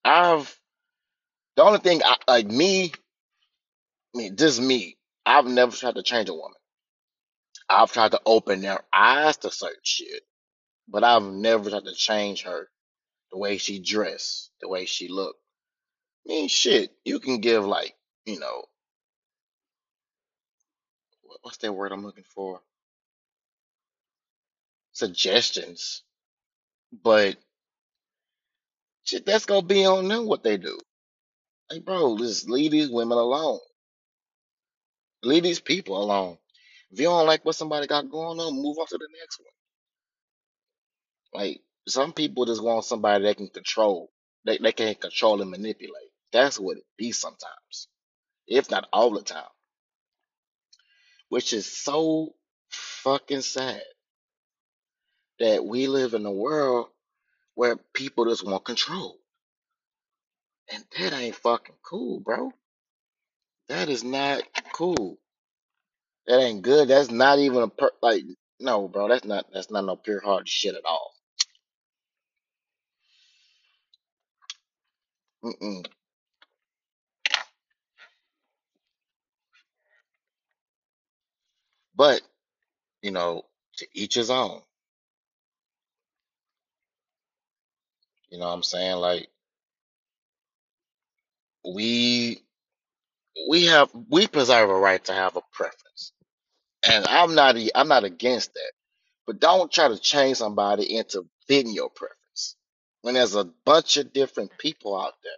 I've 0.05 0.59
the 1.57 1.65
only 1.65 1.81
thing 1.81 2.03
I, 2.05 2.17
like 2.29 2.47
me, 2.49 2.93
I 4.15 4.19
me, 4.19 4.31
just 4.31 4.61
me. 4.61 4.97
I've 5.27 5.47
never 5.47 5.77
tried 5.77 5.97
to 5.97 6.03
change 6.03 6.29
a 6.29 6.35
woman. 6.35 6.59
I've 7.69 7.93
tried 7.93 8.13
to 8.13 8.21
open 8.27 8.61
their 8.63 8.81
eyes 8.93 9.39
to 9.39 9.51
certain 9.51 9.81
shit, 9.85 10.23
but 10.91 11.05
I've 11.05 11.25
never 11.25 11.71
tried 11.71 11.87
to 11.87 11.95
change 11.95 12.45
her 12.45 12.69
the 13.33 13.39
way 13.39 13.59
she 13.59 13.81
dressed, 13.81 14.51
the 14.63 14.69
way 14.69 14.87
she 14.87 15.09
looked. 15.09 15.41
I 16.27 16.31
mean, 16.31 16.49
shit, 16.49 16.93
you 17.05 17.21
can 17.21 17.41
give 17.41 17.65
like, 17.67 17.95
you 18.27 18.41
know, 18.41 18.67
what- 21.23 21.41
what's 21.43 21.59
that 21.59 21.73
word 21.73 21.93
I'm 21.93 22.05
looking 22.05 22.25
for? 22.25 22.61
suggestions, 24.95 26.05
but 27.05 27.39
shit, 29.05 29.27
that's 29.27 29.47
gonna 29.47 29.67
be 29.67 29.87
on 29.87 30.09
them 30.09 30.27
what 30.27 30.45
they 30.45 30.57
do. 30.57 30.79
Like, 31.71 31.85
bro, 31.85 32.19
just 32.19 32.51
leave 32.51 32.73
these 32.73 32.91
women 32.91 33.19
alone. 33.19 33.61
Leave 35.25 35.45
these 35.45 35.61
people 35.61 36.03
alone. 36.03 36.39
If 36.93 37.01
you 37.01 37.07
don't 37.07 37.27
like 37.27 37.45
what 37.45 37.57
somebody 37.57 37.87
got 37.87 38.11
going 38.11 38.41
on, 38.41 38.55
move 38.55 38.79
on 38.79 38.87
to 38.89 38.99
the 38.99 39.09
next 39.21 39.41
one. 39.41 39.60
Like 41.35 41.63
some 41.89 42.13
people 42.13 42.47
just 42.47 42.63
want 42.63 42.85
somebody 42.85 43.25
they 43.25 43.35
can 43.35 43.49
control. 43.49 44.11
They 44.47 44.59
they 44.59 44.73
can 44.73 44.95
control 44.97 45.43
and 45.43 45.51
manipulate. 45.51 46.11
That's 46.33 46.59
what 46.61 46.79
it 46.79 46.85
be 46.99 47.13
sometimes, 47.13 47.89
if 48.49 48.71
not 48.71 48.89
all 48.93 49.13
the 49.13 49.23
time. 49.23 49.45
Which 51.31 51.53
is 51.53 51.67
so 51.67 52.35
fucking 52.71 53.43
sad 53.43 53.83
that 55.41 55.65
we 55.65 55.89
live 55.89 56.15
in 56.15 56.27
a 56.27 56.33
world 56.33 56.89
where 57.55 57.77
people 57.95 58.27
just 58.27 58.47
want 58.47 58.65
control. 58.65 59.19
And 60.73 60.85
that 60.99 61.13
ain't 61.15 61.37
fucking 61.37 61.77
cool, 61.85 62.21
bro. 62.21 62.53
That 63.69 63.89
is 63.89 64.05
not 64.05 64.43
cool. 64.73 65.19
That 66.27 66.41
ain't 66.41 66.63
good. 66.63 66.89
That's 66.89 67.11
not 67.11 67.39
even 67.41 67.63
a 67.65 67.69
per 67.69 67.91
like 68.03 68.25
no, 68.61 68.89
bro. 68.89 69.09
That's 69.09 69.25
not 69.27 69.47
that's 69.53 69.71
not 69.71 69.87
no 69.87 69.97
pure 69.97 70.21
heart 70.23 70.49
shit 70.49 70.75
at 70.77 70.85
all. 70.87 71.13
Mm-mm. 75.45 75.87
But 81.97 82.23
you 83.03 83.13
know, 83.13 83.45
to 83.79 83.87
each 83.95 84.15
his 84.17 84.31
own. 84.31 84.63
You 88.31 88.39
know 88.39 88.47
what 88.49 88.55
I'm 88.55 88.63
saying? 88.65 88.97
Like 88.99 89.29
we 91.67 92.43
we 93.51 93.67
have 93.67 93.91
we 94.11 94.27
preserve 94.29 94.71
a 94.71 94.75
right 94.75 95.05
to 95.07 95.13
have 95.15 95.37
a 95.37 95.43
preference, 95.53 96.13
and 96.89 97.07
I'm 97.07 97.35
not 97.35 97.57
I'm 97.75 97.89
not 97.89 98.05
against 98.05 98.55
that. 98.55 98.73
But 99.27 99.41
don't 99.41 99.73
try 99.73 99.89
to 99.89 99.99
change 99.99 100.39
somebody 100.39 100.97
into 100.97 101.27
fitting 101.49 101.73
your 101.75 101.91
preference 101.91 102.20
when 103.03 103.15
there's 103.15 103.35
a 103.37 103.45
bunch 103.65 103.97
of 103.99 104.13
different 104.13 104.53
people 104.59 105.01
out 105.01 105.15
there 105.25 105.33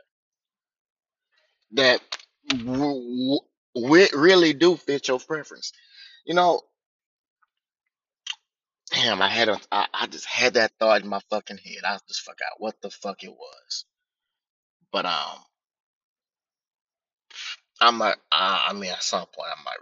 that 1.87 2.03
w- 2.49 3.39
w- 3.77 4.09
really 4.17 4.55
do 4.55 4.77
fit 4.77 5.09
your 5.09 5.21
preference. 5.21 5.73
You 6.27 6.35
know, 6.35 6.63
damn, 8.93 9.23
I 9.23 9.29
had 9.29 9.49
a 9.51 9.61
I, 9.73 9.87
I 9.95 10.07
just 10.09 10.27
had 10.27 10.55
that 10.55 10.73
thought 10.81 11.03
in 11.03 11.09
my 11.09 11.21
fucking 11.31 11.59
head. 11.59 11.85
I 11.87 11.99
just 12.09 12.23
forgot 12.23 12.59
what 12.59 12.77
the 12.83 12.91
fuck 12.91 13.25
it 13.25 13.33
was. 13.33 13.87
But 14.93 15.07
um, 15.07 15.39
I 17.81 17.91
might 17.93 18.17
I, 18.33 18.69
I 18.71 18.73
mean 18.75 18.91
at 18.93 19.03
some 19.03 19.27
point 19.27 19.51
I 19.57 19.63
might 19.65 19.79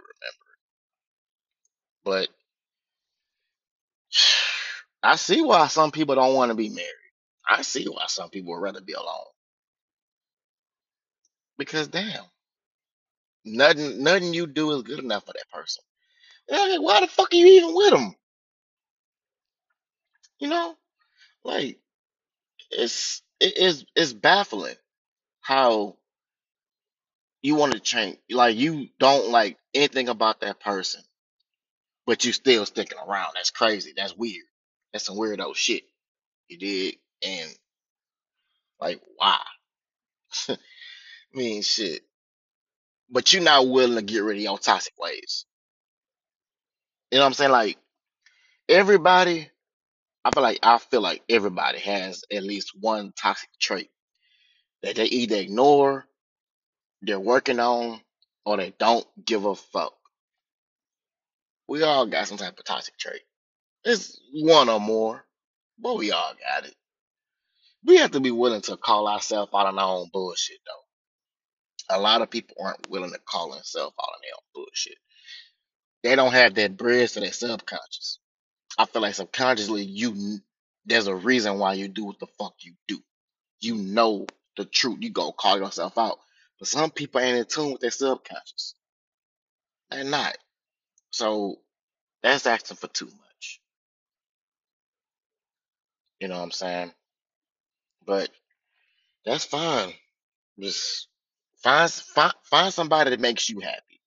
remember. 2.05 2.25
It. 2.25 2.29
But 2.29 2.29
I 5.03 5.17
see 5.17 5.41
why 5.43 5.67
some 5.67 5.91
people 5.91 6.15
don't 6.15 6.35
want 6.35 6.51
to 6.51 6.55
be 6.55 6.69
married. 6.69 6.89
I 7.51 7.63
see 7.63 7.85
why 7.85 8.05
some 8.07 8.31
people 8.31 8.53
would 8.53 8.61
rather 8.63 8.81
be 8.81 8.93
alone. 8.93 9.25
Because 11.57 11.89
damn, 11.89 12.25
nothing 13.45 14.03
nothing 14.03 14.33
you 14.33 14.47
do 14.47 14.71
is 14.73 14.83
good 14.83 14.99
enough 14.99 15.25
for 15.25 15.33
that 15.33 15.49
person. 15.53 15.83
Like, 16.49 16.81
why 16.81 17.01
the 17.01 17.07
fuck 17.07 17.33
are 17.33 17.37
you 17.37 17.47
even 17.47 17.75
with 17.75 17.91
them? 17.91 18.15
You 20.39 20.49
know, 20.49 20.75
like 21.43 21.79
it's 22.71 23.23
it 23.39 23.57
is 23.57 23.85
it's 23.95 24.13
baffling 24.13 24.75
how 25.41 25.97
you 27.43 27.55
want 27.55 27.73
to 27.73 27.79
change. 27.81 28.17
Like 28.31 28.57
you 28.57 28.89
don't 28.99 29.31
like 29.31 29.57
anything 29.73 30.09
about 30.09 30.41
that 30.41 30.59
person, 30.61 31.01
but 32.07 32.25
you 32.25 32.33
still 32.33 32.65
sticking 32.65 32.99
around. 32.99 33.33
That's 33.35 33.51
crazy. 33.51 33.93
That's 33.97 34.15
weird. 34.17 34.45
That's 34.93 35.05
some 35.05 35.17
weirdo 35.17 35.55
shit. 35.55 35.83
You 36.49 36.57
did, 36.59 36.95
and 37.23 37.51
like 38.79 39.01
why? 39.17 39.39
I 40.49 40.57
mean, 41.33 41.61
shit. 41.61 42.01
But 43.09 43.33
you're 43.33 43.43
not 43.43 43.67
willing 43.69 43.95
to 43.95 44.01
get 44.01 44.23
rid 44.23 44.37
of 44.37 44.43
your 44.43 44.59
toxic 44.59 44.93
ways. 44.99 45.45
You 47.11 47.17
know 47.17 47.23
what 47.25 47.27
I'm 47.27 47.33
saying? 47.33 47.51
Like 47.51 47.77
everybody, 48.69 49.49
I 50.25 50.31
feel 50.31 50.43
like 50.43 50.59
I 50.63 50.77
feel 50.77 51.01
like 51.01 51.23
everybody 51.29 51.79
has 51.79 52.23
at 52.31 52.43
least 52.43 52.71
one 52.79 53.13
toxic 53.17 53.49
trait 53.59 53.89
that 54.83 54.95
they 54.95 55.05
either 55.05 55.37
ignore, 55.37 56.05
they're 57.01 57.19
working 57.19 57.59
on, 57.59 58.01
or 58.45 58.57
they 58.57 58.73
don't 58.79 59.05
give 59.25 59.45
a 59.45 59.55
fuck. 59.55 59.93
We 61.67 61.83
all 61.83 62.05
got 62.05 62.27
some 62.27 62.37
type 62.37 62.57
of 62.59 62.65
toxic 62.65 62.97
trait. 62.97 63.21
It's 63.85 64.19
one 64.33 64.69
or 64.69 64.79
more, 64.79 65.25
but 65.79 65.97
we 65.97 66.11
all 66.11 66.33
got 66.33 66.65
it. 66.67 66.75
We 67.85 67.97
have 67.97 68.11
to 68.11 68.19
be 68.19 68.31
willing 68.31 68.61
to 68.63 68.77
call 68.77 69.07
ourselves 69.07 69.51
out 69.53 69.67
on 69.67 69.79
our 69.79 69.97
own 69.99 70.09
bullshit, 70.13 70.59
though. 70.65 70.97
A 71.97 71.99
lot 71.99 72.21
of 72.21 72.29
people 72.29 72.55
aren't 72.63 72.89
willing 72.89 73.11
to 73.11 73.19
call 73.25 73.51
themselves 73.51 73.95
out 73.99 74.09
on 74.09 74.19
their 74.21 74.33
own 74.35 74.43
bullshit. 74.65 74.97
They 76.03 76.15
don't 76.15 76.33
have 76.33 76.55
that 76.55 76.77
bridge 76.77 77.13
to 77.13 77.19
their 77.21 77.33
subconscious. 77.33 78.19
I 78.77 78.85
feel 78.85 79.01
like 79.01 79.15
subconsciously, 79.15 79.83
you 79.83 80.39
there's 80.85 81.07
a 81.07 81.15
reason 81.15 81.59
why 81.59 81.73
you 81.73 81.87
do 81.87 82.05
what 82.05 82.19
the 82.19 82.27
fuck 82.39 82.55
you 82.61 82.73
do. 82.87 82.99
You 83.59 83.75
know 83.75 84.25
the 84.57 84.65
truth. 84.65 84.99
You 85.01 85.11
go 85.11 85.31
call 85.31 85.59
yourself 85.59 85.97
out. 85.97 86.19
But 86.59 86.67
some 86.67 86.91
people 86.91 87.21
ain't 87.21 87.37
in 87.37 87.45
tune 87.45 87.71
with 87.73 87.81
their 87.81 87.91
subconscious. 87.91 88.75
They're 89.91 90.03
not. 90.03 90.37
So 91.11 91.57
that's 92.23 92.47
asking 92.47 92.77
for 92.77 92.87
too 92.87 93.05
much. 93.07 93.61
You 96.19 96.27
know 96.29 96.37
what 96.37 96.43
I'm 96.43 96.51
saying? 96.51 96.93
But 98.05 98.29
that's 99.25 99.45
fine. 99.45 99.93
Just 100.59 101.07
find 101.57 101.91
find, 101.91 102.33
find 102.43 102.73
somebody 102.73 103.11
that 103.11 103.19
makes 103.19 103.49
you 103.49 103.59
happy. 103.59 104.01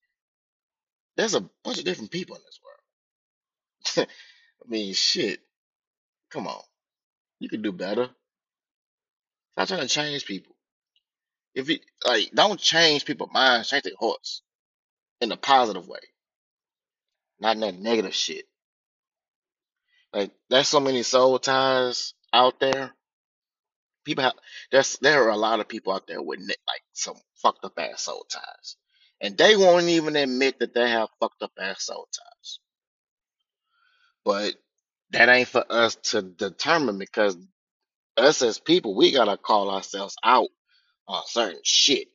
There's 1.16 1.34
a 1.34 1.48
bunch 1.64 1.78
of 1.78 1.84
different 1.84 2.10
people 2.10 2.36
in 2.36 2.42
this 2.44 2.60
world. 3.96 4.08
I 4.66 4.68
mean, 4.68 4.94
shit. 4.94 5.40
Come 6.30 6.48
on, 6.48 6.62
you 7.38 7.48
can 7.48 7.62
do 7.62 7.72
better. 7.72 8.08
Stop 9.52 9.68
trying 9.68 9.80
to 9.82 9.88
change 9.88 10.26
people. 10.26 10.56
If 11.54 11.68
you 11.70 11.78
like, 12.06 12.30
don't 12.34 12.58
change 12.58 13.04
people's 13.04 13.32
minds. 13.32 13.70
Change 13.70 13.84
their 13.84 13.92
hearts 14.00 14.42
in 15.20 15.32
a 15.32 15.36
positive 15.36 15.86
way, 15.88 16.00
not 17.40 17.54
in 17.56 17.60
that 17.60 17.78
negative 17.78 18.14
shit. 18.14 18.46
Like, 20.12 20.32
there's 20.50 20.68
so 20.68 20.80
many 20.80 21.02
soul 21.02 21.38
ties 21.38 22.14
out 22.32 22.60
there. 22.60 22.92
People 24.04 24.24
have 24.24 24.34
there's 24.72 24.98
there 25.00 25.24
are 25.24 25.30
a 25.30 25.36
lot 25.36 25.60
of 25.60 25.68
people 25.68 25.92
out 25.92 26.06
there 26.08 26.22
with 26.22 26.40
like 26.40 26.82
some 26.94 27.16
fucked 27.36 27.64
up 27.64 27.78
ass 27.78 28.02
soul 28.02 28.26
ties, 28.30 28.76
and 29.20 29.36
they 29.38 29.56
won't 29.56 29.88
even 29.88 30.16
admit 30.16 30.60
that 30.60 30.74
they 30.74 30.90
have 30.90 31.10
fucked 31.20 31.42
up 31.42 31.52
ass 31.60 31.84
soul 31.86 32.08
ties. 32.12 32.60
But 34.24 34.54
that 35.12 35.28
ain't 35.28 35.48
for 35.48 35.64
us 35.70 35.96
to 35.96 36.22
determine 36.22 36.98
because 36.98 37.36
us 38.16 38.42
as 38.42 38.60
people, 38.60 38.96
we 38.96 39.12
gotta 39.12 39.38
call 39.38 39.70
ourselves 39.70 40.16
out 40.24 40.48
on 41.08 41.22
certain 41.26 41.60
shit. 41.64 42.08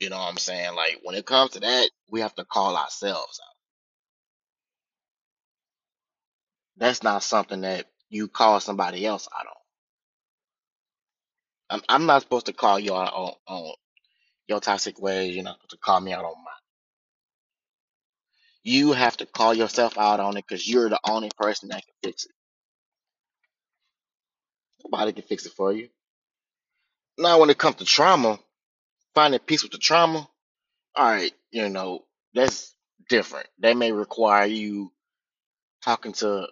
You 0.00 0.10
know 0.10 0.18
what 0.18 0.30
I'm 0.30 0.38
saying? 0.38 0.74
Like 0.76 1.00
when 1.04 1.16
it 1.16 1.26
comes 1.26 1.52
to 1.52 1.60
that, 1.60 1.90
we 2.10 2.20
have 2.22 2.34
to 2.36 2.44
call 2.44 2.76
ourselves 2.76 3.40
out. 3.42 3.56
That's 6.78 7.02
not 7.02 7.22
something 7.24 7.62
that 7.62 7.86
you 8.10 8.28
call 8.28 8.60
somebody 8.60 9.06
else 9.06 9.28
out 9.38 9.46
on. 9.46 9.63
I'm, 11.74 11.82
I'm 11.90 12.06
not 12.06 12.22
supposed 12.22 12.46
to 12.46 12.54
call 12.54 12.80
you 12.80 12.94
out 12.96 13.12
on, 13.14 13.32
on 13.48 13.74
your 14.48 14.60
toxic 14.60 15.00
ways. 15.00 15.34
You're 15.34 15.44
not 15.44 15.56
supposed 15.56 15.70
to 15.72 15.78
call 15.78 16.00
me 16.00 16.12
out 16.12 16.24
on 16.24 16.32
mine. 16.34 16.54
You 18.64 18.92
have 18.92 19.16
to 19.18 19.26
call 19.26 19.54
yourself 19.54 19.98
out 19.98 20.20
on 20.20 20.36
it 20.36 20.44
because 20.48 20.68
you're 20.68 20.88
the 20.90 21.00
only 21.08 21.30
person 21.38 21.70
that 21.70 21.84
can 21.84 21.94
fix 22.10 22.26
it. 22.26 22.32
Nobody 24.84 25.12
can 25.12 25.22
fix 25.24 25.46
it 25.46 25.52
for 25.56 25.72
you. 25.72 25.88
Now, 27.18 27.40
when 27.40 27.50
it 27.50 27.58
comes 27.58 27.76
to 27.76 27.84
trauma, 27.86 28.38
finding 29.14 29.40
peace 29.40 29.62
with 29.62 29.72
the 29.72 29.78
trauma, 29.78 30.28
all 30.96 31.06
right, 31.10 31.32
you 31.52 31.68
know, 31.70 32.04
that's 32.34 32.74
different. 33.08 33.48
They 33.60 33.74
may 33.74 33.92
require 33.92 34.46
you 34.46 34.92
talking 35.84 36.12
to, 36.14 36.48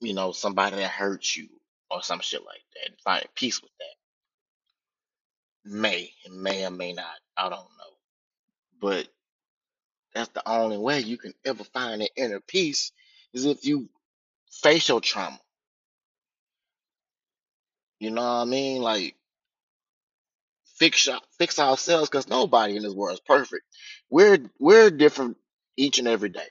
you 0.00 0.14
know, 0.14 0.32
somebody 0.32 0.76
that 0.76 0.90
hurts 0.90 1.36
you 1.36 1.48
or 1.90 2.02
some 2.02 2.20
shit 2.20 2.42
like 2.44 2.62
that 2.74 2.90
and 2.90 3.00
finding 3.04 3.28
peace 3.36 3.62
with 3.62 3.72
that. 3.80 3.95
May, 5.66 6.12
it 6.26 6.32
may 6.32 6.66
or 6.66 6.72
may 6.72 6.94
not. 6.94 7.06
I 7.36 7.44
don't 7.44 7.52
know. 7.52 7.94
But 8.80 9.08
that's 10.14 10.30
the 10.30 10.48
only 10.48 10.78
way 10.78 11.00
you 11.00 11.18
can 11.18 11.34
ever 11.44 11.64
find 11.64 12.00
that 12.02 12.10
inner 12.16 12.40
peace 12.40 12.92
is 13.34 13.46
if 13.46 13.64
you 13.66 13.88
face 14.52 14.88
your 14.88 15.00
trauma. 15.00 15.40
You 18.00 18.10
know 18.10 18.22
what 18.22 18.28
I 18.42 18.46
mean? 18.46 18.82
Like 18.82 19.14
fix 20.78 21.08
fix 21.38 21.58
ourselves 21.58 22.10
because 22.10 22.28
nobody 22.28 22.76
in 22.76 22.82
this 22.84 22.94
world 22.94 23.14
is 23.14 23.20
perfect. 23.20 23.64
We're 24.10 24.38
we're 24.60 24.90
different 24.90 25.36
each 25.76 25.98
and 25.98 26.08
every 26.08 26.30
day. 26.30 26.48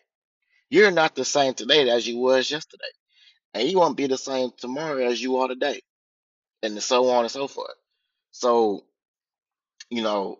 You're 0.70 0.91
not 0.91 1.16
the 1.16 1.26
same 1.26 1.55
today 1.55 1.89
as 1.89 2.07
you 2.07 2.20
was 2.20 2.51
yesterday, 2.51 2.84
and 3.53 3.70
you 3.70 3.78
won't 3.80 3.97
be 3.97 4.07
the 4.07 4.18
same 4.18 4.51
tomorrow 4.57 5.05
as 5.07 5.22
you 5.22 5.38
are 5.38 5.49
today, 5.49 5.82
and 6.63 6.82
so 6.84 7.09
on 7.09 7.24
and 7.26 7.32
so 7.32 7.47
forth. 7.47 7.76
So 8.32 8.86
you 9.89 10.03
know, 10.03 10.39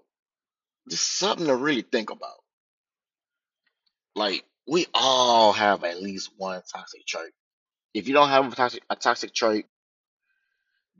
just 0.90 1.18
something 1.18 1.48
to 1.48 1.56
really 1.56 1.84
think 1.84 2.12
about. 2.12 2.44
Like 4.16 4.44
we 4.68 4.88
all 4.94 5.54
have 5.54 5.84
at 5.84 6.02
least 6.02 6.32
one 6.38 6.62
toxic 6.72 7.06
trait. 7.06 7.34
If 7.94 8.08
you 8.08 8.14
don't 8.14 8.30
have 8.30 8.52
a 8.52 8.56
toxic 8.56 8.84
a 8.90 8.96
toxic 8.96 9.34
trait, 9.34 9.68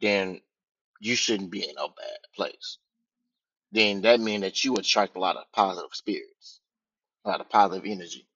then 0.02 0.42
you 1.02 1.16
shouldn't 1.16 1.52
be 1.52 1.64
in 1.64 1.76
a 1.78 1.88
bad 1.88 2.20
place. 2.36 2.80
Then 3.72 4.02
that 4.04 4.20
means 4.22 4.44
that 4.44 4.64
you 4.66 4.76
attract 4.76 5.16
a 5.18 5.20
lot 5.20 5.38
of 5.38 5.46
positive 5.54 5.92
spirits, 5.94 6.62
a 7.26 7.30
lot 7.30 7.42
of 7.42 7.50
positive 7.50 7.86
energy, 7.86 8.28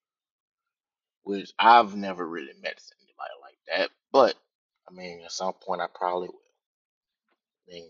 which 1.23 1.51
I've 1.59 1.95
never 1.95 2.27
really 2.27 2.53
met 2.61 2.79
anybody 3.01 3.35
like 3.41 3.57
that. 3.79 3.89
But 4.11 4.35
I 4.89 4.93
mean, 4.93 5.21
at 5.23 5.31
some 5.31 5.53
point, 5.53 5.81
I 5.81 5.87
probably 5.93 6.29
will. 6.29 6.35
I 7.69 7.73
mean, 7.73 7.89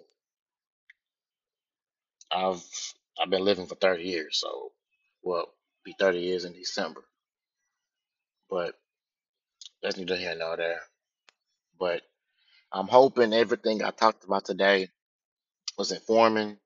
I've 2.32 2.64
I've 3.22 3.30
been 3.30 3.46
living 3.46 3.68
for 3.68 3.76
30 3.76 4.04
years, 4.04 4.40
so 4.40 4.72
well, 5.24 5.48
be 5.86 5.96
30 6.00 6.20
years 6.20 6.46
in 6.46 6.54
December. 6.54 7.04
But 8.50 8.76
that's 9.84 9.98
neither 9.98 10.16
here 10.18 10.36
nor 10.38 10.58
there. 10.58 10.82
But 11.80 12.02
I'm 12.72 12.88
hoping 12.88 13.34
everything 13.34 13.84
I 13.84 13.92
talked 13.92 14.26
about 14.26 14.46
today 14.46 14.90
was 15.78 15.92
informing. 15.92 16.58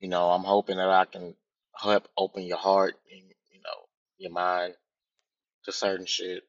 You 0.00 0.08
know, 0.08 0.30
I'm 0.30 0.44
hoping 0.44 0.78
that 0.78 0.90
I 0.90 1.04
can 1.06 1.34
help 1.76 2.08
open 2.16 2.44
your 2.44 2.58
heart 2.58 2.94
and 3.12 3.22
you 3.52 3.60
know 3.62 3.86
your 4.18 4.32
mind 4.32 4.74
to 5.64 5.72
certain 5.72 6.06
shit 6.06 6.44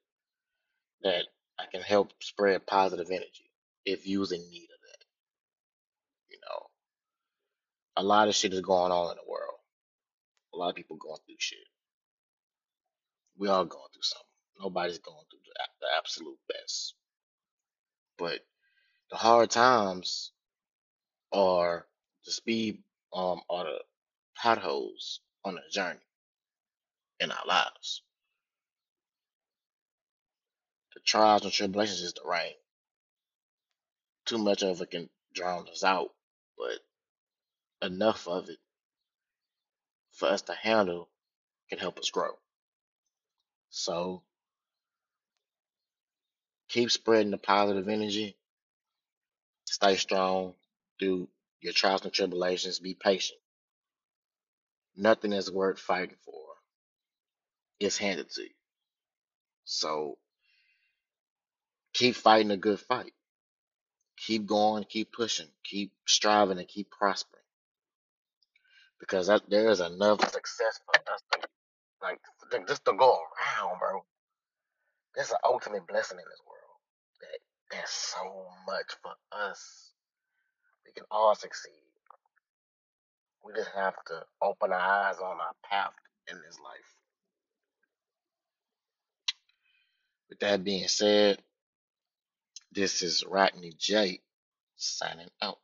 that 1.04 1.26
I 1.60 1.66
can 1.72 1.82
help 1.82 2.12
spread 2.22 2.66
positive 2.68 3.08
energy 3.12 3.52
if 3.86 4.08
you 4.08 4.20
was 4.20 4.32
in 4.32 4.41
need 4.50 4.64
of 4.64 4.82
that. 4.82 5.06
You 6.30 6.38
know, 6.50 6.68
a 8.00 8.04
lot 8.04 8.30
of 8.30 8.36
shit 8.36 8.54
is 8.54 8.62
going 8.62 8.93
on 8.93 9.12
in 9.12 9.18
the 9.18 9.30
world. 9.30 9.60
A 10.54 10.58
lot 10.58 10.70
of 10.70 10.76
people 10.76 10.95
going 10.95 11.20
through 11.26 11.36
shit. 11.38 11.60
We 13.38 13.50
all 13.50 13.66
going 13.66 13.89
through 13.93 14.04
something. 14.04 14.26
Nobody's 14.58 15.00
going 15.00 15.26
through 15.30 15.39
the, 15.45 15.54
the 15.82 15.88
absolute 15.97 16.38
best. 16.47 16.95
But 18.18 18.39
the 19.12 19.18
hard 19.18 19.50
times 19.50 20.32
are 21.34 21.86
the 22.26 22.32
speed 22.32 22.84
um 23.14 23.41
are 23.50 23.66
the 23.66 23.80
potholes 24.36 25.20
on 25.43 25.56
the 25.56 25.62
journey 25.70 26.00
in 27.20 27.32
our 27.32 27.45
lives. 27.45 28.02
The 30.93 31.02
trials 31.02 31.43
and 31.43 31.52
tribulations 31.52 32.02
is 32.02 32.14
the 32.14 32.22
rain. 32.30 32.54
Too 34.26 34.38
much 34.38 34.64
of 34.64 34.80
it 34.80 34.91
can 34.91 35.10
drown 35.34 35.68
us 35.70 35.84
out, 35.84 36.12
but 36.58 36.80
enough 37.82 38.27
of 38.27 38.49
it 38.49 38.59
for 40.11 40.27
us 40.27 40.43
to 40.43 40.53
handle 40.53 41.09
can 41.69 41.80
help 41.80 41.99
us 41.99 42.09
grow. 42.09 42.32
So 43.69 44.23
keep 46.69 46.91
spreading 46.91 47.32
the 47.32 47.38
positive 47.38 47.88
energy. 47.89 48.36
Stay 49.65 49.95
strong 49.95 50.55
through 50.99 51.30
your 51.61 51.73
trials 51.73 52.03
and 52.03 52.13
tribulations. 52.13 52.80
Be 52.80 52.95
patient. 52.95 53.39
Nothing 54.95 55.34
is 55.34 55.51
worth 55.51 55.80
fighting 55.80 56.17
for. 56.25 56.34
It's 57.80 57.97
handed 57.97 58.30
to 58.32 58.43
you. 58.43 58.49
So 59.65 60.17
keep 61.93 62.15
fighting 62.15 62.51
a 62.51 62.57
good 62.57 62.80
fight. 62.80 63.13
Keep 64.17 64.47
going, 64.47 64.84
keep 64.86 65.11
pushing, 65.13 65.47
keep 65.63 65.91
striving, 66.07 66.59
and 66.59 66.67
keep 66.67 66.91
prospering. 66.91 67.38
Because 69.00 69.28
that, 69.28 69.41
there 69.50 69.70
is 69.70 69.80
enough 69.80 70.22
success 70.30 70.80
for 70.86 71.14
us 71.14 71.22
to 71.34 71.39
like 72.02 72.20
just 72.68 72.86
to 72.86 72.93
go 72.93 73.12
around, 73.12 73.80
bro. 73.80 74.04
There's 75.16 75.32
an 75.32 75.38
ultimate 75.43 75.88
blessing 75.88 76.18
in 76.18 76.26
this 76.30 76.41
world. 76.45 76.60
That 77.22 77.39
there's 77.72 77.89
so 77.89 78.45
much 78.68 78.95
for 79.02 79.12
us. 79.32 79.91
We 80.86 80.93
can 80.93 81.06
all 81.12 81.36
succeed. 81.36 81.72
We 83.45 83.54
just 83.54 83.70
have 83.76 83.95
to 84.08 84.24
open 84.41 84.72
our 84.72 84.80
eyes 84.80 85.18
on 85.18 85.39
our 85.39 85.54
path 85.64 85.93
in 86.30 86.38
this 86.38 86.58
life. 86.64 86.95
With 90.30 90.39
that 90.39 90.64
being 90.64 90.88
said, 90.88 91.41
this 92.72 93.02
is 93.02 93.24
Rodney 93.28 93.74
J 93.78 94.22
signing 94.76 95.30
out. 95.41 95.58